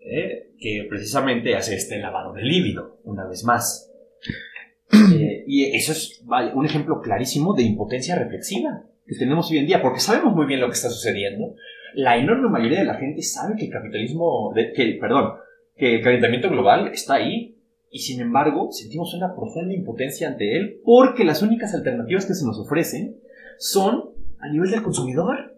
eh, 0.00 0.52
que 0.58 0.86
precisamente 0.88 1.54
hace 1.56 1.74
este 1.74 1.98
lavado 1.98 2.32
de 2.32 2.42
líbido, 2.42 3.00
una 3.04 3.26
vez 3.26 3.44
más. 3.44 3.90
Eh, 4.94 5.44
y 5.46 5.74
eso 5.74 5.92
es 5.92 6.22
un 6.54 6.66
ejemplo 6.66 7.00
clarísimo 7.00 7.54
de 7.54 7.62
impotencia 7.62 8.14
reflexiva 8.14 8.84
que 9.06 9.16
tenemos 9.16 9.50
hoy 9.50 9.58
en 9.58 9.66
día, 9.66 9.82
porque 9.82 10.00
sabemos 10.00 10.34
muy 10.34 10.46
bien 10.46 10.60
lo 10.60 10.68
que 10.68 10.74
está 10.74 10.90
sucediendo. 10.90 11.54
La 11.94 12.16
enorme 12.16 12.48
mayoría 12.48 12.80
de 12.80 12.86
la 12.86 12.94
gente 12.94 13.22
sabe 13.22 13.56
que 13.56 13.66
el 13.66 13.70
capitalismo, 13.70 14.52
que, 14.54 14.98
perdón, 15.00 15.34
que 15.76 15.96
el 15.96 16.02
calentamiento 16.02 16.48
global 16.48 16.88
está 16.88 17.14
ahí, 17.14 17.56
y 17.90 17.98
sin 17.98 18.20
embargo 18.22 18.72
sentimos 18.72 19.12
una 19.14 19.34
profunda 19.34 19.74
impotencia 19.74 20.26
ante 20.26 20.56
él 20.56 20.80
porque 20.82 21.24
las 21.24 21.42
únicas 21.42 21.74
alternativas 21.74 22.24
que 22.24 22.32
se 22.34 22.46
nos 22.46 22.58
ofrecen 22.58 23.18
son 23.58 24.10
a 24.40 24.48
nivel 24.48 24.70
del 24.70 24.82
consumidor. 24.82 25.54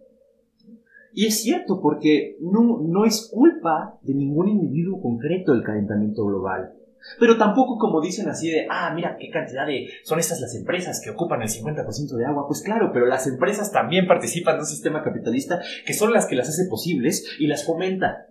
Y 1.13 1.27
es 1.27 1.41
cierto, 1.41 1.81
porque 1.81 2.37
no, 2.41 2.81
no 2.83 3.05
es 3.05 3.31
culpa 3.33 3.99
de 4.03 4.15
ningún 4.15 4.49
individuo 4.49 5.01
concreto 5.01 5.53
el 5.53 5.63
calentamiento 5.63 6.27
global. 6.27 6.73
Pero 7.19 7.37
tampoco 7.37 7.79
como 7.79 8.01
dicen 8.01 8.29
así 8.29 8.51
de, 8.51 8.67
ah, 8.71 8.93
mira 8.95 9.17
qué 9.19 9.31
cantidad 9.31 9.67
de... 9.67 9.89
Son 10.05 10.19
estas 10.19 10.41
las 10.41 10.55
empresas 10.55 11.01
que 11.03 11.11
ocupan 11.11 11.43
el 11.43 11.49
50% 11.49 12.17
de 12.17 12.27
agua. 12.27 12.47
Pues 12.47 12.63
claro, 12.63 12.91
pero 12.93 13.07
las 13.07 13.27
empresas 13.27 13.71
también 13.73 14.07
participan 14.07 14.57
de 14.57 14.61
un 14.61 14.67
sistema 14.67 15.03
capitalista 15.03 15.61
que 15.87 15.95
son 15.95 16.13
las 16.13 16.27
que 16.27 16.37
las 16.37 16.49
hace 16.49 16.67
posibles 16.69 17.27
y 17.39 17.47
las 17.47 17.65
fomenta. 17.65 18.27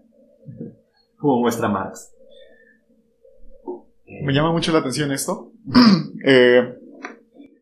Como 1.18 1.40
muestra 1.40 1.70
Marx. 1.70 2.12
Me 4.06 4.34
llama 4.34 4.52
mucho 4.52 4.72
la 4.72 4.80
atención 4.80 5.12
esto. 5.12 5.52
Eh, 6.26 6.80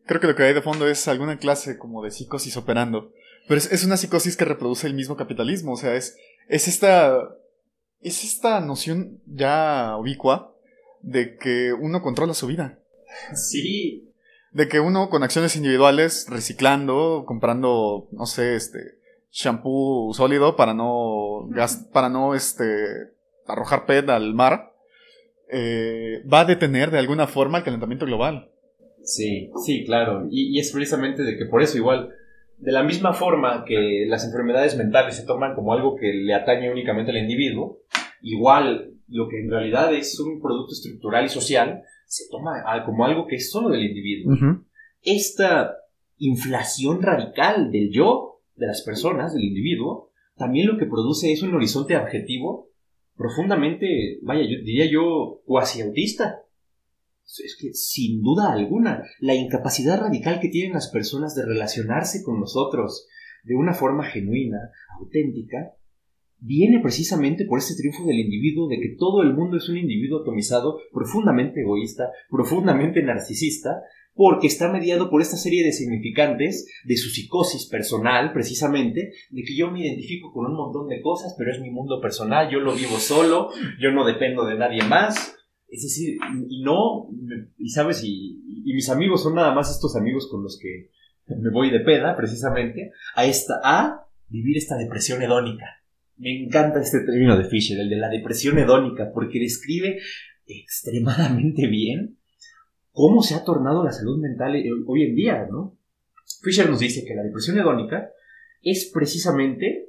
creo 0.06 0.20
que 0.20 0.28
lo 0.28 0.36
que 0.36 0.44
hay 0.44 0.54
de 0.54 0.62
fondo 0.62 0.86
es 0.86 1.08
alguna 1.08 1.36
clase 1.36 1.78
como 1.78 2.00
de 2.00 2.12
psicosis 2.12 2.56
operando. 2.56 3.10
Pero 3.48 3.58
es, 3.58 3.84
una 3.84 3.96
psicosis 3.96 4.36
que 4.36 4.44
reproduce 4.44 4.86
el 4.86 4.94
mismo 4.94 5.16
capitalismo. 5.16 5.72
O 5.72 5.76
sea, 5.76 5.96
es, 5.96 6.16
es 6.46 6.68
esta. 6.68 7.12
Es 8.00 8.22
esta 8.22 8.60
noción 8.60 9.20
ya 9.26 9.96
ubicua 9.98 10.51
de 11.02 11.36
que 11.36 11.72
uno 11.72 12.02
controla 12.02 12.34
su 12.34 12.46
vida. 12.46 12.78
Sí. 13.34 14.08
De 14.52 14.68
que 14.68 14.80
uno 14.80 15.08
con 15.08 15.22
acciones 15.22 15.56
individuales, 15.56 16.26
reciclando, 16.28 17.24
comprando, 17.26 18.08
no 18.12 18.26
sé, 18.26 18.54
este, 18.54 18.78
shampoo 19.30 20.12
sólido 20.14 20.56
para 20.56 20.74
no, 20.74 21.48
para 21.92 22.08
no, 22.08 22.34
este, 22.34 22.64
arrojar 23.46 23.86
PET 23.86 24.08
al 24.10 24.34
mar 24.34 24.72
eh, 25.50 26.22
va 26.32 26.40
a 26.40 26.44
detener 26.44 26.90
de 26.90 26.98
alguna 26.98 27.26
forma 27.26 27.58
el 27.58 27.64
calentamiento 27.64 28.06
global. 28.06 28.50
Sí, 29.04 29.50
sí, 29.64 29.84
claro. 29.84 30.26
Y, 30.30 30.58
es 30.58 30.72
precisamente 30.72 31.22
de 31.22 31.36
que 31.36 31.46
por 31.46 31.62
eso 31.62 31.76
igual, 31.76 32.10
de 32.58 32.72
la 32.72 32.82
misma 32.82 33.12
forma 33.12 33.64
que 33.66 34.06
las 34.08 34.24
enfermedades 34.24 34.76
mentales 34.76 35.16
se 35.16 35.26
toman 35.26 35.54
como 35.54 35.72
algo 35.72 35.96
que 35.96 36.12
le 36.12 36.34
atañe 36.34 36.70
únicamente 36.70 37.10
al 37.10 37.18
individuo, 37.18 37.80
igual 38.22 38.92
lo 39.08 39.28
que 39.28 39.40
en 39.40 39.50
realidad 39.50 39.92
es 39.94 40.18
un 40.20 40.40
producto 40.40 40.72
estructural 40.72 41.26
y 41.26 41.28
social 41.28 41.82
se 42.06 42.24
toma 42.30 42.62
como 42.84 43.04
algo 43.04 43.26
que 43.26 43.36
es 43.36 43.50
solo 43.50 43.70
del 43.70 43.84
individuo. 43.84 44.34
Esta 45.02 45.76
inflación 46.18 47.02
radical 47.02 47.70
del 47.70 47.90
yo, 47.90 48.40
de 48.54 48.66
las 48.66 48.82
personas, 48.82 49.34
del 49.34 49.44
individuo, 49.44 50.10
también 50.36 50.66
lo 50.66 50.78
que 50.78 50.86
produce 50.86 51.32
es 51.32 51.42
un 51.42 51.54
horizonte 51.54 51.96
objetivo 51.96 52.70
profundamente, 53.16 54.18
vaya, 54.22 54.42
yo 54.42 54.58
diría 54.64 54.90
yo, 54.90 55.42
cuasi 55.44 55.82
autista. 55.82 56.42
Es 57.24 57.56
que, 57.58 57.72
sin 57.72 58.22
duda 58.22 58.52
alguna, 58.52 59.04
la 59.20 59.34
incapacidad 59.34 60.00
radical 60.00 60.40
que 60.40 60.48
tienen 60.48 60.74
las 60.74 60.90
personas 60.90 61.34
de 61.34 61.46
relacionarse 61.46 62.22
con 62.22 62.40
nosotros 62.40 63.06
de 63.44 63.54
una 63.54 63.74
forma 63.74 64.04
genuina, 64.04 64.58
auténtica, 64.98 65.74
viene 66.42 66.80
precisamente 66.80 67.44
por 67.44 67.60
ese 67.60 67.76
triunfo 67.76 68.04
del 68.04 68.18
individuo 68.18 68.68
de 68.68 68.80
que 68.80 68.96
todo 68.98 69.22
el 69.22 69.32
mundo 69.32 69.56
es 69.58 69.68
un 69.68 69.78
individuo 69.78 70.22
atomizado, 70.22 70.80
profundamente 70.92 71.60
egoísta, 71.60 72.10
profundamente 72.28 73.02
narcisista, 73.02 73.82
porque 74.14 74.48
está 74.48 74.70
mediado 74.70 75.08
por 75.08 75.22
esta 75.22 75.36
serie 75.36 75.64
de 75.64 75.72
significantes 75.72 76.66
de 76.84 76.96
su 76.96 77.10
psicosis 77.10 77.66
personal, 77.66 78.32
precisamente, 78.32 79.12
de 79.30 79.42
que 79.42 79.56
yo 79.56 79.70
me 79.70 79.80
identifico 79.80 80.32
con 80.32 80.46
un 80.46 80.56
montón 80.56 80.88
de 80.88 81.00
cosas, 81.00 81.34
pero 81.38 81.52
es 81.52 81.60
mi 81.60 81.70
mundo 81.70 82.00
personal, 82.00 82.50
yo 82.50 82.58
lo 82.58 82.74
vivo 82.74 82.98
solo, 82.98 83.50
yo 83.80 83.92
no 83.92 84.04
dependo 84.04 84.44
de 84.44 84.58
nadie 84.58 84.82
más. 84.82 85.36
Es 85.68 85.82
decir, 85.82 86.18
y 86.48 86.62
no, 86.62 87.08
y 87.56 87.70
sabes, 87.70 88.02
y, 88.04 88.42
mis 88.64 88.90
amigos 88.90 89.22
son 89.22 89.34
nada 89.34 89.54
más 89.54 89.70
estos 89.70 89.96
amigos 89.96 90.28
con 90.28 90.42
los 90.42 90.58
que 90.58 90.90
me 91.28 91.50
voy 91.50 91.70
de 91.70 91.80
peda, 91.80 92.16
precisamente, 92.16 92.90
a 93.14 93.24
esta, 93.24 93.60
a 93.64 94.06
vivir 94.28 94.58
esta 94.58 94.76
depresión 94.76 95.22
hedónica. 95.22 95.81
Me 96.16 96.44
encanta 96.44 96.80
este 96.80 97.00
término 97.00 97.36
de 97.36 97.44
Fisher, 97.44 97.78
el 97.80 97.88
de 97.88 97.96
la 97.96 98.08
depresión 98.08 98.58
hedónica, 98.58 99.10
porque 99.12 99.40
describe 99.40 99.98
extremadamente 100.46 101.66
bien 101.66 102.18
cómo 102.92 103.22
se 103.22 103.34
ha 103.34 103.44
tornado 103.44 103.84
la 103.84 103.92
salud 103.92 104.20
mental 104.20 104.54
eh, 104.56 104.68
hoy 104.86 105.04
en 105.04 105.14
día, 105.14 105.46
¿no? 105.50 105.76
Fisher 106.42 106.68
nos 106.68 106.80
dice 106.80 107.04
que 107.06 107.14
la 107.14 107.22
depresión 107.22 107.58
hedónica 107.58 108.10
es 108.62 108.90
precisamente 108.92 109.88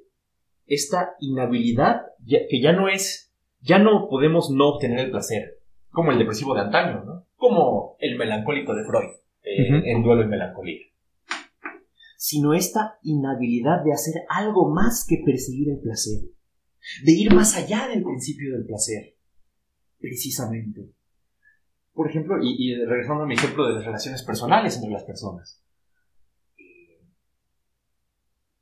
esta 0.66 1.16
inhabilidad 1.20 2.04
que 2.26 2.62
ya 2.62 2.72
no 2.72 2.90
es, 2.90 3.34
ya 3.60 3.80
no 3.80 4.08
podemos 4.10 4.50
no 4.50 4.70
obtener 4.70 5.00
el 5.00 5.12
placer, 5.12 5.60
como 5.90 6.12
el 6.12 6.20
depresivo 6.20 6.56
de 6.56 6.62
antaño, 6.62 7.04
¿no? 7.04 7.28
Como 7.36 7.98
el 8.00 8.18
melancólico 8.18 8.74
de 8.74 8.86
Freud, 8.86 9.12
eh, 9.44 9.92
en 9.92 10.04
duelo 10.04 10.24
y 10.24 10.28
melancolía. 10.28 10.93
Sino 12.26 12.54
esta 12.54 13.00
inhabilidad 13.04 13.84
de 13.84 13.92
hacer 13.92 14.14
algo 14.30 14.70
más 14.70 15.06
que 15.08 15.22
perseguir 15.26 15.70
el 15.70 15.80
placer, 15.80 16.22
de 17.04 17.12
ir 17.12 17.34
más 17.34 17.58
allá 17.58 17.90
del 17.90 18.02
principio 18.02 18.54
del 18.54 18.66
placer, 18.66 19.18
precisamente 20.00 20.94
por 21.94 22.10
ejemplo, 22.10 22.38
y, 22.42 22.76
regresando 22.86 23.24
a 23.24 23.28
mi 23.28 23.36
ejemplo 23.36 23.68
de 23.68 23.76
las 23.76 23.86
relaciones 23.86 24.24
personales 24.24 24.76
entre 24.76 24.92
las 24.92 25.04
personas, 25.04 25.64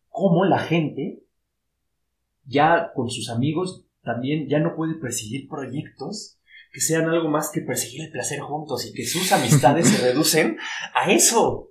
cómo 0.09 0.43
la 0.45 0.59
gente 0.59 1.23
ya 2.43 2.91
con 2.93 3.09
sus 3.09 3.29
amigos 3.29 3.85
también 4.03 4.49
ya 4.49 4.59
no 4.59 4.75
puede 4.75 4.95
perseguir 4.95 5.47
proyectos 5.47 6.39
que 6.73 6.81
sean 6.81 7.09
algo 7.09 7.29
más 7.29 7.51
que 7.53 7.61
perseguir 7.61 8.05
el 8.05 8.11
placer 8.11 8.39
juntos 8.39 8.85
y 8.85 8.93
que 8.93 9.05
sus 9.05 9.31
amistades 9.31 9.87
se 9.87 10.01
reducen 10.11 10.57
a 10.93 11.11
eso. 11.11 11.70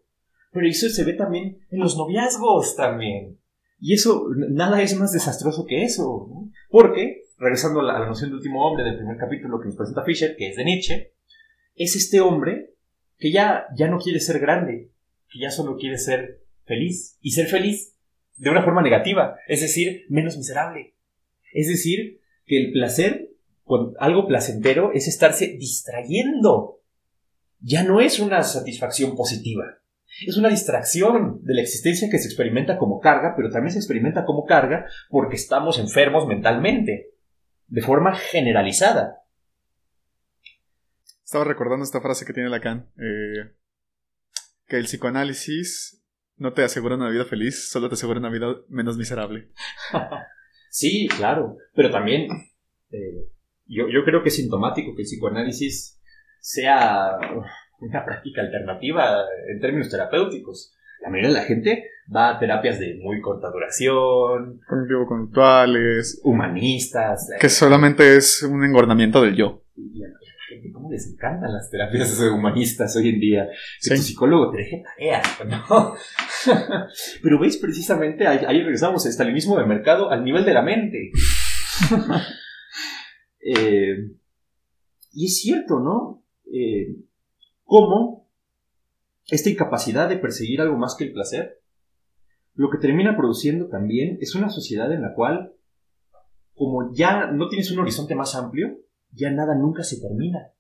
Pero 0.53 0.67
eso 0.67 0.89
se 0.89 1.05
ve 1.05 1.15
también 1.15 1.59
en 1.71 1.79
los 1.79 1.97
noviazgos 1.97 2.77
también. 2.77 3.39
Y 3.79 3.95
eso, 3.95 4.27
nada 4.35 4.83
es 4.83 4.99
más 4.99 5.13
desastroso 5.13 5.65
que 5.67 5.85
eso. 5.85 6.29
Porque, 6.69 7.23
regresando 7.39 7.81
a 7.81 7.85
la, 7.85 7.97
a 7.97 8.01
la, 8.01 8.07
noción 8.07 8.31
de 8.31 8.37
último 8.37 8.67
hombre 8.67 8.85
del 8.85 8.97
primer 8.97 9.17
capítulo 9.17 9.61
que 9.61 9.67
nos 9.67 9.77
presenta 9.77 10.05
Fisher, 10.05 10.37
que 10.37 10.49
es 10.51 10.57
de 10.57 10.65
Nietzsche, 10.65 11.15
es 11.75 11.97
este 11.97 12.21
hombre 12.21 12.75
que 13.19 13.33
ya, 13.33 13.67
ya 13.77 13.89
no 13.89 13.99
quiere 13.99 14.21
ser 14.21 14.39
grande, 14.39 14.91
que 15.29 15.39
ya 15.41 15.51
solo 15.51 15.77
quiere 15.77 15.99
ser 15.99 16.43
feliz. 16.65 17.19
Y 17.21 17.31
ser 17.31 17.47
feliz 17.47 17.97
de 18.37 18.51
una 18.51 18.65
forma 18.65 18.83
negativa, 18.83 19.37
es 19.47 19.61
decir, 19.61 20.07
menos 20.09 20.37
miserable. 20.37 20.95
Es 21.53 21.69
decir, 21.69 22.21
que 22.47 22.59
el 22.59 22.73
placer, 22.73 23.31
algo 23.99 24.27
placentero, 24.27 24.93
es 24.93 25.07
estarse 25.09 25.57
distrayendo. 25.59 26.81
Ya 27.61 27.83
no 27.85 28.01
es 28.01 28.19
una 28.19 28.43
satisfacción 28.43 29.15
positiva. 29.15 29.65
Es 30.27 30.37
una 30.37 30.49
distracción 30.49 31.41
de 31.43 31.55
la 31.55 31.63
existencia 31.63 32.09
que 32.11 32.19
se 32.19 32.29
experimenta 32.29 32.79
como 32.79 33.01
carga, 33.01 33.35
pero 33.37 33.51
también 33.51 33.73
se 33.73 33.79
experimenta 33.79 34.25
como 34.25 34.45
carga 34.45 34.87
porque 35.09 35.37
estamos 35.37 35.79
enfermos 35.79 36.27
mentalmente, 36.27 37.11
de 37.69 37.83
forma 37.83 38.15
generalizada. 38.15 39.23
Estaba 41.25 41.45
recordando 41.45 41.85
esta 41.85 42.01
frase 42.01 42.27
que 42.27 42.33
tiene 42.33 42.49
Lacan, 42.49 42.91
eh, 42.97 43.55
que 44.67 44.77
el 44.77 44.85
psicoanálisis 44.85 46.03
no 46.37 46.53
te 46.53 46.65
asegura 46.65 46.97
una 46.97 47.11
vida 47.11 47.25
feliz, 47.25 47.71
solo 47.71 47.89
te 47.89 47.95
asegura 47.95 48.19
una 48.19 48.31
vida 48.31 48.57
menos 48.69 48.97
miserable. 48.97 49.51
sí, 50.71 51.09
claro, 51.17 51.57
pero 51.75 51.91
también 51.91 52.29
eh, 52.91 53.31
yo, 53.67 53.89
yo 53.89 54.05
creo 54.05 54.23
que 54.23 54.31
es 54.31 54.37
sintomático 54.37 54.95
que 54.97 55.03
el 55.03 55.07
psicoanálisis 55.07 56.01
sea 56.41 57.19
una 57.81 58.05
práctica 58.05 58.43
alternativa 58.43 59.25
en 59.49 59.61
términos 59.61 59.91
terapéuticos. 59.91 60.75
La 61.03 61.09
mayoría 61.09 61.29
de 61.29 61.35
la 61.35 61.45
gente 61.45 61.85
va 62.15 62.31
a 62.31 62.39
terapias 62.39 62.79
de 62.79 62.99
muy 63.03 63.21
corta 63.21 63.51
duración, 63.51 64.61
cognitivo-conductuales, 64.69 66.21
humanistas. 66.25 67.31
Que 67.41 67.49
solamente 67.49 68.17
es 68.17 68.43
un 68.43 68.65
engordamiento 68.65 69.23
del 69.23 69.35
yo. 69.35 69.63
¿Cómo 70.75 70.91
les 70.91 71.07
encantan 71.07 71.53
las 71.53 71.71
terapias 71.71 72.21
humanistas 72.21 72.95
hoy 72.97 73.11
en 73.11 73.21
día? 73.21 73.49
Que 73.81 73.95
tu 73.95 74.03
psicólogo 74.03 74.51
te 74.51 74.59
deje 74.59 74.83
tareas, 74.83 75.39
¿no? 75.47 75.95
Pero 77.23 77.39
veis, 77.39 77.57
precisamente, 77.57 78.27
ahí, 78.27 78.63
regresamos, 78.63 79.07
el 79.07 79.33
mismo 79.33 79.59
de 79.59 79.65
mercado 79.65 80.11
al 80.11 80.25
nivel 80.25 80.45
de 80.45 80.55
la 80.55 80.63
mente. 80.63 81.11
Eh, 83.43 83.97
y 85.15 85.25
es 85.25 85.41
cierto, 85.41 85.81
¿no? 85.81 86.23
Eh, 86.53 86.95
¿Cómo 87.71 88.29
esta 89.27 89.49
incapacidad 89.49 90.09
de 90.09 90.17
perseguir 90.17 90.61
algo 90.61 90.77
más 90.77 90.97
que 90.99 91.05
el 91.05 91.13
placer, 91.13 91.63
lo 92.55 92.69
que 92.69 92.79
termina 92.79 93.17
produciendo 93.17 93.69
también 93.69 94.19
es 94.21 94.35
una 94.35 94.49
sociedad 94.49 94.93
en 94.93 95.03
la 95.03 95.15
cual, 95.15 95.55
como 96.57 96.93
ya 96.93 97.31
no 97.31 97.49
tienes 97.49 97.71
un 97.71 97.79
horizonte 97.79 98.17
más 98.17 98.35
amplio, 98.35 98.77
ya 99.13 99.31
nada 99.31 99.55
nunca 99.55 99.85
se 99.85 100.01
termina. 100.01 100.51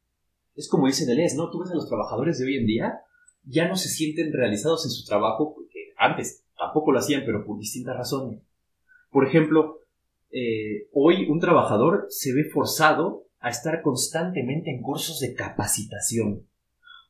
Es 0.54 0.68
como 0.68 0.86
dice 0.86 1.04
Deleuze, 1.04 1.36
¿no? 1.36 1.50
Tú 1.50 1.58
ves 1.58 1.72
a 1.72 1.74
los 1.74 1.88
trabajadores 1.88 2.38
de 2.38 2.44
hoy 2.44 2.58
en 2.58 2.66
día, 2.66 3.00
ya 3.42 3.66
no 3.66 3.74
se 3.74 3.88
sienten 3.88 4.32
realizados 4.32 4.84
en 4.84 4.92
su 4.92 5.04
trabajo, 5.04 5.52
porque 5.56 5.92
antes 5.98 6.44
tampoco 6.56 6.92
lo 6.92 7.00
hacían, 7.00 7.24
pero 7.26 7.44
por 7.44 7.58
distintas 7.58 7.96
razones. 7.96 8.40
Por 9.10 9.26
ejemplo, 9.26 9.80
eh, 10.30 10.86
hoy 10.92 11.28
un 11.28 11.40
trabajador 11.40 12.06
se 12.08 12.32
ve 12.32 12.44
forzado 12.44 13.26
a 13.40 13.50
estar 13.50 13.82
constantemente 13.82 14.70
en 14.70 14.80
cursos 14.80 15.18
de 15.18 15.34
capacitación. 15.34 16.46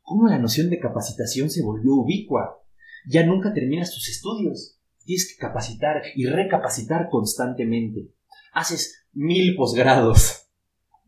¿Cómo 0.02 0.28
la 0.28 0.38
noción 0.38 0.70
de 0.70 0.80
capacitación 0.80 1.50
se 1.50 1.62
volvió 1.62 1.94
ubicua? 1.94 2.58
Ya 3.06 3.24
nunca 3.24 3.52
terminas 3.52 3.92
tus 3.94 4.08
estudios. 4.08 4.78
Tienes 5.04 5.32
que 5.32 5.40
capacitar 5.40 6.02
y 6.14 6.26
recapacitar 6.26 7.08
constantemente. 7.10 8.10
Haces 8.52 9.06
mil 9.12 9.56
posgrados. 9.56 10.48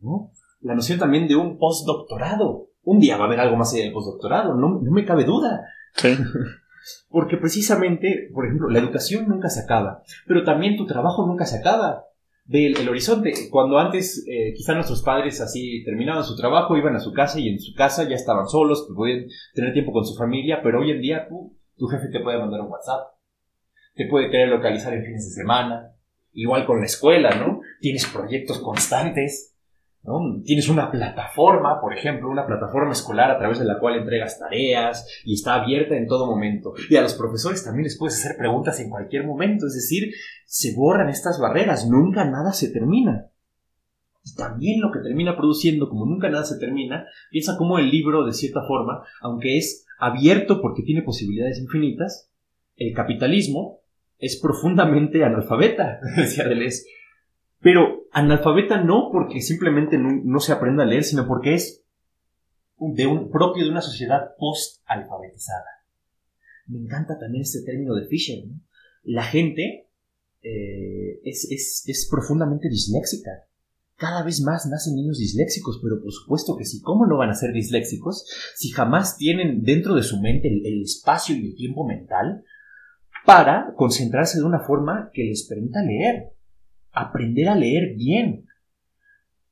¿no? 0.00 0.32
La 0.60 0.74
noción 0.74 0.98
también 0.98 1.28
de 1.28 1.36
un 1.36 1.58
postdoctorado. 1.58 2.68
Un 2.84 2.98
día 2.98 3.16
va 3.16 3.24
a 3.24 3.26
haber 3.26 3.40
algo 3.40 3.56
más 3.56 3.72
allá 3.72 3.84
del 3.84 3.92
postdoctorado, 3.92 4.54
no, 4.54 4.80
no 4.80 4.90
me 4.90 5.04
cabe 5.04 5.24
duda. 5.24 5.66
Porque 7.08 7.36
precisamente, 7.36 8.28
por 8.34 8.44
ejemplo, 8.44 8.68
la 8.68 8.80
educación 8.80 9.28
nunca 9.28 9.48
se 9.48 9.60
acaba, 9.60 10.02
pero 10.26 10.42
también 10.42 10.76
tu 10.76 10.84
trabajo 10.86 11.26
nunca 11.26 11.46
se 11.46 11.58
acaba. 11.58 12.06
Ve 12.44 12.66
el, 12.66 12.88
horizonte. 12.88 13.32
Cuando 13.50 13.78
antes, 13.78 14.24
eh, 14.28 14.52
quizá 14.56 14.74
nuestros 14.74 15.02
padres 15.02 15.40
así 15.40 15.84
terminaban 15.84 16.24
su 16.24 16.36
trabajo, 16.36 16.76
iban 16.76 16.96
a 16.96 17.00
su 17.00 17.12
casa 17.12 17.38
y 17.38 17.48
en 17.48 17.60
su 17.60 17.74
casa 17.74 18.08
ya 18.08 18.16
estaban 18.16 18.48
solos, 18.48 18.88
podían 18.94 19.26
tener 19.54 19.72
tiempo 19.72 19.92
con 19.92 20.04
su 20.04 20.16
familia, 20.16 20.60
pero 20.62 20.80
hoy 20.80 20.90
en 20.90 21.00
día 21.00 21.28
tu 21.76 21.86
jefe 21.86 22.08
te 22.08 22.20
puede 22.20 22.38
mandar 22.38 22.60
un 22.60 22.70
WhatsApp, 22.70 23.12
te 23.94 24.06
puede 24.08 24.30
querer 24.30 24.48
localizar 24.48 24.92
en 24.92 25.04
fines 25.04 25.28
de 25.28 25.34
semana, 25.40 25.92
igual 26.32 26.66
con 26.66 26.80
la 26.80 26.86
escuela, 26.86 27.34
¿no? 27.36 27.60
Tienes 27.80 28.06
proyectos 28.06 28.58
constantes 28.58 29.51
Tienes 30.44 30.68
una 30.68 30.90
plataforma, 30.90 31.80
por 31.80 31.94
ejemplo, 31.94 32.28
una 32.28 32.44
plataforma 32.44 32.90
escolar 32.90 33.30
a 33.30 33.38
través 33.38 33.60
de 33.60 33.64
la 33.64 33.78
cual 33.78 33.94
entregas 33.94 34.36
tareas 34.36 35.06
y 35.24 35.34
está 35.34 35.54
abierta 35.54 35.96
en 35.96 36.08
todo 36.08 36.26
momento. 36.26 36.74
Y 36.90 36.96
a 36.96 37.02
los 37.02 37.14
profesores 37.14 37.64
también 37.64 37.84
les 37.84 37.96
puedes 37.96 38.18
hacer 38.18 38.36
preguntas 38.36 38.80
en 38.80 38.90
cualquier 38.90 39.24
momento, 39.24 39.66
es 39.66 39.74
decir, 39.74 40.12
se 40.44 40.74
borran 40.74 41.08
estas 41.08 41.38
barreras, 41.38 41.86
nunca 41.88 42.24
nada 42.24 42.52
se 42.52 42.72
termina. 42.72 43.28
Y 44.24 44.34
también 44.34 44.80
lo 44.80 44.90
que 44.90 45.00
termina 45.00 45.36
produciendo, 45.36 45.88
como 45.88 46.04
nunca 46.04 46.28
nada 46.28 46.44
se 46.44 46.58
termina, 46.58 47.06
piensa 47.30 47.56
como 47.56 47.78
el 47.78 47.88
libro, 47.88 48.24
de 48.24 48.32
cierta 48.32 48.62
forma, 48.66 49.04
aunque 49.20 49.56
es 49.56 49.86
abierto 50.00 50.60
porque 50.60 50.82
tiene 50.82 51.02
posibilidades 51.02 51.60
infinitas, 51.60 52.28
el 52.74 52.92
capitalismo 52.92 53.82
es 54.18 54.40
profundamente 54.40 55.24
analfabeta, 55.24 56.00
decía 56.16 56.48
Deleuze. 56.48 56.86
Pero 57.62 58.08
analfabeta 58.12 58.82
no 58.82 59.08
porque 59.12 59.40
simplemente 59.40 59.96
no, 59.96 60.40
se 60.40 60.52
aprenda 60.52 60.82
a 60.82 60.86
leer, 60.86 61.04
sino 61.04 61.26
porque 61.26 61.54
es 61.54 61.84
propio 62.76 63.64
de 63.64 63.70
una 63.70 63.80
sociedad 63.80 64.34
post-alfabetizada. 64.36 65.64
Me 66.66 66.78
encanta 66.78 67.18
también 67.18 67.42
este 67.42 67.62
término 67.62 67.94
de 67.94 68.06
Fisher. 68.06 68.44
La 69.04 69.22
gente 69.22 69.88
eh, 70.42 71.20
es, 71.24 72.08
profundamente 72.10 72.68
disléxica. 72.68 73.30
Cada 73.96 74.24
vez 74.24 74.40
más 74.40 74.66
nacen 74.66 74.96
niños 74.96 75.18
disléxicos, 75.18 75.78
pero 75.80 76.02
por 76.02 76.12
supuesto 76.12 76.56
que 76.56 76.64
sí. 76.64 76.80
¿Cómo 76.82 77.06
no 77.06 77.16
van 77.16 77.30
a 77.30 77.34
ser 77.34 77.52
disléxicos 77.52 78.26
si 78.56 78.70
jamás 78.70 79.16
tienen 79.16 79.62
dentro 79.62 79.94
de 79.94 80.02
su 80.02 80.20
mente 80.20 80.48
el 80.48 80.82
espacio 80.82 81.36
y 81.36 81.50
el 81.50 81.54
tiempo 81.54 81.86
mental 81.86 82.42
para 83.24 83.72
concentrarse 83.76 84.38
de 84.38 84.44
una 84.44 84.58
forma 84.58 85.10
que 85.12 85.22
les 85.22 85.46
permita 85.46 85.80
leer? 85.84 86.32
Aprender 86.92 87.48
a 87.48 87.54
leer 87.54 87.94
bien. 87.96 88.46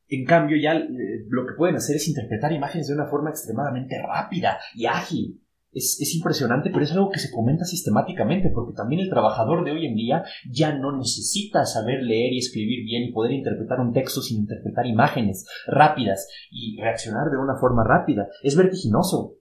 En 0.08 0.24
cambio, 0.24 0.56
ya 0.56 0.74
eh, 0.74 1.24
lo 1.28 1.46
que 1.46 1.54
pueden 1.54 1.76
hacer 1.76 1.96
es 1.96 2.08
interpretar 2.08 2.52
imágenes 2.52 2.88
de 2.88 2.94
una 2.94 3.06
forma 3.06 3.30
extremadamente 3.30 3.96
rápida 4.02 4.58
y 4.74 4.86
ágil. 4.86 5.40
Es, 5.72 5.98
es, 6.00 6.16
impresionante, 6.16 6.70
pero 6.70 6.82
es 6.82 6.90
algo 6.90 7.10
que 7.10 7.20
se 7.20 7.30
comenta 7.30 7.64
sistemáticamente, 7.64 8.50
porque 8.52 8.74
también 8.74 9.02
el 9.02 9.08
trabajador 9.08 9.64
de 9.64 9.70
hoy 9.70 9.86
en 9.86 9.94
día 9.94 10.24
ya 10.50 10.76
no 10.76 10.96
necesita 10.96 11.64
saber 11.64 12.02
leer 12.02 12.32
y 12.32 12.38
escribir 12.38 12.84
bien 12.84 13.04
y 13.04 13.12
poder 13.12 13.30
interpretar 13.30 13.78
un 13.78 13.92
texto 13.92 14.20
sin 14.20 14.38
interpretar 14.38 14.84
imágenes 14.86 15.46
rápidas 15.68 16.26
y 16.50 16.76
reaccionar 16.80 17.30
de 17.30 17.38
una 17.38 17.56
forma 17.56 17.84
rápida. 17.84 18.26
Es 18.42 18.56
vertiginoso. 18.56 19.36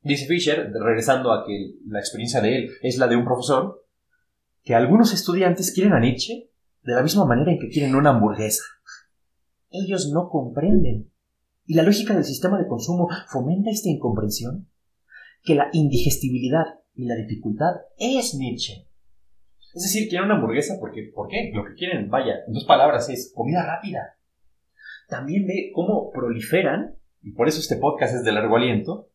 Dice 0.00 0.26
Fisher, 0.26 0.72
regresando 0.72 1.32
a 1.32 1.46
que 1.46 1.74
la 1.86 2.00
experiencia 2.00 2.40
de 2.40 2.56
él 2.56 2.70
es 2.82 2.98
la 2.98 3.06
de 3.06 3.14
un 3.14 3.24
profesor, 3.24 3.86
que 4.64 4.74
algunos 4.74 5.14
estudiantes 5.14 5.72
quieren 5.72 5.92
a 5.92 6.00
Nietzsche 6.00 6.51
de 6.82 6.94
la 6.94 7.02
misma 7.02 7.24
manera 7.24 7.52
en 7.52 7.58
que 7.58 7.68
quieren 7.68 7.94
una 7.94 8.10
hamburguesa. 8.10 8.62
Ellos 9.70 10.10
no 10.12 10.28
comprenden. 10.28 11.10
¿Y 11.64 11.74
la 11.74 11.82
lógica 11.82 12.14
del 12.14 12.24
sistema 12.24 12.58
de 12.58 12.66
consumo 12.66 13.08
fomenta 13.28 13.70
esta 13.70 13.88
incomprensión? 13.88 14.68
Que 15.42 15.54
la 15.54 15.68
indigestibilidad 15.72 16.64
y 16.94 17.06
la 17.06 17.14
dificultad 17.14 17.72
es 17.96 18.34
Nietzsche. 18.34 18.86
Es 19.74 19.82
decir, 19.84 20.08
quieren 20.08 20.26
una 20.26 20.36
hamburguesa 20.36 20.76
porque, 20.78 21.10
¿por 21.14 21.28
qué? 21.28 21.50
Lo 21.54 21.64
que 21.64 21.74
quieren, 21.74 22.10
vaya, 22.10 22.34
en 22.46 22.52
dos 22.52 22.64
palabras, 22.64 23.08
es 23.08 23.32
comida 23.34 23.64
rápida. 23.64 24.18
También 25.08 25.46
ve 25.46 25.70
cómo 25.74 26.10
proliferan, 26.10 26.96
y 27.22 27.32
por 27.32 27.48
eso 27.48 27.60
este 27.60 27.76
podcast 27.76 28.14
es 28.14 28.24
de 28.24 28.32
largo 28.32 28.56
aliento, 28.56 29.08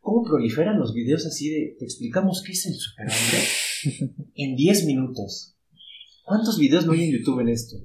cómo 0.00 0.22
proliferan 0.24 0.78
los 0.78 0.92
videos 0.92 1.24
así 1.26 1.50
de, 1.50 1.76
te 1.78 1.84
explicamos 1.84 2.42
qué 2.44 2.52
es 2.52 2.66
el 2.66 2.74
superhombre 2.74 3.38
en 4.34 4.56
10 4.56 4.86
minutos. 4.86 5.53
¿Cuántos 6.24 6.58
videos 6.58 6.86
no 6.86 6.92
hay 6.92 7.04
en 7.04 7.18
YouTube 7.18 7.40
en 7.40 7.50
esto? 7.50 7.76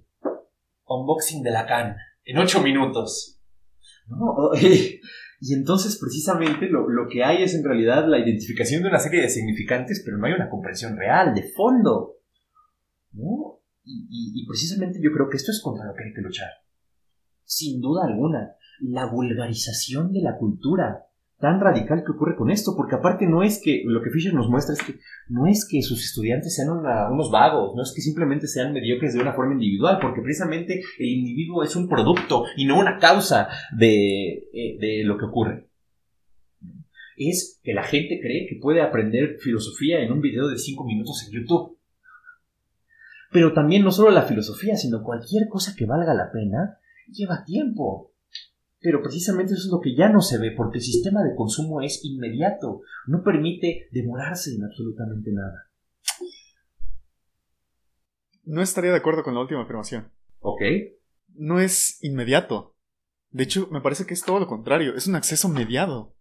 Unboxing 0.87 1.43
de 1.43 1.51
la 1.51 1.67
can, 1.67 1.95
en 2.23 2.37
8 2.37 2.61
minutos. 2.61 3.39
¿No? 4.07 4.51
Y 5.41 5.53
entonces 5.53 5.97
precisamente 5.97 6.67
lo, 6.67 7.07
que 7.09 7.23
hay 7.23 7.43
es 7.43 7.55
en 7.55 7.63
realidad 7.63 8.05
la 8.09 8.19
identificación 8.19 8.83
de 8.83 8.89
una 8.89 8.99
serie 8.99 9.21
de 9.21 9.29
significantes, 9.29 10.01
pero 10.03 10.17
no 10.17 10.27
hay 10.27 10.33
una 10.33 10.49
comprensión 10.49 10.97
real, 10.97 11.33
de 11.33 11.43
fondo. 11.53 12.17
¿No? 13.13 13.61
y 13.85 14.45
precisamente 14.45 14.99
yo 15.01 15.11
creo 15.11 15.29
que 15.29 15.37
esto 15.37 15.51
es 15.51 15.61
contra 15.63 15.85
lo 15.85 15.93
que 15.93 16.03
hay 16.03 16.13
que 16.13 16.21
luchar. 16.21 16.49
Sin 17.45 17.79
duda 17.79 18.05
alguna, 18.05 18.57
la 18.81 19.05
vulgarización 19.05 20.11
de 20.11 20.21
la 20.21 20.37
cultura 20.37 21.08
tan 21.39 21.61
radical 21.61 22.03
que 22.05 22.11
ocurre 22.11 22.35
con 22.35 22.51
esto, 22.51 22.75
porque 22.75 22.95
aparte 22.95 23.25
no 23.25 23.43
es 23.43 23.61
que 23.63 23.83
lo 23.85 24.01
que 24.01 24.09
Fisher 24.09 24.33
nos 24.33 24.49
muestra 24.49 24.73
es 24.73 24.83
que 24.83 24.99
no 25.29 25.47
es 25.47 25.65
que 25.69 25.81
sus 25.81 26.03
estudiantes 26.03 26.55
sean 26.55 26.69
unos 26.69 27.31
vagos, 27.31 27.75
no 27.75 27.81
es 27.81 27.93
que 27.95 28.01
simplemente 28.01 28.47
sean 28.47 28.73
mediocres 28.73 29.13
de 29.13 29.21
una 29.21 29.33
forma 29.33 29.53
individual, 29.53 29.99
porque 30.01 30.21
precisamente 30.21 30.81
el 30.97 31.07
individuo 31.07 31.63
es 31.63 31.75
un 31.75 31.87
producto 31.87 32.43
y 32.57 32.65
no 32.65 32.77
una 32.77 32.97
causa 32.97 33.47
de, 33.77 34.49
eh, 34.53 34.77
de 34.79 35.03
lo 35.05 35.17
que 35.17 35.25
ocurre. 35.25 35.69
Es 37.15 37.59
que 37.63 37.73
la 37.73 37.83
gente 37.83 38.19
cree 38.21 38.47
que 38.47 38.59
puede 38.61 38.81
aprender 38.81 39.37
filosofía 39.39 40.01
en 40.01 40.11
un 40.11 40.21
video 40.21 40.47
de 40.47 40.57
5 40.57 40.85
minutos 40.85 41.25
en 41.25 41.33
YouTube. 41.33 41.77
Pero 43.31 43.53
también 43.53 43.83
no 43.83 43.91
solo 43.91 44.09
la 44.09 44.23
filosofía, 44.23 44.75
sino 44.75 45.03
cualquier 45.03 45.47
cosa 45.47 45.75
que 45.77 45.85
valga 45.85 46.13
la 46.13 46.31
pena 46.31 46.79
lleva 47.11 47.43
tiempo. 47.45 48.11
Pero 48.81 49.01
precisamente 49.01 49.53
eso 49.53 49.63
es 49.63 49.71
lo 49.71 49.81
que 49.81 49.95
ya 49.95 50.09
no 50.09 50.21
se 50.21 50.37
ve, 50.37 50.51
porque 50.51 50.77
el 50.77 50.83
sistema 50.83 51.21
de 51.23 51.35
consumo 51.35 51.81
es 51.81 52.03
inmediato, 52.03 52.81
no 53.07 53.23
permite 53.23 53.89
demorarse 53.91 54.55
en 54.55 54.63
absolutamente 54.63 55.31
nada. 55.33 55.69
No 58.45 58.61
estaría 58.61 58.91
de 58.91 58.97
acuerdo 58.97 59.23
con 59.23 59.35
la 59.35 59.41
última 59.41 59.63
afirmación. 59.63 60.11
Ok. 60.39 60.61
No 61.35 61.59
es 61.59 62.01
inmediato. 62.03 62.75
De 63.31 63.43
hecho, 63.43 63.67
me 63.69 63.81
parece 63.81 64.05
que 64.05 64.13
es 64.13 64.23
todo 64.23 64.39
lo 64.39 64.47
contrario, 64.47 64.95
es 64.95 65.07
un 65.07 65.15
acceso 65.15 65.49
mediado. 65.49 66.15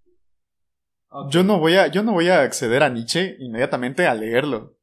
Yo 1.30 1.42
no 1.42 1.58
voy 1.58 1.74
a, 1.74 1.86
yo 1.86 2.02
no 2.02 2.12
voy 2.12 2.28
a 2.28 2.42
acceder 2.42 2.82
a 2.82 2.90
Nietzsche 2.90 3.36
inmediatamente 3.38 4.06
a 4.06 4.14
leerlo. 4.14 4.76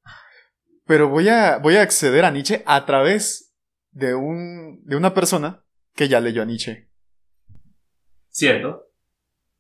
Pero 0.86 1.10
voy 1.10 1.30
a, 1.30 1.60
voy 1.60 1.76
a 1.76 1.84
acceder 1.84 2.26
a 2.26 2.32
Nietzsche 2.32 2.64
a 2.66 2.86
través 2.86 3.54
de 3.92 4.16
un, 4.16 4.84
de 4.86 4.96
una 4.96 5.14
persona 5.14 5.64
que 5.94 6.08
ya 6.08 6.20
leyó 6.20 6.42
a 6.42 6.46
Nietzsche. 6.46 6.90
¿Cierto? 8.36 8.90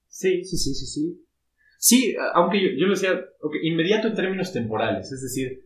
Sí, 0.09 0.43
sí, 0.43 0.57
sí, 0.57 0.73
sí, 0.73 0.86
sí. 0.86 1.26
Sí, 1.78 2.15
aunque 2.34 2.61
yo, 2.61 2.67
yo 2.78 2.88
lo 2.88 2.93
decía, 2.93 3.13
ok, 3.39 3.55
inmediato 3.63 4.09
en 4.09 4.15
términos 4.15 4.51
temporales, 4.51 5.09
es 5.13 5.21
decir, 5.21 5.61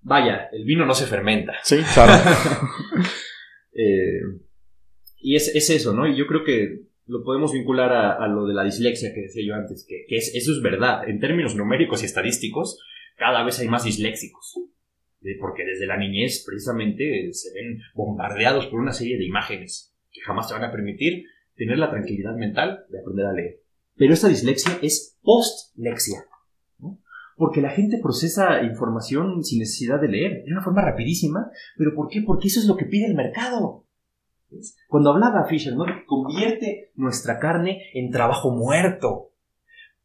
vaya, 0.00 0.48
el 0.52 0.64
vino 0.64 0.86
no 0.86 0.94
se 0.94 1.06
fermenta. 1.06 1.54
Sí, 1.64 1.78
claro. 1.94 2.12
Eh, 3.72 4.20
y 5.18 5.34
es, 5.34 5.54
es 5.56 5.70
eso, 5.70 5.92
¿no? 5.92 6.06
Y 6.06 6.16
yo 6.16 6.28
creo 6.28 6.44
que 6.44 6.82
lo 7.06 7.24
podemos 7.24 7.52
vincular 7.52 7.92
a, 7.92 8.12
a 8.12 8.28
lo 8.28 8.46
de 8.46 8.54
la 8.54 8.62
dislexia 8.62 9.12
que 9.12 9.22
decía 9.22 9.44
yo 9.44 9.54
antes, 9.54 9.84
que, 9.88 10.04
que 10.06 10.16
es, 10.16 10.32
eso 10.32 10.52
es 10.52 10.62
verdad. 10.62 11.08
En 11.08 11.18
términos 11.18 11.56
numéricos 11.56 12.02
y 12.02 12.06
estadísticos, 12.06 12.78
cada 13.16 13.42
vez 13.42 13.58
hay 13.58 13.66
más 13.66 13.82
disléxicos. 13.82 14.54
Eh, 15.22 15.36
Porque 15.40 15.64
desde 15.64 15.86
la 15.86 15.96
niñez, 15.96 16.44
precisamente, 16.46 17.26
eh, 17.26 17.32
se 17.32 17.52
ven 17.54 17.80
bombardeados 17.94 18.68
por 18.68 18.78
una 18.78 18.92
serie 18.92 19.18
de 19.18 19.24
imágenes 19.24 19.96
que 20.12 20.20
jamás 20.20 20.46
te 20.46 20.54
van 20.54 20.64
a 20.64 20.70
permitir 20.72 21.24
tener 21.60 21.78
la 21.78 21.90
tranquilidad 21.90 22.34
mental 22.36 22.86
de 22.88 23.00
aprender 23.00 23.26
a 23.26 23.32
leer. 23.34 23.60
Pero 23.94 24.14
esta 24.14 24.28
dislexia 24.28 24.78
es 24.80 25.18
postlexia. 25.22 26.24
¿no? 26.78 26.98
Porque 27.36 27.60
la 27.60 27.68
gente 27.68 27.98
procesa 28.02 28.62
información 28.62 29.44
sin 29.44 29.58
necesidad 29.58 30.00
de 30.00 30.08
leer, 30.08 30.42
de 30.42 30.52
una 30.52 30.62
forma 30.62 30.80
rapidísima. 30.80 31.50
¿Pero 31.76 31.94
por 31.94 32.08
qué? 32.08 32.22
Porque 32.22 32.48
eso 32.48 32.60
es 32.60 32.66
lo 32.66 32.78
que 32.78 32.86
pide 32.86 33.04
el 33.04 33.14
mercado. 33.14 33.84
Cuando 34.88 35.10
hablaba 35.10 35.44
Fisher, 35.44 35.74
¿no? 35.74 35.84
Convierte 36.06 36.92
nuestra 36.94 37.38
carne 37.38 37.82
en 37.92 38.10
trabajo 38.10 38.50
muerto. 38.50 39.32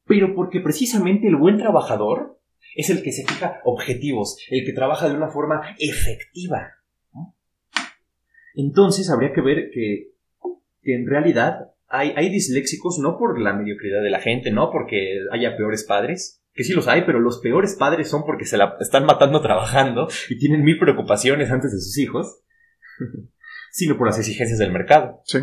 Pero 0.04 0.36
porque 0.36 0.60
precisamente 0.60 1.30
el 1.30 1.38
buen 1.38 1.58
trabajador 1.58 2.38
es 2.76 2.90
el 2.90 3.02
que 3.02 3.14
se 3.14 3.26
fija 3.26 3.62
objetivos, 3.64 4.38
el 4.50 4.66
que 4.66 4.74
trabaja 4.74 5.08
de 5.08 5.16
una 5.16 5.30
forma 5.30 5.62
efectiva. 5.80 6.74
Entonces 8.56 9.10
habría 9.10 9.32
que 9.34 9.42
ver 9.42 9.70
que, 9.74 10.15
que 10.86 10.96
en 10.96 11.08
realidad 11.08 11.72
hay, 11.88 12.14
hay, 12.16 12.30
disléxicos 12.30 13.00
no 13.00 13.18
por 13.18 13.42
la 13.42 13.54
mediocridad 13.54 14.02
de 14.02 14.10
la 14.10 14.22
gente, 14.22 14.52
no 14.52 14.72
porque 14.72 15.20
haya 15.32 15.58
peores 15.58 15.84
padres, 15.84 16.42
que 16.54 16.64
sí 16.64 16.74
los 16.74 16.88
hay, 16.88 17.04
pero 17.06 17.20
los 17.20 17.40
peores 17.40 17.76
padres 17.76 18.10
son 18.10 18.24
porque 18.24 18.46
se 18.46 18.58
la 18.58 18.78
están 18.80 19.06
matando 19.06 19.42
trabajando 19.42 20.08
y 20.30 20.38
tienen 20.38 20.64
mil 20.64 20.80
preocupaciones 20.80 21.52
antes 21.52 21.74
de 21.74 21.80
sus 21.80 21.98
hijos, 21.98 22.42
sino 23.72 23.98
por 23.98 24.08
las 24.08 24.20
exigencias 24.20 24.60
del 24.60 24.72
mercado. 24.72 25.22
Sí. 25.26 25.40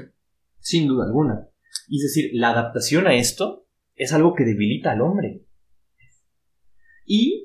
Sin 0.59 0.89
duda 0.89 1.05
alguna. 1.05 1.49
Y 1.89 1.99
es 1.99 2.05
decir, 2.05 2.31
la 2.33 2.51
adaptación 2.51 3.07
a 3.07 3.15
esto 3.15 3.67
es 3.95 4.13
algo 4.13 4.35
que 4.35 4.45
debilita 4.45 4.93
al 4.93 5.03
hombre. 5.03 5.45
Y 7.05 7.42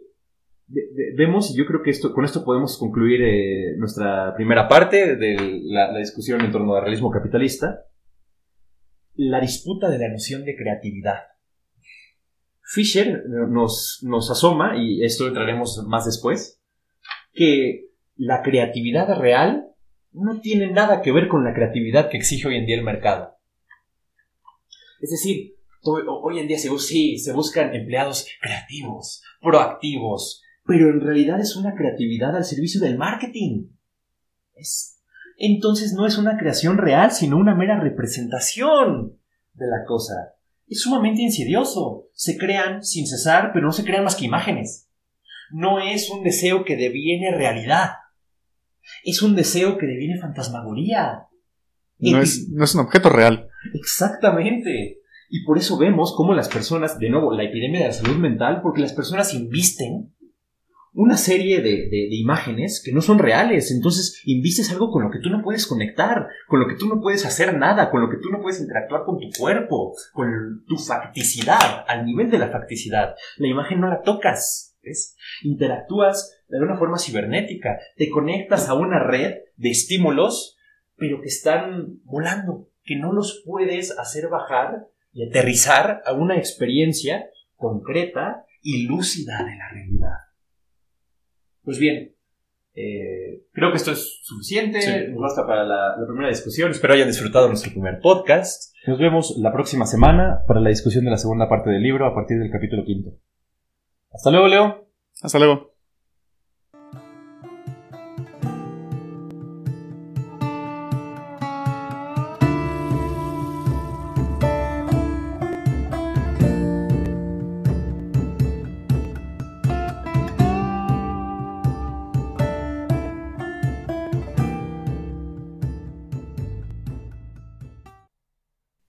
vemos, 0.67 1.51
y 1.51 1.57
yo 1.57 1.65
creo 1.65 1.81
que 1.81 1.91
esto, 1.91 2.13
con 2.13 2.25
esto 2.25 2.43
podemos 2.43 2.77
concluir 2.77 3.21
eh, 3.21 3.75
nuestra 3.77 4.33
primera 4.35 4.67
parte 4.67 5.15
de 5.15 5.61
la, 5.63 5.91
la, 5.91 5.99
discusión 5.99 6.41
en 6.41 6.51
torno 6.51 6.75
al 6.75 6.83
realismo 6.83 7.09
capitalista, 7.09 7.85
la 9.15 9.39
disputa 9.39 9.89
de 9.89 9.99
la 9.99 10.09
noción 10.09 10.45
de 10.45 10.55
creatividad. 10.55 11.19
Fisher 12.63 13.23
nos, 13.27 13.99
nos 14.03 14.29
asoma, 14.29 14.73
y 14.77 15.03
esto 15.03 15.27
entraremos 15.27 15.83
más 15.87 16.05
después, 16.05 16.61
que 17.33 17.87
la 18.17 18.41
creatividad 18.41 19.17
real 19.19 19.67
no 20.11 20.41
tiene 20.41 20.71
nada 20.71 21.01
que 21.01 21.11
ver 21.11 21.27
con 21.27 21.43
la 21.43 21.53
creatividad 21.53 22.09
que 22.09 22.17
exige 22.17 22.47
hoy 22.47 22.57
en 22.57 22.65
día 22.65 22.75
el 22.75 22.83
mercado. 22.83 23.37
Es 24.99 25.11
decir, 25.11 25.55
hoy 25.83 26.39
en 26.39 26.47
día 26.47 26.57
se, 26.57 26.77
sí, 26.79 27.17
se 27.19 27.31
buscan 27.31 27.73
empleados 27.73 28.27
creativos, 28.41 29.23
proactivos, 29.41 30.41
pero 30.67 30.89
en 30.89 30.99
realidad 30.99 31.39
es 31.39 31.55
una 31.55 31.73
creatividad 31.73 32.35
al 32.35 32.43
servicio 32.43 32.81
del 32.81 32.97
marketing. 32.97 33.69
Es, 34.53 35.01
entonces 35.37 35.93
no 35.93 36.05
es 36.05 36.17
una 36.17 36.37
creación 36.37 36.77
real, 36.77 37.11
sino 37.11 37.37
una 37.37 37.55
mera 37.55 37.79
representación 37.79 39.17
de 39.53 39.65
la 39.65 39.85
cosa. 39.85 40.33
Es 40.67 40.81
sumamente 40.81 41.21
insidioso. 41.21 42.09
Se 42.13 42.37
crean 42.37 42.83
sin 42.83 43.07
cesar, 43.07 43.51
pero 43.53 43.65
no 43.65 43.71
se 43.71 43.85
crean 43.85 44.03
más 44.03 44.15
que 44.15 44.25
imágenes. 44.25 44.89
No 45.51 45.79
es 45.79 46.09
un 46.09 46.23
deseo 46.23 46.65
que 46.65 46.75
deviene 46.75 47.33
realidad. 47.33 47.91
Es 49.05 49.21
un 49.21 49.35
deseo 49.35 49.77
que 49.77 49.85
deviene 49.85 50.19
fantasmagoría. 50.19 51.27
No 51.99 52.21
es, 52.21 52.49
no 52.49 52.65
es 52.65 52.75
un 52.75 52.81
objeto 52.81 53.09
real. 53.09 53.47
Exactamente. 53.73 54.99
Y 55.29 55.45
por 55.45 55.57
eso 55.57 55.77
vemos 55.77 56.13
cómo 56.15 56.33
las 56.33 56.49
personas, 56.49 56.99
de 56.99 57.09
nuevo, 57.09 57.33
la 57.33 57.43
epidemia 57.43 57.79
de 57.79 57.87
la 57.87 57.93
salud 57.93 58.17
mental, 58.17 58.59
porque 58.61 58.81
las 58.81 58.93
personas 58.93 59.33
invisten 59.33 60.13
una 60.97 61.15
serie 61.15 61.61
de, 61.61 61.89
de, 61.89 62.15
imágenes 62.15 62.81
que 62.83 62.91
no 62.91 63.01
son 63.01 63.19
reales. 63.19 63.71
Entonces, 63.71 64.19
invistes 64.25 64.71
algo 64.71 64.89
con 64.89 65.03
lo 65.03 65.11
que 65.11 65.19
tú 65.19 65.29
no 65.29 65.43
puedes 65.43 65.67
conectar, 65.67 66.27
con 66.47 66.59
lo 66.59 66.67
que 66.67 66.73
tú 66.73 66.87
no 66.87 66.99
puedes 66.99 67.23
hacer 67.23 67.55
nada, 67.55 67.91
con 67.91 68.01
lo 68.01 68.09
que 68.09 68.17
tú 68.17 68.29
no 68.31 68.41
puedes 68.41 68.59
interactuar 68.59 69.03
con 69.05 69.19
tu 69.19 69.29
cuerpo, 69.37 69.93
con 70.11 70.63
tu 70.67 70.75
facticidad, 70.75 71.85
al 71.87 72.03
nivel 72.03 72.31
de 72.31 72.39
la 72.39 72.49
facticidad. 72.49 73.13
La 73.37 73.47
imagen 73.47 73.79
no 73.79 73.89
la 73.89 74.01
tocas, 74.01 74.75
¿ves? 74.81 75.15
Interactúas 75.43 76.41
de 76.47 76.59
una 76.59 76.77
forma 76.77 76.97
cibernética, 76.97 77.77
te 77.95 78.09
conectas 78.09 78.67
a 78.67 78.73
una 78.73 79.03
red 79.03 79.35
de 79.55 79.69
estímulos, 79.69 80.57
pero 80.95 81.21
que 81.21 81.27
están 81.27 81.99
volando, 82.05 82.69
que 82.83 82.95
no 82.95 83.13
los 83.13 83.43
puedes 83.45 83.95
hacer 83.99 84.29
bajar 84.29 84.87
y 85.13 85.27
aterrizar 85.29 86.01
a 86.07 86.13
una 86.13 86.37
experiencia 86.37 87.29
concreta 87.55 88.45
y 88.63 88.87
lúcida 88.87 89.37
de 89.43 89.55
la 89.57 89.69
realidad. 89.69 90.26
Pues 91.67 91.79
bien, 91.79 92.15
eh, 92.75 93.43
creo 93.51 93.71
que 93.71 93.75
esto 93.75 93.91
es 93.91 94.21
suficiente, 94.23 94.81
sí. 94.81 94.89
nos 95.09 95.19
basta 95.19 95.45
para 95.45 95.65
la, 95.65 95.97
la, 95.99 96.07
primera 96.07 96.29
discusión. 96.29 96.71
Espero 96.71 96.93
hayan 96.93 97.09
disfrutado 97.09 97.49
nuestro 97.49 97.73
primer 97.73 97.99
podcast. 97.99 98.73
Nos 98.87 98.97
vemos 98.97 99.35
la 99.37 99.51
próxima 99.51 99.85
semana 99.85 100.45
para 100.47 100.61
la 100.61 100.69
discusión 100.69 101.03
de 101.03 101.11
la 101.11 101.17
segunda 101.17 101.49
parte 101.49 101.69
del 101.69 101.83
libro 101.83 102.07
a 102.07 102.15
partir 102.15 102.39
del 102.39 102.51
capítulo 102.51 102.85
quinto. 102.85 103.19
Hasta 104.13 104.31
luego, 104.31 104.47
Leo. 104.47 104.87
Hasta 105.21 105.39
luego. 105.39 105.76